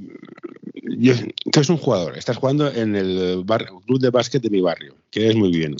yo, 0.97 1.13
tú 1.15 1.51
eres 1.59 1.69
un 1.69 1.77
jugador, 1.77 2.17
estás 2.17 2.37
jugando 2.37 2.71
en 2.71 2.95
el 2.95 3.43
bar- 3.43 3.69
club 3.85 3.99
de 3.99 4.09
básquet 4.09 4.41
de 4.41 4.49
mi 4.49 4.61
barrio, 4.61 4.95
que 5.11 5.23
eres 5.25 5.35
muy 5.35 5.51
bien. 5.51 5.75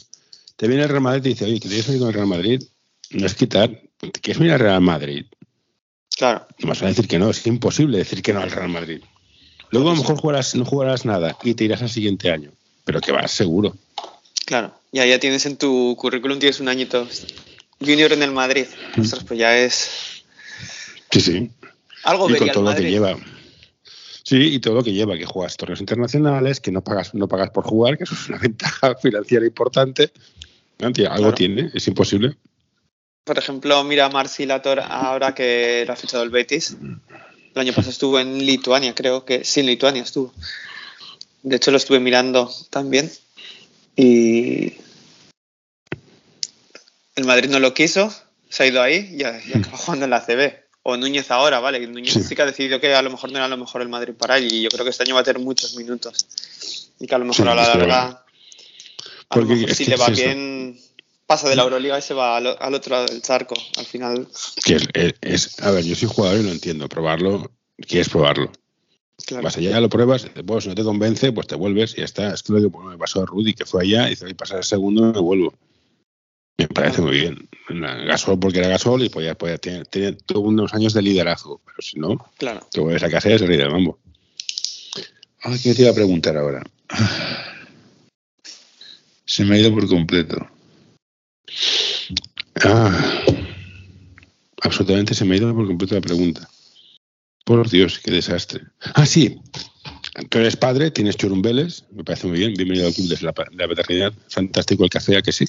Te 0.56 0.68
viene 0.68 0.84
el 0.84 0.90
Real 0.90 1.02
Madrid 1.02 1.20
y 1.20 1.24
te 1.24 1.30
dice, 1.30 1.46
oye, 1.46 1.60
¿quieres 1.60 1.86
venir 1.88 2.00
con 2.00 2.08
el 2.10 2.14
Real 2.14 2.28
Madrid? 2.28 2.64
No 3.12 3.26
es 3.26 3.36
quitar, 3.36 3.82
¿quieres 4.22 4.40
venir 4.40 4.54
al 4.54 4.60
Real 4.60 4.82
Madrid? 4.82 5.26
Claro, 6.18 6.48
No 6.60 6.70
vas 6.70 6.82
a 6.82 6.88
decir 6.88 7.08
que 7.08 7.20
no, 7.20 7.30
es 7.30 7.46
imposible 7.46 7.98
decir 7.98 8.22
que 8.22 8.32
no 8.34 8.40
al 8.42 8.52
Real 8.52 8.70
Madrid. 8.70 9.02
Luego 9.72 9.90
a 9.90 9.94
lo 9.94 10.00
mejor 10.00 10.18
jugarás, 10.18 10.56
no 10.56 10.64
jugarás 10.64 11.04
nada 11.06 11.38
y 11.44 11.54
te 11.56 11.66
irás 11.66 11.82
al 11.82 11.90
siguiente 11.90 12.32
año, 12.32 12.52
pero 12.86 13.02
que 13.02 13.12
vas 13.12 13.32
seguro. 13.32 13.76
claro. 14.46 14.74
Ya, 14.94 15.06
ya 15.06 15.20
tienes 15.20 15.46
en 15.46 15.58
tu 15.58 15.94
currículum, 16.00 16.40
tienes 16.40 16.62
un 16.62 16.70
añito 16.70 17.06
junior 17.82 18.14
en 18.14 18.24
el 18.24 18.32
Madrid. 18.32 18.66
Mm. 18.96 19.02
Ostras, 19.02 19.26
pues 19.26 19.38
ya 19.38 19.58
es. 19.58 20.15
Sí, 21.16 21.22
sí. 21.22 21.50
Algo 22.04 22.30
y 22.30 22.36
con 22.36 22.50
todo 22.50 22.64
lo 22.70 22.76
que 22.76 22.92
lleva. 22.92 23.18
Sí, 24.24 24.56
y 24.56 24.60
todo 24.60 24.74
lo 24.74 24.84
que 24.84 24.92
lleva, 24.92 25.16
que 25.18 25.26
juegas 25.26 25.56
torneos 25.56 25.80
internacionales, 25.80 26.60
que 26.60 26.72
no 26.72 26.84
pagas, 26.84 27.14
no 27.14 27.30
pagas 27.30 27.52
por 27.52 27.64
jugar, 27.64 27.98
que 27.98 28.04
eso 28.04 28.16
es 28.16 28.28
una 28.28 28.38
ventaja 28.42 28.96
financiera 28.96 29.46
importante. 29.46 30.12
Algo 30.80 30.94
Claro. 30.94 31.34
tiene, 31.34 31.72
es 31.74 31.88
imposible. 31.88 32.36
Por 33.24 33.38
ejemplo, 33.38 33.82
mira 33.86 34.08
a 34.08 34.10
Marci 34.10 34.46
Lator 34.46 34.82
ahora 34.82 35.34
que 35.34 35.86
lo 35.88 35.94
ha 35.94 35.96
fichado 35.96 36.22
el 36.22 36.32
Betis. 36.32 36.76
El 36.82 37.62
año 37.62 37.72
pasado 37.72 37.92
estuvo 37.92 38.20
en 38.20 38.46
Lituania, 38.46 38.94
creo 38.94 39.24
que 39.24 39.46
sí, 39.46 39.62
en 39.62 39.68
Lituania 39.68 40.02
estuvo. 40.02 40.34
De 41.44 41.56
hecho, 41.56 41.72
lo 41.72 41.78
estuve 41.78 42.02
mirando 42.02 42.52
también. 42.72 43.10
Y 43.96 44.74
el 47.16 47.24
Madrid 47.24 47.50
no 47.50 47.60
lo 47.60 47.74
quiso, 47.74 48.14
se 48.50 48.64
ha 48.64 48.68
ido 48.68 48.82
ahí 48.82 49.16
y, 49.18 49.22
y 49.22 49.58
acaba 49.58 49.78
jugando 49.78 50.04
en 50.04 50.12
la 50.12 50.20
CB. 50.20 50.65
O 50.88 50.98
Núñez 50.98 51.32
ahora, 51.32 51.60
¿vale? 51.60 51.80
que 51.80 51.88
Núñez 51.88 52.14
Sí. 52.14 52.22
sí. 52.22 52.36
que 52.36 52.42
ha 52.44 52.46
decidido 52.46 52.80
que 52.80 52.94
a 52.94 53.02
lo 53.02 53.10
mejor 53.10 53.32
no 53.32 53.38
era 53.40 53.48
lo 53.48 53.58
mejor 53.58 53.82
el 53.82 53.90
Madrid 53.90 54.14
para 54.14 54.38
él. 54.38 54.54
Y 54.54 54.62
yo 54.62 54.70
creo 54.70 54.84
que 54.84 54.92
este 54.92 55.02
año 55.04 55.16
va 55.16 55.22
a 55.22 55.24
tener 55.24 55.42
muchos 55.42 55.76
minutos. 55.76 56.28
Y 57.00 57.08
que 57.08 57.16
a 57.16 57.18
lo 57.18 57.26
mejor 57.26 57.38
Sí, 57.44 57.52
a 57.52 57.56
la 57.56 57.68
larga, 57.68 58.04
a 58.06 58.10
lo 58.10 58.20
Porque 59.30 59.56
mejor 59.56 59.74
si 59.76 59.86
le 59.86 59.96
va 59.98 60.06
es 60.08 60.18
bien, 60.18 60.80
pasa 61.26 61.50
de 61.50 61.56
la 61.56 61.64
Euroliga 61.64 61.98
y 61.98 62.02
se 62.04 62.14
va 62.14 62.38
al, 62.38 62.56
al 62.60 62.74
otro 62.76 62.94
lado 62.96 63.08
del 63.08 63.22
charco. 63.24 63.56
Al 63.78 63.86
final, 63.86 64.28
Que 64.64 64.76
es, 64.76 65.14
es- 65.22 65.60
a 65.60 65.72
ver, 65.72 65.84
yo 65.84 65.96
soy 65.96 66.08
jugador 66.08 66.40
y 66.40 66.44
lo 66.44 66.52
entiendo. 66.52 66.88
Probarlo, 66.88 67.50
quieres 67.88 68.10
probarlo. 68.10 68.52
claro. 69.26 69.44
Vas 69.44 69.58
allá, 69.58 69.80
lo 69.80 69.90
pruebas, 69.90 70.28
después 70.36 70.66
si 70.66 70.70
no 70.70 70.76
te 70.76 70.84
convence, 70.84 71.32
pues 71.32 71.48
te 71.48 71.56
vuelves 71.56 71.94
y 71.96 71.98
ya 72.02 72.06
está. 72.06 72.32
Es 72.32 72.44
que 72.44 72.54
lo 72.54 72.70
que 72.70 72.78
me 72.78 72.98
pasó 73.00 73.24
a 73.24 73.26
Rudy, 73.26 73.56
que 73.56 73.66
fue 73.66 73.82
allá, 73.84 74.06
y 74.06 74.12
dice, 74.12 74.26
"Oye, 74.26 74.36
pasar 74.36 74.60
el 74.60 74.64
segundo 74.64 75.02
me 75.12 75.20
vuelvo. 75.20 75.54
Me 76.58 76.68
parece 76.68 77.02
muy 77.02 77.12
bien. 77.12 77.50
Gasol 77.70 78.40
porque 78.40 78.60
era 78.60 78.70
Gasol 78.70 79.04
y 79.04 79.10
podía, 79.10 79.36
podía 79.36 79.58
tener, 79.58 79.86
tener 79.88 80.16
tuvo 80.22 80.48
unos 80.48 80.74
años 80.74 80.94
de 80.94 81.02
liderazgo, 81.02 81.62
pero 81.66 81.82
si 81.82 82.00
no, 82.00 82.32
Claro. 82.38 82.66
te 82.72 82.80
vuelves 82.80 83.04
a 83.04 83.10
casa 83.10 83.30
y 83.30 83.34
es 83.34 83.42
el 83.42 83.50
líder, 83.50 83.70
vamos. 83.70 83.96
Ah, 85.44 85.56
¿qué 85.62 85.74
te 85.74 85.82
iba 85.82 85.92
a 85.92 85.96
preguntar 85.96 86.38
ahora? 86.38 86.64
Se 89.26 89.44
me 89.44 89.56
ha 89.56 89.60
ido 89.60 89.74
por 89.74 89.88
completo. 89.88 90.48
Ah, 92.64 93.22
absolutamente 94.62 95.14
se 95.14 95.26
me 95.26 95.36
ha 95.36 95.38
ido 95.40 95.54
por 95.54 95.68
completo 95.68 95.96
la 95.96 96.02
pregunta. 96.02 96.50
Por 97.44 97.70
Dios, 97.70 98.00
qué 98.00 98.12
desastre. 98.12 98.62
Ah, 98.94 99.06
sí. 99.06 99.40
Tú 100.30 100.38
eres 100.38 100.56
padre, 100.56 100.92
tienes 100.92 101.18
churumbeles, 101.18 101.84
me 101.92 102.06
parece 102.06 102.28
muy 102.28 102.40
bien. 102.40 102.54
Bienvenido 102.54 102.88
al 102.88 102.94
club 102.94 103.10
de 103.10 103.16
la, 103.22 103.34
de 103.52 103.58
la 103.58 103.68
paternidad. 103.68 104.14
Fantástico 104.30 104.86
el 104.86 104.90
café, 104.90 105.18
¿a 105.18 105.22
que 105.22 105.34
sí? 105.34 105.46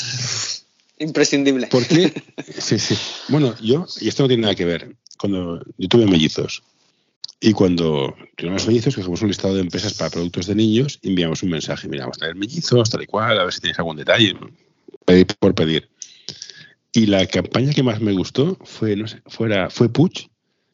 Imprescindible. 0.98 1.66
¿Por 1.66 1.86
qué? 1.86 2.12
Sí, 2.58 2.78
sí. 2.78 2.96
Bueno, 3.28 3.56
yo, 3.60 3.86
y 4.00 4.06
esto 4.06 4.22
no 4.22 4.28
tiene 4.28 4.42
nada 4.42 4.54
que 4.54 4.64
ver, 4.64 4.94
cuando 5.18 5.64
yo 5.78 5.88
tuve 5.88 6.06
mellizos 6.06 6.62
y 7.40 7.52
cuando 7.52 8.14
tuvimos 8.36 8.66
mellizos, 8.68 8.94
cogimos 8.94 9.20
un 9.22 9.28
listado 9.28 9.54
de 9.54 9.62
empresas 9.62 9.94
para 9.94 10.10
productos 10.10 10.46
de 10.46 10.54
niños 10.54 11.00
y 11.02 11.08
enviamos 11.08 11.42
un 11.42 11.50
mensaje, 11.50 11.88
mira, 11.88 12.04
vamos 12.04 12.18
a 12.18 12.20
traer 12.20 12.36
mellizos, 12.36 12.88
tal 12.88 13.02
y 13.02 13.06
cual, 13.06 13.40
a 13.40 13.44
ver 13.44 13.52
si 13.52 13.60
tienes 13.60 13.78
algún 13.80 13.96
detalle, 13.96 14.36
pedir 15.04 15.26
por 15.26 15.54
pedir. 15.56 15.88
Y 16.92 17.06
la 17.06 17.26
campaña 17.26 17.72
que 17.72 17.82
más 17.82 18.00
me 18.00 18.12
gustó 18.12 18.56
fue, 18.64 18.94
no 18.94 19.08
sé, 19.08 19.22
fuera, 19.26 19.70
fue 19.70 19.88
Puch, 19.88 20.28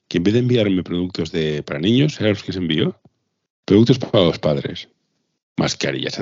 que 0.08 0.18
en 0.18 0.24
vez 0.24 0.34
de 0.34 0.40
enviarme 0.40 0.82
productos 0.82 1.30
de, 1.32 1.62
para 1.62 1.78
niños, 1.80 2.18
era 2.20 2.30
los 2.30 2.42
que 2.42 2.52
se 2.52 2.58
envió, 2.58 2.98
productos 3.64 3.98
para 3.98 4.24
los 4.24 4.38
padres. 4.38 4.88
Mascarillas, 5.56 6.18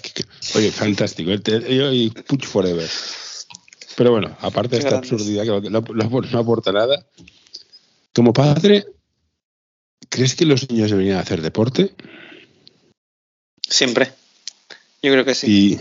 que- 0.00 0.10
que- 0.12 0.24
oye, 0.58 0.70
fantástico. 0.72 1.30
y 1.92 2.10
Puch 2.10 2.44
Forever. 2.46 2.88
Pero 3.96 4.10
bueno, 4.12 4.36
aparte 4.40 4.70
de 4.76 4.78
esta 4.78 4.90
grandes. 4.90 5.12
absurdidad 5.12 5.42
que 5.42 5.70
no, 5.70 5.80
no- 5.80 6.20
no 6.20 6.38
aporta 6.38 6.72
nada, 6.72 7.06
como 8.12 8.32
padre, 8.32 8.86
¿crees 10.08 10.34
que 10.34 10.46
los 10.46 10.68
niños 10.70 10.90
deberían 10.90 11.18
hacer 11.18 11.42
deporte? 11.42 11.92
Siempre. 13.68 14.12
Yo 15.02 15.12
creo 15.12 15.24
que 15.24 15.34
sí. 15.34 15.46
Y 15.50 15.80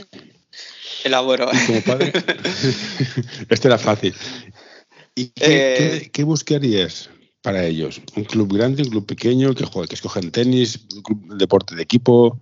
Elaboro. 1.07 1.49
Y 1.53 1.65
como 1.67 1.81
padre, 1.81 2.11
este 3.49 3.67
era 3.67 3.77
fácil. 3.77 4.13
¿Y 5.15 5.27
qué, 5.27 5.43
Eh, 5.45 5.99
qué- 6.01 6.11
qué 6.11 6.23
buscarías 6.23 7.09
para 7.41 7.65
ellos? 7.65 8.01
¿Un 8.15 8.23
club 8.23 8.53
grande, 8.55 8.83
un 8.83 8.89
club 8.89 9.05
pequeño, 9.05 9.53
que, 9.53 9.65
juegue, 9.65 9.87
que 9.89 9.95
escogen 9.95 10.31
tenis, 10.31 10.79
un 10.95 11.01
club, 11.01 11.37
deporte 11.37 11.75
de 11.75 11.83
equipo? 11.83 12.39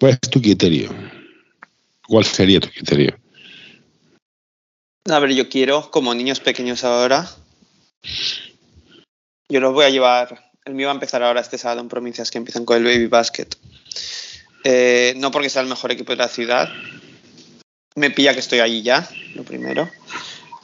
¿Cuál 0.00 0.18
es 0.20 0.30
tu 0.30 0.40
criterio? 0.40 0.90
¿Cuál 2.08 2.24
sería 2.24 2.58
tu 2.60 2.68
criterio? 2.68 3.16
A 5.08 5.18
ver, 5.18 5.32
yo 5.32 5.48
quiero, 5.48 5.90
como 5.90 6.14
niños 6.14 6.40
pequeños 6.40 6.84
ahora, 6.84 7.28
yo 9.48 9.60
los 9.60 9.72
voy 9.72 9.84
a 9.84 9.90
llevar. 9.90 10.50
El 10.64 10.74
mío 10.74 10.86
va 10.86 10.92
a 10.92 10.94
empezar 10.94 11.22
ahora 11.22 11.40
este 11.40 11.58
sábado 11.58 11.80
en 11.80 11.88
provincias 11.88 12.30
que 12.30 12.38
empiezan 12.38 12.64
con 12.64 12.76
el 12.76 12.84
Baby 12.84 13.06
Basket. 13.06 13.48
Eh, 14.64 15.14
no 15.16 15.30
porque 15.32 15.50
sea 15.50 15.62
el 15.62 15.68
mejor 15.68 15.90
equipo 15.90 16.12
de 16.12 16.18
la 16.18 16.28
ciudad. 16.28 16.68
Me 17.96 18.10
pilla 18.10 18.32
que 18.32 18.40
estoy 18.40 18.60
allí 18.60 18.82
ya, 18.82 19.08
lo 19.34 19.42
primero. 19.42 19.90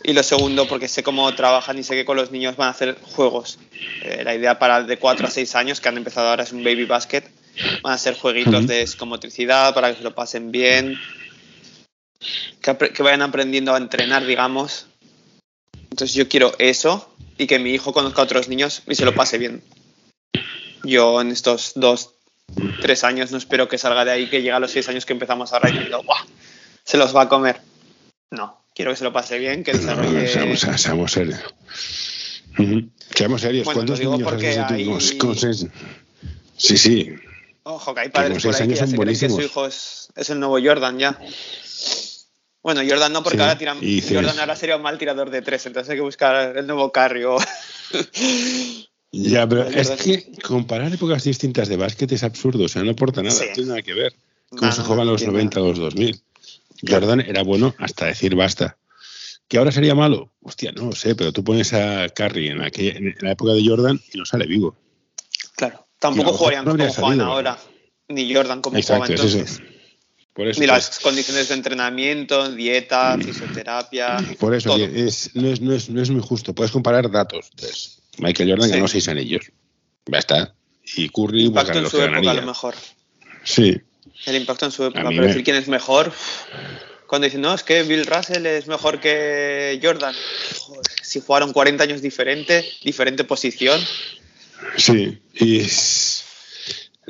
Y 0.05 0.13
lo 0.13 0.23
segundo, 0.23 0.69
porque 0.69 0.89
sé 0.89 1.03
cómo 1.03 1.33
trabajan 1.35 1.79
y 1.79 1.83
sé 1.83 1.95
que 1.95 2.05
con 2.05 2.17
los 2.17 2.31
niños 2.31 2.57
van 2.57 2.69
a 2.69 2.71
hacer 2.71 2.99
juegos. 3.03 3.59
Eh, 4.03 4.23
la 4.25 4.35
idea 4.35 4.59
para 4.59 4.83
de 4.83 4.99
4 4.99 5.27
a 5.27 5.31
6 5.31 5.55
años, 5.57 5.81
que 5.81 5.89
han 5.89 5.97
empezado 5.97 6.29
ahora, 6.29 6.45
es 6.45 6.53
un 6.53 6.63
Baby 6.63 6.85
Basket. 6.85 7.25
Van 7.83 7.93
a 7.95 7.99
ser 7.99 8.15
jueguitos 8.15 8.55
Ujú. 8.55 8.67
de 8.67 8.87
psicomotricidad 8.87 9.75
para 9.75 9.91
que 9.91 9.99
se 9.99 10.05
lo 10.05 10.15
pasen 10.15 10.53
bien, 10.53 10.97
que, 12.63 12.77
que 12.77 13.03
vayan 13.03 13.23
aprendiendo 13.23 13.75
a 13.75 13.79
entrenar, 13.79 14.25
digamos. 14.25 14.87
Entonces 15.91 16.15
yo 16.15 16.29
quiero 16.29 16.55
eso 16.59 17.13
y 17.37 17.49
que 17.49 17.59
mi 17.59 17.71
hijo 17.71 17.93
conozca 17.93 18.23
a 18.23 18.25
otros 18.25 18.49
niños 18.49 18.83
y 18.87 18.95
se 18.95 19.05
lo 19.05 19.15
pase 19.15 19.39
bien. 19.39 19.65
Yo 20.85 21.21
en 21.21 21.33
estos 21.33 21.73
dos, 21.75 22.15
tres 22.81 23.03
años 23.03 23.33
no 23.33 23.39
espero 23.39 23.69
que 23.69 23.79
salga 23.79 24.05
de 24.05 24.13
ahí, 24.13 24.31
que 24.31 24.39
llegue 24.39 24.53
a 24.53 24.61
los 24.61 24.71
seis 24.71 24.89
años 24.89 25.05
que 25.05 25.13
empezamos 25.13 25.53
ahora 25.53 25.71
diciendo, 25.71 26.03
¡guau! 26.05 26.25
Se 26.85 26.97
los 26.97 27.15
va 27.15 27.23
a 27.23 27.29
comer. 27.29 27.61
No, 28.31 28.63
quiero 28.79 28.93
que 28.93 28.97
se 28.97 29.03
lo 29.03 29.13
pase 29.13 29.41
bien, 29.41 29.65
que 29.65 29.73
No, 29.73 29.79
desarrolle... 29.81 30.29
seamos, 30.29 30.61
seamos 30.81 31.11
serios. 31.11 31.41
Seamos 33.13 33.41
serios. 33.41 33.65
Bueno, 33.65 33.79
¿Cuántos 33.81 33.99
digo 33.99 34.17
niños 34.17 34.39
tú 34.69 34.75
hay- 34.75 35.19
con 35.19 35.37
seis- 35.37 35.67
Sí, 36.57 36.79
sí. 36.79 37.11
Ojo, 37.65 37.93
que 37.93 38.03
hay 38.03 38.09
padres 38.11 38.41
por 38.41 38.55
ahí 38.55 38.69
que 38.69 38.75
ya 38.77 38.87
se 38.87 38.97
creen 38.97 39.19
que 39.19 39.29
su 39.29 39.41
hijo 39.41 39.67
es, 39.67 40.11
es 40.15 40.31
el 40.31 40.39
nuevo 40.39 40.61
Jordan 40.63 40.97
ya. 40.97 41.19
Bueno, 42.63 42.81
Jordan 42.89 43.13
no, 43.13 43.25
porque 43.25 43.39
Sí, 43.39 43.43
ahora 43.43 43.59
tiran, 43.59 43.81
dices- 43.81 44.15
Jordan 44.17 44.39
ahora 44.39 44.55
sería 44.55 44.77
un 44.77 44.83
mal 44.83 44.97
tirador 44.97 45.31
de 45.31 45.43
tres, 45.43 45.67
entonces 45.67 45.91
hay 45.91 45.97
que 45.97 46.03
buscar 46.03 46.57
el 46.57 46.65
nuevo 46.67 46.93
Carrio. 46.93 47.37
Ya, 49.11 49.49
pero 49.49 49.65
Es 49.65 49.91
que 49.93 50.31
comparar 50.43 50.93
épocas 50.93 51.25
distintas 51.25 51.67
de 51.69 51.77
básquet 51.79 52.13
es 52.13 52.23
absurdo, 52.23 52.65
o 52.65 52.69
sea, 52.69 52.83
no 52.85 52.91
aporta 52.93 53.23
nada, 53.23 53.35
Sí. 53.35 53.47
no 53.49 53.55
tiene 53.55 53.69
nada 53.71 53.83
que 53.83 53.95
ver. 53.95 54.13
Cómo 54.51 54.63
No, 54.63 54.71
se 54.73 54.79
no, 54.81 54.85
juegan 54.87 55.07
no 55.07 55.13
los 55.13 55.21
tiene 55.23 55.33
90 55.33 55.63
o 55.63 55.69
los 55.69 55.79
2000. 55.79 56.21
Jordan 56.87 57.21
era 57.21 57.43
bueno 57.43 57.75
hasta 57.79 58.07
decir 58.07 58.35
basta. 58.35 58.79
¿Que 59.49 59.57
ahora 59.59 59.73
sería 59.73 59.95
malo? 59.95 60.33
Hostia, 60.43 60.73
no 60.73 60.87
lo 60.87 60.93
sé, 60.93 61.15
pero 61.15 61.33
tú 61.33 61.43
pones 61.43 61.73
a 61.73 62.09
Curry 62.11 62.49
en, 62.49 62.61
aquella- 62.63 62.99
en 62.99 63.15
la 63.21 63.33
época 63.33 63.53
de 63.53 63.67
Jordan 63.67 63.99
y 64.13 64.19
no 64.19 64.25
sale 64.27 64.47
vivo. 64.47 64.77
Claro, 65.57 65.87
tampoco 65.99 66.33
jugarían 66.35 66.65
no 66.65 66.77
como 66.77 66.93
juegan 66.93 67.21
ahora, 67.23 67.59
ni 68.09 68.33
Jordan 68.35 68.61
como 68.61 68.77
Exacto, 68.77 69.07
jugaba 69.07 69.15
entonces. 69.15 69.51
eso. 69.53 69.63
Por 70.35 70.47
eso, 70.47 70.61
Ni 70.61 70.69
pues, 70.69 70.87
las 70.89 70.99
condiciones 71.01 71.49
de 71.49 71.55
entrenamiento, 71.55 72.53
dieta, 72.53 73.19
fisioterapia. 73.19 74.19
por 74.39 74.55
eso 74.55 74.69
todo. 74.71 74.79
que 74.79 75.07
es, 75.07 75.35
no, 75.35 75.49
es, 75.49 75.61
no, 75.61 75.73
es, 75.73 75.89
no 75.91 76.01
es 76.01 76.11
muy 76.11 76.23
justo. 76.23 76.55
Puedes 76.55 76.71
comparar 76.71 77.11
datos. 77.11 77.49
Entonces, 77.51 78.03
Michael 78.19 78.51
Jordan 78.51 78.69
Sí. 78.69 78.75
ganó 78.77 78.87
seis 78.87 79.09
anillos. 79.09 79.51
Ya 80.07 80.19
está. 80.19 80.55
Y 80.95 81.09
Curry, 81.09 81.31
pues, 81.31 81.45
impacto 81.49 81.69
ganó 81.75 81.81
en 81.87 81.91
su 81.91 82.01
época 82.03 82.31
a 82.31 82.35
lo 82.35 82.43
mejor. 82.43 82.75
Sí, 83.43 83.81
El 84.27 84.37
impacto 84.37 84.65
en 84.67 84.73
su 84.73 84.85
época. 84.85 85.01
Pero 85.09 85.13
me- 85.21 85.27
decir 85.27 85.45
quién 85.45 85.57
es 85.57 85.69
mejor. 85.69 86.13
Cuando 87.07 87.25
dicen, 87.25 87.41
no, 87.41 87.55
es 87.55 87.63
que 87.63 87.83
Bill 87.85 88.05
Russell 88.07 88.45
es 88.47 88.67
mejor 88.67 89.01
que 89.01 89.81
Jordan. 89.83 90.15
Joder, 90.61 90.83
si 91.03 91.21
jugaron 91.21 91.53
40 91.53 91.85
años 91.85 92.03
diferente, 92.03 92.65
diferente 92.85 93.25
posición. 93.25 93.81
Sí, 94.77 95.19
y 95.35 95.61
es- 95.61 96.25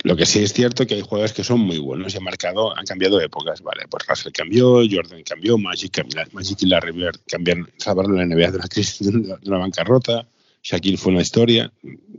lo 0.04 0.14
que 0.14 0.26
sí 0.26 0.40
es 0.44 0.52
cierto 0.52 0.86
que 0.86 0.94
hay 0.94 1.00
jugadores 1.00 1.32
que 1.32 1.42
son 1.42 1.58
muy 1.58 1.78
buenos 1.78 2.14
y 2.14 2.18
han 2.18 2.22
marcado, 2.22 2.76
han 2.76 2.86
cambiado 2.86 3.20
épocas, 3.20 3.60
vale, 3.62 3.86
pues 3.90 4.06
Russell 4.06 4.30
cambió, 4.32 4.80
Jordan 4.88 5.24
cambió, 5.24 5.58
Magic, 5.58 5.90
cambió, 5.90 6.22
Magic 6.30 6.62
y 6.62 6.66
Larry 6.66 6.92
Bird 6.92 7.18
cambiaron, 7.26 7.68
salvaron 7.78 8.16
la 8.16 8.22
NBA 8.24 8.52
de 8.52 8.58
la 8.58 8.68
crisis 8.68 9.00
de 9.00 9.08
una, 9.18 9.36
de 9.36 9.48
una 9.50 9.58
bancarrota, 9.58 10.28
Shaquille 10.62 10.96
fue 10.98 11.10
una 11.12 11.22
historia, 11.22 11.72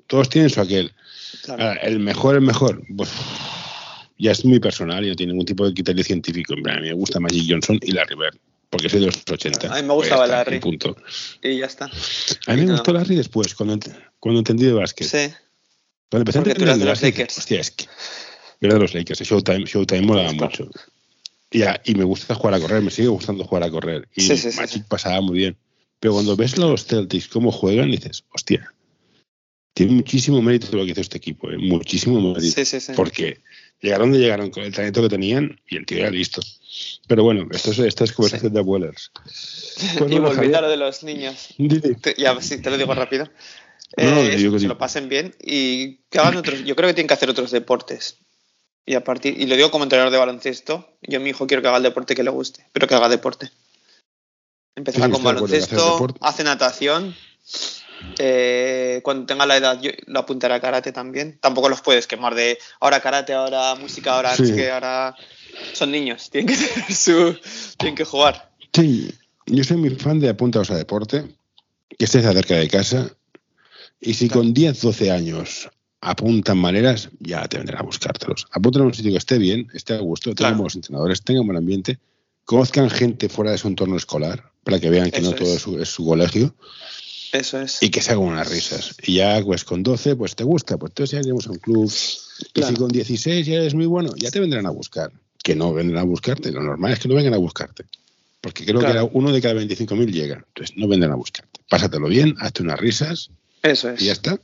todos 0.07 0.27
tienen 0.29 0.49
su 0.49 0.59
aquel. 0.59 0.91
Claro. 1.43 1.63
Ahora, 1.63 1.79
el 1.81 1.99
mejor, 1.99 2.35
el 2.35 2.41
mejor, 2.41 2.81
pues 2.97 3.09
ya 4.19 4.31
es 4.31 4.45
muy 4.45 4.59
personal 4.59 5.03
y 5.03 5.09
no 5.09 5.15
tiene 5.15 5.31
ningún 5.33 5.45
tipo 5.47 5.65
de 5.65 5.73
criterio 5.73 6.03
científico. 6.03 6.53
En 6.53 6.61
plan, 6.61 6.77
a 6.77 6.81
mí 6.81 6.87
me 6.87 6.93
gusta 6.93 7.19
Magic 7.19 7.45
Johnson 7.49 7.79
y 7.81 7.91
Larry 7.93 8.15
Bird, 8.15 8.37
porque 8.69 8.89
soy 8.89 8.99
de 8.99 9.05
los 9.07 9.15
80. 9.27 9.73
A 9.73 9.81
mí 9.81 9.87
me 9.87 9.93
gustaba 9.93 10.21
Pues 10.21 10.29
Larry. 10.31 10.57
y 10.57 10.59
punto. 10.59 10.95
Y 11.41 11.57
ya 11.57 11.65
está. 11.65 11.85
A 11.85 12.53
mí 12.53 12.61
me 12.61 12.67
No. 12.67 12.73
gustó 12.73 12.93
Larry 12.93 13.15
después, 13.15 13.55
cuando, 13.55 13.79
cuando 14.19 14.39
entendí 14.39 14.65
de 14.65 14.73
básquet. 14.73 15.07
Sí. 15.07 15.33
Cuando 16.09 16.21
empecé 16.23 16.39
a 16.39 16.41
Porque 16.41 16.55
tú 16.55 16.61
entender 16.63 16.79
de 16.85 16.91
los 16.91 17.01
Lakers. 17.01 17.37
Hostia, 17.37 17.59
es 17.61 17.71
que. 17.71 17.85
Era 18.61 18.73
de 18.73 18.79
los 18.81 18.93
Lakers. 18.93 19.21
Showtime, 19.21 19.65
Showtime 19.65 20.01
molaba 20.01 20.33
mucho. 20.33 20.69
Y, 21.51 21.61
a- 21.63 21.81
y 21.85 21.95
me 21.95 22.03
gusta 22.03 22.35
jugar 22.35 22.55
a 22.55 22.59
correr, 22.59 22.81
me 22.81 22.91
sigue 22.91 23.07
gustando 23.07 23.43
jugar 23.45 23.63
a 23.63 23.71
correr. 23.71 24.07
Y 24.15 24.21
sí, 24.21 24.35
sí, 24.37 24.49
Magic 24.57 24.69
sí. 24.69 24.83
pasaba 24.87 25.21
muy 25.21 25.37
bien. 25.37 25.57
Pero 26.01 26.13
cuando 26.13 26.35
ves 26.35 26.57
los 26.57 26.85
Celtics 26.85 27.27
cómo 27.27 27.51
juegan, 27.51 27.89
dices, 27.91 28.23
hostia, 28.33 28.73
tiene 29.73 29.93
muchísimo 29.93 30.41
mérito 30.41 30.75
lo 30.75 30.83
que 30.85 30.91
hizo 30.91 31.01
este 31.01 31.17
equipo, 31.17 31.49
¿eh? 31.51 31.57
muchísimo 31.57 32.19
mérito. 32.21 32.41
Sí, 32.55 32.65
sí, 32.65 32.79
sí. 32.79 32.91
Porque 32.95 33.39
llegaron 33.81 34.09
donde 34.11 34.23
llegaron 34.23 34.49
con 34.51 34.63
el 34.63 34.73
talento 34.73 35.01
que 35.01 35.09
tenían 35.09 35.59
y 35.67 35.77
el 35.77 35.85
tío 35.85 35.99
era 35.99 36.09
listo. 36.11 36.41
Pero 37.07 37.23
bueno, 37.23 37.47
esto 37.51 37.71
es, 37.71 37.79
esta 37.79 38.03
es 38.03 38.11
conversación 38.13 38.53
de 38.53 38.59
abuelers. 38.59 39.11
Pues 39.23 39.77
y 39.95 39.99
bueno, 39.99 40.27
volviendo 40.27 40.57
a 40.57 40.61
lo 40.61 40.69
de 40.69 40.77
los 40.77 41.03
niños. 41.03 41.49
Te- 42.01 42.15
ya, 42.17 42.39
sí, 42.41 42.61
te 42.61 42.69
lo 42.69 42.77
digo 42.77 42.93
rápido. 42.93 43.29
No, 43.97 44.11
no, 44.11 44.21
Eh, 44.21 44.35
digo 44.35 44.53
que 44.53 44.59
se 44.59 44.63
sí. 44.63 44.67
lo 44.67 44.77
pasen 44.77 45.09
bien 45.09 45.35
y 45.41 45.95
que 46.09 46.19
hagan 46.19 46.37
otros. 46.37 46.63
Yo 46.63 46.75
creo 46.75 46.87
que 46.87 46.93
tienen 46.93 47.07
que 47.07 47.13
hacer 47.15 47.29
otros 47.29 47.51
deportes. 47.51 48.17
Y 48.85 48.95
a 48.95 49.03
partir, 49.03 49.39
y 49.39 49.45
lo 49.45 49.55
digo 49.55 49.71
como 49.71 49.83
entrenador 49.83 50.11
de 50.11 50.17
baloncesto, 50.19 50.97
yo 51.01 51.19
a 51.19 51.21
mi 51.21 51.31
hijo 51.31 51.47
quiero 51.47 51.61
que 51.61 51.67
haga 51.67 51.77
el 51.77 51.83
deporte 51.83 52.15
que 52.15 52.23
le 52.23 52.29
guste, 52.31 52.65
pero 52.71 52.87
que 52.87 52.95
haga 52.95 53.09
deporte. 53.09 53.51
Empezará 54.75 55.07
Sí, 55.07 55.11
con 55.11 55.23
baloncesto, 55.23 56.07
hace 56.21 56.43
natación. 56.43 57.15
Eh, 58.17 59.01
cuando 59.03 59.25
tenga 59.25 59.45
la 59.45 59.57
edad, 59.57 59.79
yo 59.81 59.91
lo 60.07 60.19
apuntaré 60.19 60.53
a 60.53 60.59
karate 60.61 60.91
también. 60.91 61.37
Tampoco 61.41 61.69
los 61.69 61.81
puedes 61.81 62.07
quemar 62.07 62.35
de 62.35 62.57
ahora 62.79 62.99
karate, 63.01 63.33
ahora 63.33 63.75
música, 63.75 64.13
ahora 64.15 64.35
Sí. 64.35 64.53
qué, 64.55 64.71
ahora. 64.71 65.15
Son 65.73 65.91
niños, 65.91 66.29
tienen 66.29 66.47
que 66.55 66.57
tener 66.67 66.91
su. 66.93 67.37
tienen 67.77 67.95
que 67.95 68.05
jugar. 68.05 68.51
Sí, 68.73 69.11
yo 69.45 69.63
soy 69.63 69.77
muy 69.77 69.89
fan 69.91 70.19
de 70.19 70.29
apuntaos 70.29 70.69
a 70.71 70.75
deporte, 70.77 71.25
que 71.97 72.05
estés 72.05 72.23
cerca 72.23 72.55
de 72.55 72.67
casa, 72.69 73.09
y 73.99 74.13
si 74.13 74.27
Claro. 74.27 74.41
con 74.41 74.53
10, 74.53 74.81
12 74.81 75.11
años 75.11 75.69
apuntan 76.01 76.57
maneras, 76.57 77.09
ya 77.19 77.45
te 77.47 77.57
vendrán 77.57 77.81
a 77.81 77.83
buscártelos. 77.83 78.47
Apuntan 78.51 78.83
a 78.83 78.85
un 78.85 78.93
sitio 78.93 79.11
que 79.11 79.17
esté 79.17 79.37
bien, 79.37 79.67
esté 79.73 79.95
a 79.95 79.99
gusto, 79.99 80.29
tengan 80.33 80.51
Claro. 80.51 80.57
buenos 80.57 80.75
entrenadores, 80.75 81.21
tengan 81.23 81.45
buen 81.45 81.57
ambiente, 81.57 81.97
conozcan 82.45 82.89
gente 82.89 83.27
fuera 83.27 83.51
de 83.51 83.57
su 83.57 83.67
entorno 83.67 83.97
escolar, 83.97 84.51
para 84.63 84.79
que 84.79 84.89
vean 84.89 85.11
que 85.11 85.19
Eso 85.19 85.31
no 85.31 85.35
todo 85.35 85.49
es. 85.49 85.55
es 85.55 85.61
su, 85.61 85.79
es 85.79 85.89
su 85.89 86.05
colegio, 86.05 86.55
Eso 87.31 87.61
es. 87.61 87.81
y 87.81 87.89
que 87.89 88.01
se 88.01 88.11
hagan 88.11 88.23
unas 88.25 88.49
risas. 88.49 88.95
Y 89.03 89.15
ya, 89.15 89.41
pues 89.43 89.63
con 89.63 89.83
12, 89.83 90.15
pues 90.15 90.35
te 90.35 90.43
gusta, 90.43 90.77
pues 90.77 90.91
entonces 90.91 91.11
ya 91.13 91.19
iremos 91.21 91.47
a 91.47 91.51
un 91.51 91.59
club. 91.59 91.91
Y 91.91 92.45
Claro. 92.53 92.69
si 92.69 92.75
con 92.75 92.87
16 92.89 93.45
ya 93.45 93.55
eres 93.55 93.73
muy 93.75 93.85
bueno, 93.85 94.13
ya 94.15 94.31
te 94.31 94.39
vendrán 94.39 94.65
a 94.65 94.69
buscar. 94.71 95.11
Que 95.43 95.55
no 95.55 95.73
vendrán 95.73 95.99
a 96.01 96.05
buscarte, 96.05 96.51
lo 96.51 96.61
normal 96.61 96.91
es 96.93 96.99
que 96.99 97.07
no 97.07 97.15
vengan 97.15 97.33
a 97.33 97.37
buscarte. 97.37 97.85
Porque 98.41 98.65
creo 98.65 98.79
Claro. 98.79 99.09
que 99.09 99.17
uno 99.17 99.31
de 99.31 99.41
cada 99.41 99.53
25.000 99.55 100.11
llega. 100.11 100.43
Entonces 100.47 100.75
no 100.77 100.87
vendrán 100.87 101.11
a 101.11 101.15
buscarte. 101.15 101.59
Pásatelo 101.69 102.07
bien, 102.07 102.35
hazte 102.39 102.63
unas 102.63 102.79
risas 102.79 103.29
Eso 103.63 103.89
es. 103.89 104.01
y 104.01 104.05
ya 104.05 104.13
está. 104.13 104.39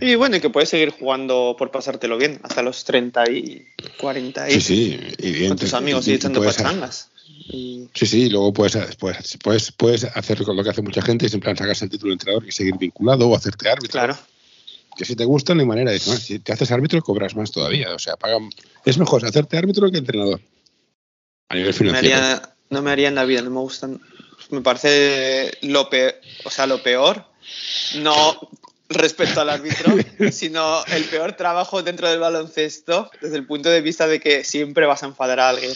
Y 0.00 0.14
bueno, 0.14 0.36
y 0.36 0.40
que 0.40 0.50
puedes 0.50 0.68
seguir 0.68 0.90
jugando 0.90 1.56
por 1.58 1.72
pasártelo 1.72 2.16
bien 2.16 2.38
hasta 2.44 2.62
los 2.62 2.84
30 2.84 3.28
y 3.30 3.66
40 3.98 4.48
y 4.48 4.52
Sí, 4.54 4.60
sí. 4.60 5.00
Y 5.18 5.32
bien, 5.32 5.48
con 5.48 5.58
tus 5.58 5.74
amigos 5.74 6.06
y- 6.06 6.10
y 6.10 6.12
y 6.12 6.16
echando 6.16 6.42
pachangas. 6.44 7.09
Y 7.42 7.88
Sí, 7.94 8.06
sí, 8.06 8.22
y 8.24 8.30
luego 8.30 8.52
puedes, 8.52 8.76
puedes, 8.96 9.38
puedes, 9.42 9.72
puedes 9.72 10.04
hacer 10.04 10.40
lo 10.40 10.62
que 10.62 10.70
hace 10.70 10.82
mucha 10.82 11.02
gente, 11.02 11.26
es 11.26 11.34
en 11.34 11.40
plan 11.40 11.56
sacarse 11.56 11.84
el 11.86 11.90
título 11.90 12.10
de 12.10 12.14
entrenador 12.14 12.46
y 12.46 12.52
seguir 12.52 12.76
vinculado 12.78 13.28
o 13.28 13.34
hacerte 13.36 13.68
árbitro. 13.68 13.92
claro, 13.92 14.16
Que 14.96 15.04
si 15.04 15.16
te 15.16 15.24
gusta, 15.24 15.54
no 15.54 15.60
hay 15.60 15.66
manera. 15.66 15.90
Dices, 15.92 16.08
"No, 16.08 16.16
si 16.16 16.38
te 16.38 16.52
haces 16.52 16.70
árbitro, 16.70 17.00
cobras 17.02 17.34
más 17.34 17.50
todavía. 17.50 17.94
O 17.94 17.98
sea, 17.98 18.16
pagan. 18.16 18.50
Es 18.84 18.98
mejor 18.98 19.24
hacerte 19.24 19.56
árbitro 19.56 19.90
que 19.90 19.98
entrenador. 19.98 20.40
A 21.48 21.54
nivel 21.54 21.68
me 21.70 21.72
financiero. 21.78 22.16
haría, 22.16 22.54
no 22.68 22.82
me 22.82 22.90
haría 22.90 23.08
en 23.08 23.14
la 23.14 23.24
vida, 23.24 23.40
no 23.42 23.50
me 23.50 23.60
gustan. 23.60 24.00
Me 24.50 24.60
parece 24.60 25.52
lo 25.62 25.88
peor, 25.90 26.14
o 26.44 26.50
sea, 26.50 26.66
lo 26.66 26.82
peor, 26.82 27.24
no 27.96 28.14
respecto 28.88 29.40
al 29.40 29.48
árbitro, 29.50 29.94
sino 30.32 30.84
el 30.86 31.04
peor 31.04 31.32
trabajo 31.34 31.82
dentro 31.82 32.08
del 32.08 32.18
baloncesto 32.18 33.10
desde 33.20 33.36
el 33.36 33.46
punto 33.46 33.68
de 33.70 33.80
vista 33.80 34.06
de 34.08 34.18
que 34.20 34.42
siempre 34.44 34.86
vas 34.86 35.02
a 35.02 35.06
enfadar 35.06 35.38
a 35.40 35.48
alguien 35.50 35.72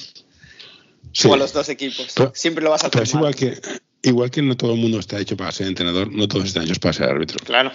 Sí. 1.14 1.28
o 1.28 1.34
a 1.34 1.36
los 1.36 1.52
dos 1.52 1.68
equipos. 1.68 2.08
Pero- 2.14 2.32
siempre 2.34 2.62
lo 2.62 2.70
vas 2.70 2.84
a 2.84 2.88
hacer 2.88 3.02
es 3.02 3.14
igual 3.14 3.34
que, 3.34 3.58
igual 4.02 4.30
que 4.30 4.42
no 4.42 4.56
todo 4.56 4.74
el 4.74 4.80
mundo 4.80 4.98
está 4.98 5.18
hecho 5.18 5.36
para 5.36 5.52
ser 5.52 5.68
entrenador, 5.68 6.12
no 6.12 6.28
todos 6.28 6.44
están 6.44 6.64
hechos 6.64 6.78
para 6.80 6.92
ser 6.92 7.08
árbitro. 7.08 7.38
Claro. 7.44 7.72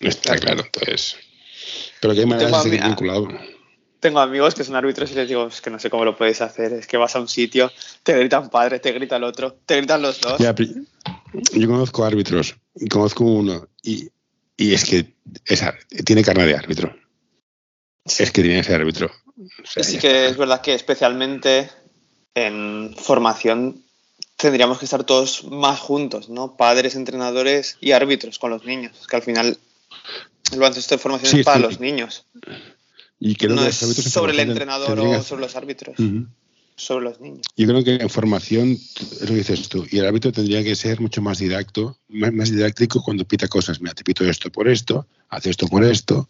Está 0.00 0.36
claro, 0.38 0.64
entonces. 0.64 1.16
Pero 2.00 2.14
que 2.14 2.20
hay 2.20 2.26
maneras 2.26 2.64
de 2.64 2.70
seguir 2.70 2.84
vinculado. 2.84 3.28
tengo 3.98 4.20
amigos 4.20 4.54
que 4.54 4.62
son 4.62 4.76
árbitros 4.76 5.10
y 5.10 5.14
les 5.14 5.28
digo, 5.28 5.48
es 5.48 5.60
que 5.60 5.70
no 5.70 5.78
sé 5.78 5.90
cómo 5.90 6.04
lo 6.04 6.16
podéis 6.16 6.40
hacer, 6.42 6.72
es 6.74 6.86
que 6.86 6.96
vas 6.96 7.16
a 7.16 7.20
un 7.20 7.28
sitio, 7.28 7.72
te 8.02 8.16
gritan 8.16 8.50
padre, 8.50 8.78
te 8.78 8.92
grita 8.92 9.16
el 9.16 9.24
otro, 9.24 9.58
te 9.66 9.76
gritan 9.78 10.02
los 10.02 10.20
dos. 10.20 10.38
Ya, 10.38 10.54
yo 10.54 11.68
conozco 11.68 12.04
árbitros, 12.04 12.54
y 12.74 12.88
conozco 12.88 13.24
uno, 13.24 13.68
y, 13.82 14.08
y 14.56 14.74
es 14.74 14.84
que 14.84 15.14
es 15.44 15.64
tiene 16.04 16.22
carne 16.22 16.46
de 16.46 16.54
árbitro. 16.54 16.94
Es 18.04 18.30
que 18.30 18.42
tiene 18.42 18.60
ese 18.60 18.74
árbitro. 18.74 19.10
O 19.36 19.66
sea, 19.66 19.82
sí 19.82 19.98
que 19.98 20.08
está. 20.08 20.26
es 20.26 20.36
verdad 20.36 20.60
que 20.60 20.74
especialmente 20.74 21.68
en 22.36 22.94
formación 22.96 23.82
tendríamos 24.36 24.78
que 24.78 24.84
estar 24.84 25.04
todos 25.04 25.44
más 25.44 25.80
juntos, 25.80 26.28
¿no? 26.28 26.56
Padres, 26.56 26.94
entrenadores 26.94 27.78
y 27.80 27.92
árbitros 27.92 28.38
con 28.38 28.50
los 28.50 28.64
niños, 28.64 29.06
que 29.08 29.16
al 29.16 29.22
final 29.22 29.58
el 30.52 30.58
baloncesto 30.58 30.94
de 30.94 30.98
formación 30.98 31.30
Sí, 31.32 31.40
es 31.40 31.46
para 31.46 31.56
sí. 31.56 31.62
los 31.62 31.80
niños, 31.80 32.26
Y 33.18 33.34
creo 33.36 33.56
no 33.56 33.62
que 33.62 33.68
es 33.68 33.76
sobre 33.76 34.34
el 34.34 34.40
entrenador 34.40 35.00
o 35.00 35.22
sobre 35.22 35.40
los 35.40 35.56
árbitros, 35.56 35.96
sobre 36.76 37.04
los 37.06 37.20
niños. 37.20 37.46
Yo 37.56 37.66
creo 37.66 37.82
que 37.82 37.94
en 37.94 38.10
formación, 38.10 38.72
es 38.72 39.20
lo 39.22 39.28
que 39.28 39.34
dices 39.36 39.70
tú, 39.70 39.86
y 39.90 39.98
el 39.98 40.06
árbitro 40.06 40.30
tendría 40.30 40.62
que 40.62 40.76
ser 40.76 41.00
mucho 41.00 41.22
más 41.22 41.38
didacto, 41.38 41.96
más, 42.10 42.34
más 42.34 42.50
didáctico 42.50 43.02
cuando 43.02 43.26
pita 43.26 43.48
cosas. 43.48 43.80
Mira, 43.80 43.94
te 43.94 44.04
pito 44.04 44.24
esto 44.24 44.50
por 44.52 44.68
esto, 44.68 45.06
hace 45.30 45.48
esto 45.48 45.66
por 45.68 45.82
esto. 45.84 46.28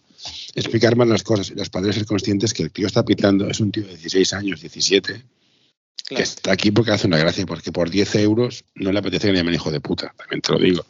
Explicar 0.54 0.94
más 0.94 1.09
las 1.09 1.24
cosas. 1.24 1.50
Y 1.50 1.54
los 1.54 1.68
padres 1.68 1.96
ser 1.96 2.07
conscientes 2.07 2.54
que 2.54 2.62
el 2.62 2.70
tío 2.70 2.86
está 2.86 3.04
pitando, 3.04 3.48
es 3.48 3.59
un 3.59 3.72
tío 3.72 3.82
de 3.82 3.96
16 3.96 4.32
años, 4.34 4.61
17, 4.61 5.20
que 6.07 6.22
está 6.22 6.52
aquí 6.52 6.70
porque 6.70 6.92
hace 6.92 7.07
una 7.07 7.18
gracia, 7.18 7.44
porque 7.46 7.72
por 7.72 7.90
10 7.90 8.14
euros 8.16 8.64
no 8.74 8.92
le 8.92 8.98
apetece 8.98 9.26
que 9.26 9.32
le 9.32 9.38
llamen 9.38 9.54
hijo 9.54 9.70
de 9.70 9.80
puta, 9.80 10.14
también 10.16 10.40
te 10.40 10.52
lo 10.52 10.59
digo. 10.59 10.84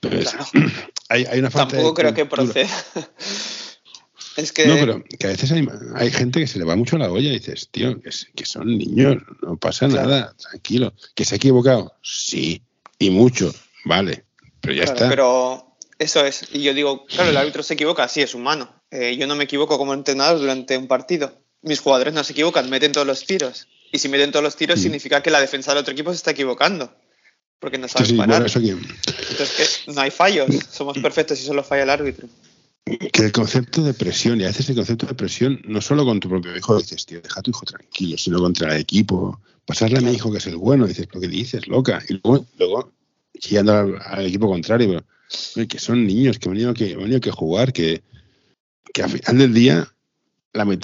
Entonces, 0.00 0.32
Claro. 0.32 0.46
hay, 1.08 1.24
hay 1.26 1.38
una 1.38 1.50
falta 1.50 1.76
Tampoco 1.76 1.94
de 1.94 2.02
creo 2.02 2.14
que 2.14 2.26
proceda. 2.26 2.84
es 4.36 4.52
que 4.52 4.66
No, 4.66 4.74
pero 4.76 5.04
que 5.04 5.26
a 5.26 5.30
veces 5.30 5.52
hay, 5.52 5.66
hay 5.94 6.10
gente 6.10 6.40
que 6.40 6.46
se 6.46 6.58
le 6.58 6.64
va 6.64 6.76
mucho 6.76 6.96
la 6.96 7.10
olla 7.10 7.30
y 7.30 7.38
dices, 7.38 7.68
tío, 7.70 8.00
que, 8.00 8.46
son 8.46 8.78
niños, 8.78 9.16
no 9.42 9.56
pasa 9.56 9.88
Claro. 9.88 10.08
nada, 10.08 10.34
tranquilo. 10.36 10.94
¿Que 11.14 11.24
se 11.24 11.34
ha 11.34 11.36
equivocado? 11.36 11.94
Sí, 12.02 12.62
y 12.98 13.10
mucho, 13.10 13.54
vale, 13.84 14.24
pero 14.60 14.74
ya 14.74 14.84
está. 14.84 15.08
Pero 15.08 15.76
eso 15.98 16.24
es. 16.24 16.46
Y 16.52 16.62
yo 16.62 16.72
digo, 16.72 17.04
claro, 17.06 17.30
el 17.30 17.36
árbitro 17.36 17.62
se 17.62 17.74
equivoca, 17.74 18.08
sí, 18.08 18.22
es 18.22 18.34
humano. 18.34 18.74
Eh, 18.90 19.16
yo 19.18 19.26
no 19.26 19.36
me 19.36 19.44
equivoco 19.44 19.76
como 19.76 19.92
entrenador 19.92 20.38
durante 20.38 20.78
un 20.78 20.86
partido. 20.86 21.34
Mis 21.62 21.80
jugadores 21.80 22.14
no 22.14 22.22
se 22.24 22.32
equivocan, 22.32 22.70
meten 22.70 22.92
todos 22.92 23.06
los 23.06 23.26
tiros. 23.26 23.66
Y 23.92 23.98
si 23.98 24.08
meten 24.08 24.30
todos 24.30 24.42
los 24.42 24.56
tiros, 24.56 24.80
significa 24.80 25.22
que 25.22 25.30
la 25.30 25.40
defensa 25.40 25.72
del 25.72 25.80
otro 25.80 25.92
equipo 25.92 26.10
se 26.10 26.16
está 26.16 26.32
equivocando. 26.32 26.92
Porque 27.58 27.78
no 27.78 27.88
saben 27.88 28.06
sí, 28.06 28.14
parar. 28.14 28.28
bueno, 28.28 28.46
eso 28.46 28.60
que, 28.60 28.70
Entonces, 28.70 29.82
que 29.84 29.92
no 29.92 30.00
hay 30.00 30.10
fallos. 30.10 30.48
Somos 30.70 30.98
perfectos 30.98 31.40
y 31.40 31.44
solo 31.44 31.62
falla 31.62 31.84
el 31.84 31.90
árbitro. 31.90 32.28
que 32.84 33.22
el 33.22 33.32
concepto 33.32 33.82
de 33.82 33.94
presión, 33.94 34.40
y 34.40 34.44
a 34.44 34.48
veces 34.48 34.68
el 34.68 34.76
concepto 34.76 35.06
de 35.06 35.14
presión, 35.14 35.60
no 35.64 35.80
solo 35.80 36.04
con 36.04 36.20
tu 36.20 36.28
propio 36.28 36.56
hijo, 36.56 36.78
dices, 36.78 37.06
tío, 37.06 37.20
deja 37.20 37.40
a 37.40 37.42
tu 37.42 37.50
hijo 37.50 37.64
tranquilo, 37.64 38.18
sino 38.18 38.40
contra 38.40 38.74
el 38.74 38.80
equipo. 38.80 39.40
Pasarle 39.64 39.98
a 39.98 40.00
mi 40.02 40.12
hijo 40.12 40.30
que 40.30 40.38
es 40.38 40.46
el 40.46 40.56
bueno, 40.56 40.86
dices, 40.86 41.08
lo 41.12 41.20
que 41.20 41.28
dices, 41.28 41.66
loca. 41.66 42.02
Y 42.08 42.20
luego, 42.22 42.46
luego 42.58 42.92
chillando 43.38 43.72
al, 43.72 43.98
al 44.00 44.26
equipo 44.26 44.48
contrario, 44.48 45.04
pero, 45.54 45.68
que 45.68 45.78
son 45.78 46.06
niños, 46.06 46.38
que 46.38 46.48
han 46.48 46.54
venido 46.54 46.74
que, 46.74 46.92
han 46.92 47.00
venido 47.00 47.20
que 47.20 47.30
jugar, 47.30 47.72
que, 47.72 48.02
que 48.92 49.02
al 49.02 49.10
final 49.10 49.38
del 49.38 49.54
día 49.54 49.92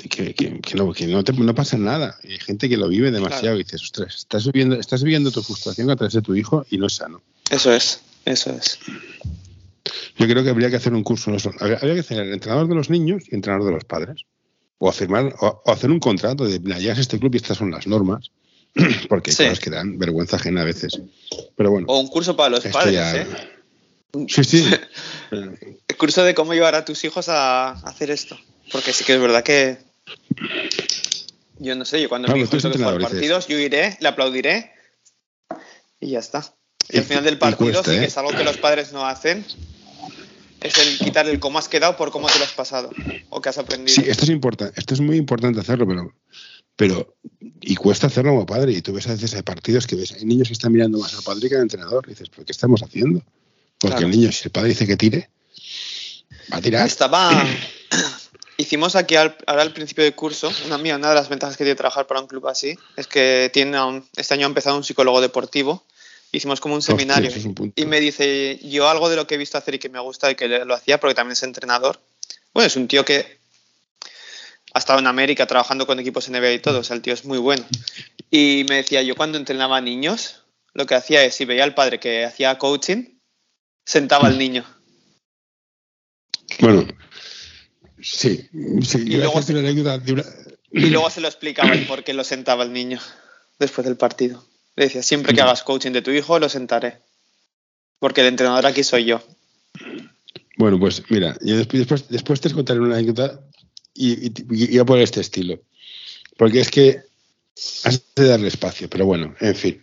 que, 0.08 0.34
que- 0.34 0.60
que 0.60 0.74
no, 0.76 0.92
que 0.92 1.06
no, 1.06 1.24
te- 1.24 1.32
no 1.32 1.54
pasa 1.54 1.76
nada. 1.78 2.18
Hay 2.24 2.38
gente 2.38 2.68
que 2.68 2.76
lo 2.76 2.88
vive 2.88 3.10
demasiado 3.10 3.40
Claro. 3.42 3.56
y 3.60 3.62
dices, 3.64 3.82
ostras, 3.82 4.14
estás 4.16 4.46
viviendo, 4.46 4.76
estás 4.76 5.02
viviendo 5.02 5.30
tu 5.30 5.42
frustración 5.42 5.90
a 5.90 5.96
través 5.96 6.12
de 6.14 6.22
tu 6.22 6.34
hijo 6.34 6.64
y 6.70 6.78
no 6.78 6.86
es 6.86 6.94
sano. 6.94 7.22
Eso 7.50 7.72
es, 7.72 8.00
eso 8.24 8.50
es. 8.50 8.78
Yo 10.18 10.26
creo 10.28 10.44
que 10.44 10.50
habría 10.50 10.70
que 10.70 10.76
hacer 10.76 10.92
un 10.92 11.02
curso, 11.02 11.30
habría, 11.60 11.78
que 11.80 12.00
hacer 12.00 12.20
el 12.20 12.32
entrenador 12.32 12.68
de 12.68 12.74
los 12.74 12.90
niños 12.90 13.24
y 13.30 13.34
entrenador 13.34 13.66
de 13.66 13.72
los 13.72 13.84
padres. 13.84 14.22
O, 14.78 14.88
afirmar, 14.88 15.34
o, 15.40 15.62
o 15.64 15.72
hacer 15.72 15.90
un 15.90 16.00
contrato 16.00 16.44
de, 16.44 16.58
mira, 16.58 16.78
llegas 16.78 16.98
a 16.98 17.02
este 17.02 17.18
club 17.18 17.32
y 17.34 17.36
estas 17.36 17.56
son 17.58 17.70
las 17.70 17.86
normas, 17.86 18.30
porque 19.08 19.30
hay 19.30 19.36
Sí. 19.36 19.42
cosas 19.44 19.60
que 19.60 19.70
dan 19.70 19.96
vergüenza 19.98 20.36
ajena 20.36 20.62
a 20.62 20.64
veces. 20.64 21.00
Pero 21.56 21.70
bueno, 21.70 21.86
O 21.88 22.00
un 22.00 22.08
curso 22.08 22.34
para 22.36 22.50
los 22.50 22.64
padres, 22.66 22.94
ya- 22.94 23.16
¿eh? 23.22 23.26
Sí, 24.28 24.44
sí. 24.44 24.66
El 25.30 25.96
curso 25.96 26.22
de 26.24 26.34
cómo 26.34 26.52
llevar 26.52 26.74
a 26.74 26.84
tus 26.84 27.04
hijos 27.04 27.28
a 27.28 27.70
hacer 27.70 28.10
esto. 28.10 28.36
Porque 28.72 28.92
sí 28.92 29.04
que 29.04 29.14
es 29.14 29.20
verdad 29.20 29.42
que. 29.44 29.78
Yo 31.58 31.74
no 31.76 31.84
sé, 31.84 32.02
yo 32.02 32.08
cuando 32.08 32.26
Claro, 32.26 32.40
eres 32.40 32.50
toque 32.62 32.76
jugar 32.78 33.00
partidos, 33.00 33.46
yo 33.46 33.56
iré, 33.58 33.96
le 34.00 34.08
aplaudiré 34.08 34.72
y 36.00 36.10
ya 36.10 36.18
está. 36.18 36.44
Y, 36.88 36.96
Y- 36.96 36.98
al 36.98 37.04
final 37.04 37.24
del 37.24 37.38
partido 37.38 37.70
cuesta, 37.72 37.92
sí 37.92 37.98
que 37.98 38.04
¿eh? 38.04 38.08
es 38.08 38.18
algo 38.18 38.30
que 38.32 38.42
los 38.42 38.56
padres 38.58 38.92
no 38.92 39.06
hacen. 39.06 39.44
Es 40.60 40.76
el 40.78 40.98
quitar 40.98 41.28
el 41.28 41.38
cómo 41.40 41.58
has 41.58 41.68
quedado 41.68 41.96
por 41.96 42.10
cómo 42.10 42.28
te 42.28 42.38
lo 42.38 42.44
has 42.44 42.52
pasado 42.52 42.90
o 43.30 43.40
que 43.40 43.48
has 43.48 43.58
aprendido. 43.58 43.94
Sí, 43.94 44.08
esto 44.08 44.24
es 44.24 44.30
importante, 44.30 44.78
esto 44.80 44.94
es 44.94 45.00
muy 45.00 45.16
importante 45.16 45.60
hacerlo, 45.60 45.86
pero, 45.86 46.12
pero 46.76 47.16
y 47.60 47.74
cuesta 47.76 48.06
hacerlo 48.08 48.30
como 48.30 48.46
padre. 48.46 48.72
Y 48.72 48.80
tú 48.82 48.92
ves 48.92 49.06
a 49.08 49.12
veces 49.12 49.34
hay 49.34 49.42
partidos 49.42 49.86
que 49.86 49.96
ves, 49.96 50.12
hay 50.12 50.24
niños 50.24 50.48
que 50.48 50.54
están 50.54 50.72
mirando 50.72 50.98
más 50.98 51.14
al 51.14 51.22
padre 51.22 51.48
que 51.48 51.56
al 51.56 51.62
entrenador. 51.62 52.04
Y 52.06 52.10
dices, 52.10 52.28
¿pero 52.30 52.44
qué 52.44 52.52
estamos 52.52 52.82
haciendo? 52.82 53.20
Porque 53.78 53.96
Claro. 53.96 54.06
el 54.06 54.12
niño, 54.12 54.32
si 54.32 54.44
el 54.44 54.50
padre 54.50 54.68
dice 54.70 54.86
que 54.86 54.96
tire, 54.96 55.30
va 56.52 56.56
a 56.58 56.60
tirar. 56.60 56.86
Estaba. 56.86 57.44
Hicimos 58.56 58.94
aquí 58.96 59.16
al- 59.16 59.36
ahora 59.46 59.62
al 59.62 59.72
principio 59.72 60.04
del 60.04 60.14
curso, 60.14 60.52
una, 60.66 60.78
mía, 60.78 60.96
una 60.96 61.08
de 61.08 61.14
las 61.14 61.28
ventajas 61.28 61.56
que 61.56 61.64
tiene 61.64 61.76
trabajar 61.76 62.06
para 62.06 62.20
un 62.20 62.26
club 62.26 62.46
así 62.48 62.78
es 62.96 63.06
que 63.06 63.50
tiene 63.52 63.82
un- 63.82 64.06
este 64.16 64.34
año 64.34 64.46
ha 64.46 64.48
empezado 64.48 64.76
un 64.76 64.84
psicólogo 64.84 65.20
deportivo. 65.20 65.84
Hicimos 66.32 66.60
como 66.60 66.74
un 66.74 66.78
Hostia, 66.78 66.96
seminario 66.96 67.28
es 67.30 67.44
un 67.44 67.72
y 67.76 67.84
me 67.86 68.00
dice, 68.00 68.58
yo 68.62 68.88
algo 68.88 69.08
de 69.10 69.16
lo 69.16 69.26
que 69.26 69.34
he 69.34 69.38
visto 69.38 69.58
hacer 69.58 69.74
y 69.74 69.78
que 69.78 69.88
me 69.88 70.00
gusta 70.00 70.30
y 70.30 70.34
que 70.34 70.48
lo 70.48 70.74
hacía 70.74 70.98
porque 70.98 71.14
también 71.14 71.32
es 71.32 71.42
entrenador. 71.42 72.00
Bueno, 72.54 72.66
es 72.66 72.76
un 72.76 72.88
tío 72.88 73.04
que 73.04 73.38
ha 74.74 74.78
estado 74.78 74.98
en 74.98 75.06
América 75.06 75.46
trabajando 75.46 75.86
con 75.86 76.00
equipos 76.00 76.28
NBA 76.28 76.52
y 76.52 76.58
todo, 76.60 76.78
o 76.80 76.84
sea, 76.84 76.96
el 76.96 77.02
tío 77.02 77.12
es 77.12 77.24
muy 77.26 77.38
bueno. 77.38 77.66
Y 78.30 78.64
me 78.68 78.76
decía, 78.76 79.02
yo 79.02 79.14
cuando 79.14 79.36
entrenaba 79.36 79.76
a 79.76 79.80
niños, 79.82 80.44
lo 80.72 80.86
que 80.86 80.94
hacía 80.94 81.22
es, 81.22 81.34
si 81.34 81.44
veía 81.44 81.64
al 81.64 81.74
padre 81.74 82.00
que 82.00 82.24
hacía 82.24 82.56
coaching, 82.56 83.18
sentaba 83.84 84.28
al 84.28 84.38
niño. 84.38 84.64
Bueno, 86.60 86.86
sí. 88.02 88.48
sí 88.82 89.04
Y 89.06 89.14
a 89.14 89.18
luego 89.18 89.38
hacerte 89.38 89.52
una 89.60 89.68
anécdota 89.68 89.98
de 89.98 90.12
una- 90.12 90.24
Y 90.72 90.90
luego 90.90 91.08
se 91.10 91.20
lo 91.20 91.28
explicaba 91.28 91.72
el 91.72 91.86
por 91.86 92.02
qué 92.04 92.12
lo 92.14 92.24
sentaba 92.24 92.64
el 92.64 92.72
niño 92.72 92.98
después 93.58 93.86
del 93.86 93.96
partido. 93.96 94.44
Le 94.76 94.84
decía, 94.86 95.02
siempre 95.02 95.34
que 95.34 95.40
hagas 95.42 95.62
coaching 95.62 95.92
de 95.92 96.02
tu 96.02 96.10
hijo, 96.10 96.38
lo 96.38 96.48
sentaré. 96.48 96.98
Porque 97.98 98.22
el 98.22 98.28
entrenador 98.28 98.66
aquí 98.66 98.82
soy 98.82 99.04
yo. 99.04 99.22
Bueno, 100.56 100.78
pues 100.78 101.02
mira, 101.10 101.36
yo 101.42 101.56
después, 101.56 101.80
después, 101.80 102.08
después 102.08 102.40
te 102.40 102.50
contaré 102.52 102.80
una 102.80 102.96
anécdota 102.96 103.40
y, 103.94 104.26
y, 104.28 104.32
y 104.50 104.74
iba 104.74 104.84
por 104.84 104.98
este 104.98 105.20
estilo. 105.20 105.60
Porque 106.36 106.60
es 106.60 106.70
que 106.70 107.02
has 107.84 108.02
de 108.16 108.26
darle 108.28 108.48
espacio, 108.48 108.88
pero 108.88 109.04
bueno, 109.06 109.34
en 109.40 109.54
fin. 109.54 109.82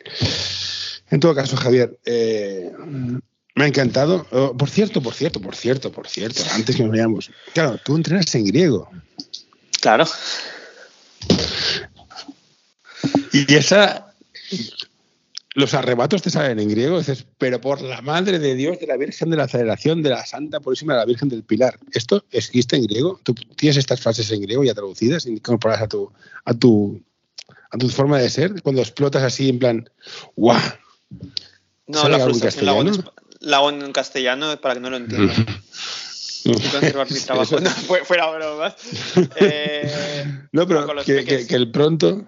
En 1.12 1.20
todo 1.20 1.34
caso, 1.36 1.56
Javier, 1.56 1.98
eh, 2.06 2.72
me 3.60 3.66
ha 3.66 3.68
encantado. 3.68 4.26
Oh, 4.32 4.56
por 4.56 4.70
cierto, 4.70 5.02
por 5.02 5.14
cierto, 5.14 5.42
por 5.42 5.54
cierto, 5.54 5.92
por 5.92 6.08
cierto, 6.08 6.44
antes 6.54 6.78
que 6.78 6.84
nos 6.84 6.94
veamos. 6.94 7.30
Claro, 7.54 7.78
tú 7.84 7.98
entrenas 7.98 8.34
en 8.34 8.46
griego. 8.46 8.90
Claro. 9.82 10.06
Y 13.34 13.54
esa. 13.54 14.16
Los 15.56 15.74
arrebatos 15.74 16.22
te 16.22 16.30
salen 16.30 16.58
en 16.60 16.70
griego, 16.70 17.00
dices, 17.00 17.26
pero 17.38 17.60
por 17.60 17.82
la 17.82 18.02
madre 18.02 18.40
de 18.40 18.56
Dios, 18.56 18.80
de 18.80 18.88
la 18.88 18.96
Virgen 18.96 19.30
de 19.30 19.36
la 19.36 19.44
Aceleración, 19.44 20.04
de 20.04 20.12
la 20.12 20.26
Santa 20.26 20.62
Purísima, 20.62 20.94
de 20.94 21.00
la 21.00 21.06
Virgen 21.06 21.28
del 21.28 21.44
Pilar. 21.44 21.78
¿Esto 21.92 22.24
existe 22.32 22.78
en 22.78 22.84
griego? 22.84 23.20
¿Tú 23.24 23.34
tienes 23.58 23.76
estas 23.76 24.00
frases 24.00 24.32
en 24.32 24.42
griego 24.42 24.64
ya 24.64 24.74
traducidas 24.74 25.26
y 25.26 25.32
incorporadas 25.32 25.84
a 25.84 25.88
tu, 25.90 26.10
a 26.46 26.54
tu, 26.54 27.02
a 27.72 27.78
tu 27.78 27.90
forma 27.90 28.20
de 28.20 28.30
ser? 28.30 28.62
Cuando 28.62 28.82
explotas 28.82 29.24
así 29.24 29.50
en 29.50 29.60
plan, 29.60 29.90
¡guau! 30.38 30.62
No, 31.88 32.04
¿Sale 32.04 32.18
la 32.18 32.24
frustración 32.24 32.66
la 32.66 32.74
la 33.40 33.58
hago 33.58 33.70
en 33.70 33.92
castellano 33.94 34.60
para 34.60 34.76
que 34.76 34.80
no 34.82 34.90
lo 34.90 34.98
entiendan. 34.98 35.46
Conservar 36.72 37.12
mi 37.12 37.20
trabajo. 37.26 37.60
No, 37.62 37.70
fue- 37.70 38.04
fuera 38.06 38.30
bromas. 38.32 38.76
Eh, 39.36 40.48
No, 40.52 40.68
pero 40.68 40.86
con 40.86 40.96
los 40.98 41.06
que, 41.06 41.24
que- 41.26 41.46
que 41.48 41.56
el 41.56 41.72
pronto. 41.72 42.26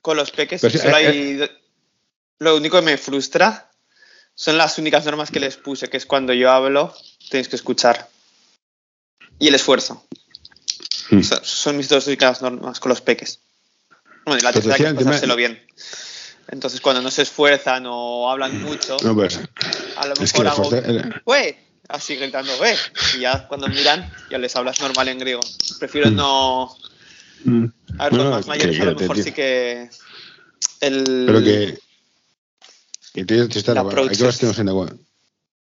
con 0.00 0.16
los 0.16 0.30
peques 0.30 0.60
Pero 0.60 0.78
solo 0.78 0.96
eh, 0.98 1.06
hay... 1.06 1.50
Lo 2.40 2.56
único 2.56 2.78
que 2.78 2.84
me 2.84 2.96
frustra 2.98 3.70
son 4.34 4.58
las 4.58 4.78
únicas 4.78 5.04
normas 5.04 5.30
que 5.30 5.38
les 5.40 5.56
puse, 5.56 5.88
que 5.88 5.96
es 5.96 6.04
cuando 6.06 6.32
yo 6.32 6.50
hablo, 6.50 6.92
tenéis 7.30 7.48
que 7.48 7.56
escuchar. 7.56 8.08
Y 9.38 9.48
el 9.48 9.54
esfuerzo. 9.54 10.04
Mm. 11.10 11.22
Son, 11.22 11.38
son 11.44 11.76
mis 11.76 11.88
dos 11.88 12.06
únicas 12.08 12.42
normas 12.42 12.80
con 12.80 12.90
los 12.90 13.00
peques. 13.00 13.38
Bueno, 14.24 14.40
y 14.40 14.42
la 14.42 14.52
tercera 14.52 14.76
que 14.76 14.84
es 14.86 14.94
pasárselo 14.94 15.36
bien. 15.36 15.64
Entonces, 16.48 16.80
cuando 16.80 17.00
no 17.02 17.10
se 17.10 17.22
esfuerzan 17.22 17.84
o 17.86 18.30
hablan 18.30 18.60
mucho, 18.62 18.96
No, 19.02 19.14
pues, 19.14 19.38
a 19.96 20.06
lo 20.06 20.14
es 20.14 20.32
que 20.32 20.42
mejor 20.42 20.44
la 20.44 20.50
hago 20.52 20.68
un, 20.68 21.14
"Güey", 21.24 21.56
así 21.88 22.16
gritando, 22.16 22.56
"Güey", 22.58 22.74
Y 23.16 23.20
ya 23.20 23.46
cuando 23.48 23.68
miran, 23.68 24.10
ya 24.30 24.38
les 24.38 24.54
hablas 24.56 24.80
normal 24.80 25.08
en 25.08 25.18
griego. 25.18 25.40
Prefiero 25.78 26.10
no... 26.10 26.76
Mm. 27.44 27.64
A 27.98 28.04
ver, 28.04 28.12
los 28.14 28.30
más 28.30 28.46
mayores 28.46 28.76
que- 28.76 28.82
a 28.82 28.86
lo 28.86 28.94
mejor 28.98 29.18
sí 29.22 29.32
que... 29.32 29.88
El, 30.80 31.24
Pero 31.26 31.42
que. 31.42 31.78
El 33.14 33.26
hay 33.30 34.08
cosas 34.16 34.38
que 34.38 34.46
no 34.46 34.52
se 34.54 34.64
negocian. 34.64 34.98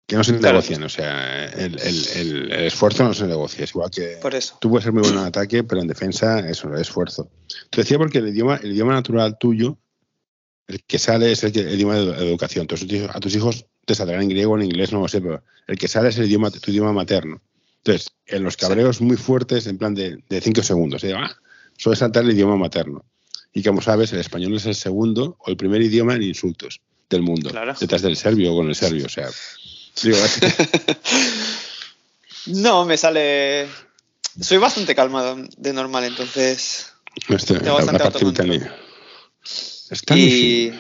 que 0.07 0.17
no 0.17 0.25
se 0.25 0.37
Claro. 0.39 0.55
negocian. 0.59 0.83
O 0.83 0.89
sea, 0.89 1.47
el, 1.47 1.81
el- 1.81 2.09
el- 2.17 2.53
el 2.53 2.65
esfuerzo 2.67 3.05
no 3.05 3.15
se 3.15 3.27
negocia. 3.27 3.65
Es 3.65 3.71
igual 3.71 3.91
que 3.91 4.19
Por 4.21 4.35
eso. 4.35 4.57
tú 4.61 4.71
puedes 4.71 4.85
ser 4.85 4.93
muy 4.93 5.03
bueno 5.03 5.21
en 5.21 5.27
ataque, 5.27 5.65
pero 5.65 5.81
en 5.81 5.89
defensa 5.89 6.41
eso 6.49 6.73
es 6.75 6.81
esfuerzo. 6.83 7.31
Te 7.71 7.81
decía 7.83 7.99
porque 7.99 8.19
el 8.19 8.29
idioma, 8.29 8.57
el 8.63 8.73
idioma 8.73 8.93
natural 8.95 9.37
tuyo, 9.39 9.79
el 10.67 10.83
que 10.85 10.99
sale 10.99 11.33
es 11.33 11.43
el, 11.45 11.53
que- 11.53 11.61
el 11.61 11.75
idioma 11.75 11.95
de 11.97 12.03
edu- 12.05 12.17
educación. 12.19 12.63
Entonces, 12.63 13.09
a 13.13 13.21
tus 13.21 13.35
hijos 13.35 13.67
te 13.89 13.95
saldrá 13.95 14.21
en 14.23 14.29
griego 14.29 14.53
o 14.53 14.59
en 14.59 14.65
inglés, 14.67 14.93
no 14.93 15.01
lo 15.01 15.09
sé, 15.09 15.21
pero 15.23 15.43
el 15.67 15.79
que 15.79 15.89
sale 15.89 16.11
es 16.11 16.19
el 16.19 16.27
idioma, 16.27 16.51
tu 16.51 16.71
idioma 16.71 16.93
materno. 16.93 17.41
Entonces, 17.79 18.11
en 18.27 18.45
los 18.45 18.57
cabreos 18.59 19.01
muy 19.01 19.17
fuertes, 19.17 19.67
en 19.67 19.79
plan 19.79 19.95
de, 19.95 20.23
de 20.29 20.41
cinco 20.43 20.63
segundos, 20.63 21.03
¿eh? 21.05 21.15
Ah, 21.17 21.35
suele 21.77 21.97
saltar 21.97 22.25
el 22.25 22.33
idioma 22.33 22.57
materno. 22.57 23.05
Y 23.55 23.63
como 23.63 23.81
sabes, 23.81 24.13
el 24.13 24.21
español 24.21 24.55
es 24.55 24.67
el 24.67 24.75
segundo 24.75 25.37
o 25.41 25.51
el 25.51 25.57
primer 25.57 25.81
idioma 25.81 26.15
en 26.15 26.23
insultos 26.23 26.81
del 27.09 27.23
mundo, 27.23 27.49
Claro. 27.51 27.75
detrás 27.81 28.03
del 28.03 28.17
serbio 28.17 28.53
o 28.53 28.57
con 28.59 28.69
el 28.69 28.75
serbio. 28.75 29.07
O 29.07 29.09
sea, 29.09 29.29
digo, 30.03 30.19
No, 32.47 32.85
me 32.85 32.97
sale. 32.99 33.69
Soy 34.41 34.59
bastante 34.59 34.95
calmado 34.95 35.37
de 35.57 35.73
normal, 35.73 36.05
entonces. 36.05 36.93
este, 37.29 37.55
Tengo 37.59 37.77
bastante 37.77 38.05
la 38.05 38.11
parte. 38.11 38.71
Está 39.91 40.17
Y. 40.17 40.73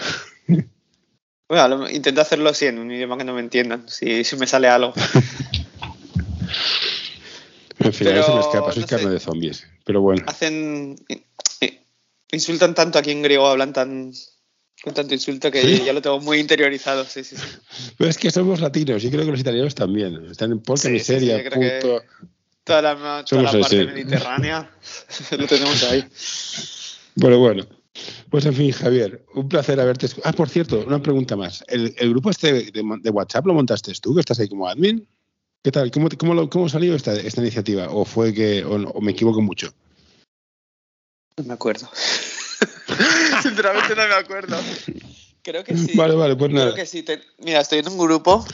Bueno, 1.48 1.88
intento 1.88 2.20
hacerlo 2.20 2.50
así, 2.50 2.66
en 2.66 2.78
un 2.78 2.90
idioma 2.90 3.16
que 3.16 3.24
no 3.24 3.32
me 3.34 3.40
entiendan, 3.40 3.88
si, 3.88 4.22
si 4.22 4.36
me 4.36 4.46
sale 4.46 4.68
algo. 4.68 4.92
En 7.80 7.92
fin, 7.92 8.08
a 8.08 8.10
veces 8.10 8.28
me 8.28 8.34
Pero, 8.34 8.40
escapa, 8.40 8.72
soy 8.72 8.82
no 8.82 8.88
carne 8.88 9.10
de 9.10 9.20
zombies. 9.20 9.66
Pero 9.84 10.00
bueno, 10.02 10.24
Hacen. 10.26 10.96
Insultan 12.30 12.74
tanto 12.74 12.98
aquí 12.98 13.10
en 13.10 13.22
griego, 13.22 13.46
hablan 13.46 13.72
tan. 13.72 14.12
Con 14.82 14.94
tanto 14.94 15.14
insulto 15.14 15.50
que 15.50 15.60
¿Sí? 15.60 15.82
ya 15.84 15.92
lo 15.92 16.00
tengo 16.00 16.20
muy 16.20 16.38
interiorizado, 16.38 17.04
sí, 17.04 17.24
sí, 17.24 17.36
sí. 17.36 17.42
pero 17.98 18.10
es 18.10 18.16
que 18.16 18.30
somos 18.30 18.60
latinos 18.60 19.02
y 19.02 19.10
creo 19.10 19.24
que 19.24 19.30
los 19.32 19.40
italianos 19.40 19.74
también. 19.74 20.26
Están 20.30 20.52
en 20.52 20.60
porca 20.60 20.82
Sí, 20.82 20.90
miseria, 20.90 21.38
sí, 21.38 21.50
puto. 21.50 22.02
Toda 22.62 22.82
la, 22.82 23.24
toda 23.24 23.42
la 23.42 23.52
parte 23.52 23.84
mediterránea 23.86 24.70
lo 25.38 25.46
tenemos 25.46 25.82
ahí. 25.84 26.04
Bueno, 27.14 27.38
bueno. 27.38 27.77
Pues 28.30 28.44
en 28.46 28.54
fin, 28.54 28.70
Javier, 28.72 29.24
un 29.34 29.48
placer 29.48 29.80
haberte 29.80 30.06
Ah, 30.24 30.32
por 30.32 30.48
cierto, 30.48 30.84
una 30.86 31.02
pregunta 31.02 31.36
más. 31.36 31.64
¿El, 31.68 31.94
el 31.98 32.10
grupo 32.10 32.30
este 32.30 32.52
de, 32.52 32.82
de 33.02 33.10
WhatsApp 33.10 33.46
lo 33.46 33.54
montaste 33.54 33.92
tú, 34.00 34.14
que 34.14 34.20
estás 34.20 34.38
ahí 34.40 34.48
como 34.48 34.68
admin? 34.68 35.06
¿Qué 35.62 35.72
tal? 35.72 35.90
¿Cómo, 35.90 36.08
cómo, 36.18 36.34
lo- 36.34 36.48
cómo 36.48 36.68
salió 36.68 36.94
esta, 36.94 37.14
esta 37.14 37.40
iniciativa? 37.40 37.88
¿O 37.90 38.04
fue 38.04 38.32
que 38.32 38.64
o, 38.64 38.78
no- 38.78 38.90
o 38.90 39.00
me 39.00 39.12
equivoco 39.12 39.40
mucho? 39.42 39.72
No 41.38 41.44
me 41.44 41.54
acuerdo. 41.54 41.88
Sinceramente 43.42 43.94
no 43.94 44.08
me 44.08 44.14
acuerdo. 44.14 44.56
Creo 45.42 45.64
que 45.64 45.76
sí. 45.76 45.92
Vale, 45.96 46.14
vale, 46.14 46.36
pues 46.36 46.50
nada. 46.52 46.72
Creo 46.72 46.84
que 46.84 46.86
sí. 46.86 47.02
Te- 47.02 47.20
Mira, 47.38 47.60
estoy 47.60 47.78
en 47.80 47.88
un 47.88 47.98
grupo 47.98 48.44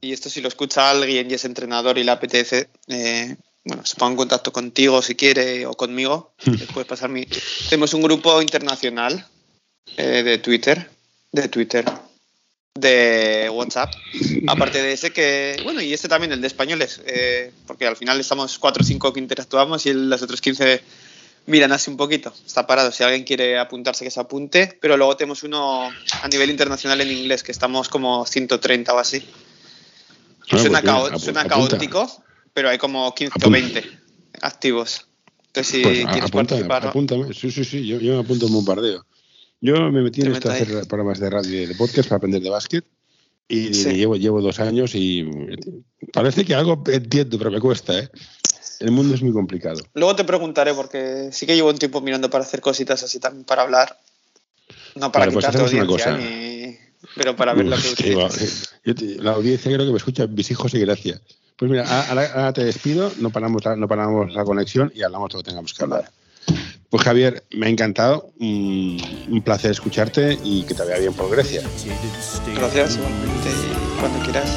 y 0.00 0.12
esto 0.12 0.28
si 0.28 0.40
lo 0.40 0.48
escucha 0.48 0.90
alguien 0.90 1.30
y 1.30 1.34
es 1.34 1.44
entrenador 1.44 1.98
y 1.98 2.04
le 2.04 2.10
apetece, 2.10 2.68
eh, 2.88 3.36
bueno, 3.66 3.84
se 3.84 3.96
ponga 3.96 4.12
en 4.12 4.16
contacto 4.16 4.52
contigo 4.52 5.02
si 5.02 5.14
quiere 5.14 5.66
o 5.66 5.74
conmigo. 5.74 6.32
le 6.46 6.66
puedes 6.66 6.88
pasar 6.88 7.10
mi... 7.10 7.26
Tenemos 7.68 7.92
un 7.94 8.02
grupo 8.02 8.40
internacional 8.40 9.26
eh, 9.96 10.22
de 10.22 10.38
Twitter, 10.38 10.88
de 11.32 11.48
Twitter, 11.48 11.84
de 12.74 13.50
WhatsApp. 13.52 13.92
Aparte 14.48 14.82
de 14.82 14.92
ese 14.92 15.10
que, 15.12 15.60
bueno, 15.64 15.80
y 15.80 15.92
este 15.92 16.08
también, 16.08 16.32
el 16.32 16.40
de 16.40 16.46
españoles, 16.46 17.00
eh, 17.06 17.52
porque 17.66 17.86
al 17.86 17.96
final 17.96 18.20
estamos 18.20 18.58
4 18.58 18.82
o 18.82 18.86
5 18.86 19.12
que 19.12 19.20
interactuamos 19.20 19.84
y 19.86 19.92
los 19.94 20.22
otros 20.22 20.40
15 20.40 20.82
miran 21.46 21.72
así 21.72 21.90
un 21.90 21.96
poquito. 21.96 22.32
Está 22.46 22.66
parado. 22.66 22.92
Si 22.92 23.02
alguien 23.02 23.24
quiere 23.24 23.58
apuntarse, 23.58 24.04
que 24.04 24.10
se 24.10 24.20
apunte. 24.20 24.78
Pero 24.80 24.96
luego 24.96 25.16
tenemos 25.16 25.42
uno 25.42 25.90
a 26.22 26.28
nivel 26.28 26.50
internacional 26.50 27.00
en 27.00 27.10
inglés, 27.10 27.42
que 27.42 27.52
estamos 27.52 27.88
como 27.88 28.26
130 28.26 28.92
o 28.94 28.98
así. 28.98 29.24
Ah, 30.50 30.58
suena 30.58 30.80
pues 30.80 30.82
bien, 30.82 30.94
cao- 30.94 31.10
apu- 31.10 31.18
suena 31.18 31.44
caótico, 31.48 32.24
pero 32.56 32.70
hay 32.70 32.78
como 32.78 33.14
15 33.14 33.32
o 33.34 33.36
Apunta. 33.36 33.50
20 33.60 33.84
activos. 34.40 35.06
Entonces, 35.48 35.74
si 35.76 35.82
Pues 35.82 35.98
quieres 36.06 36.22
apúntame, 36.24 36.64
participar, 36.64 36.86
apúntame. 36.86 37.34
Sí, 37.34 37.50
sí, 37.50 37.64
sí, 37.64 37.86
yo, 37.86 38.00
yo 38.00 38.14
me 38.14 38.20
apunto 38.20 38.46
en 38.46 38.52
bombardeo. 38.54 39.04
Yo 39.60 39.74
me 39.92 40.00
metí 40.00 40.22
en 40.22 40.32
esto 40.32 40.48
a 40.50 40.54
hacer 40.54 40.86
programas 40.88 41.20
de 41.20 41.28
radio 41.28 41.62
y 41.62 41.66
de 41.66 41.74
podcast 41.74 42.08
para 42.08 42.16
aprender 42.16 42.40
de 42.40 42.48
básquet 42.48 42.84
y, 43.46 43.74
Sí. 43.74 43.90
llevo, 43.92 44.16
llevo 44.16 44.40
dos 44.40 44.58
años 44.58 44.92
y 44.94 45.28
parece 46.14 46.46
que 46.46 46.54
algo 46.54 46.82
entiendo, 46.86 47.36
pero 47.36 47.50
me 47.50 47.60
cuesta, 47.60 47.98
¿eh? 47.98 48.08
El 48.80 48.90
mundo 48.90 49.14
es 49.14 49.20
muy 49.22 49.32
complicado. 49.32 49.82
luego 49.92 50.16
te 50.16 50.24
preguntaré, 50.24 50.72
porque 50.72 51.28
sí 51.32 51.44
que 51.46 51.54
llevo 51.56 51.68
un 51.68 51.78
tiempo 51.78 52.00
mirando 52.00 52.30
para 52.30 52.44
hacer 52.44 52.62
cositas 52.62 53.02
así 53.02 53.20
también 53.20 53.44
para 53.44 53.62
hablar. 53.62 53.98
No 54.94 55.12
para 55.12 55.26
Vale, 55.26 55.32
pues 55.34 55.44
quitarte 55.46 55.62
hacemos 55.64 55.72
una 55.74 55.82
audiencia, 55.82 56.12
cosa. 56.12 56.24
ni- 56.24 56.76
pero 57.16 57.36
para 57.36 57.52
ver 57.54 57.66
lo 57.66 57.76
que 57.76 57.88
Uf, 57.88 57.94
que 57.94 58.14
va, 58.14 58.26
utilizas. 58.26 58.70
yo 58.82 58.94
te- 58.94 59.16
la 59.22 59.32
audiencia 59.32 59.70
creo 59.70 59.84
que 59.84 59.92
me 59.92 59.98
escucha 59.98 60.26
mis 60.26 60.50
hijos 60.50 60.72
y 60.74 60.80
gracias. 60.80 61.20
Pues 61.56 61.70
mira, 61.70 61.84
a- 61.88 62.08
ahora, 62.10 62.30
ahora 62.34 62.52
te 62.52 62.64
despido, 62.64 63.10
no 63.18 63.30
paramos, 63.30 63.64
la- 63.64 63.76
no 63.76 63.88
paramos 63.88 64.32
la 64.34 64.44
conexión 64.44 64.92
y 64.94 65.02
hablamos 65.02 65.30
de 65.30 65.34
lo 65.38 65.42
que 65.42 65.48
tengamos 65.50 65.72
que 65.72 65.82
hablar. 65.84 66.10
Pues 66.90 67.02
Javier, 67.02 67.44
me 67.56 67.66
ha 67.66 67.68
encantado, 67.70 68.30
un, 68.38 68.98
un 69.30 69.42
placer 69.42 69.70
escucharte 69.72 70.38
y 70.44 70.62
que 70.64 70.74
te 70.74 70.82
vaya 70.84 70.98
bien 70.98 71.14
por 71.14 71.30
Grecia. 71.30 71.62
Gracias, 72.54 72.96
igualmente. 72.96 73.50
Cuando 74.00 74.18
quieras. 74.20 74.48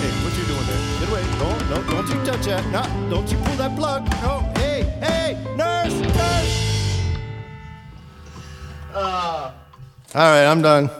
Hey, 0.00 0.10
what 0.24 0.32
you 0.32 0.44
doing 0.46 0.66
there? 0.66 0.80
Get 0.98 1.08
away. 1.10 1.22
Don't, 1.38 1.70
don't, 1.70 1.86
don't 1.90 2.08
you 2.08 2.16
touch 2.32 2.46
that. 2.46 2.64
No, 2.72 2.82
don't 3.10 3.30
you 3.30 3.38
pull 3.38 3.56
that 3.56 3.76
plug. 3.76 4.02
No. 4.22 4.42
Hey, 4.56 4.84
hey, 5.00 5.36
nurse, 5.56 5.94
nurse. 6.00 6.54
Uh, 8.94 9.50
all 10.14 10.30
right, 10.32 10.46
I'm 10.46 10.62
done. 10.62 10.90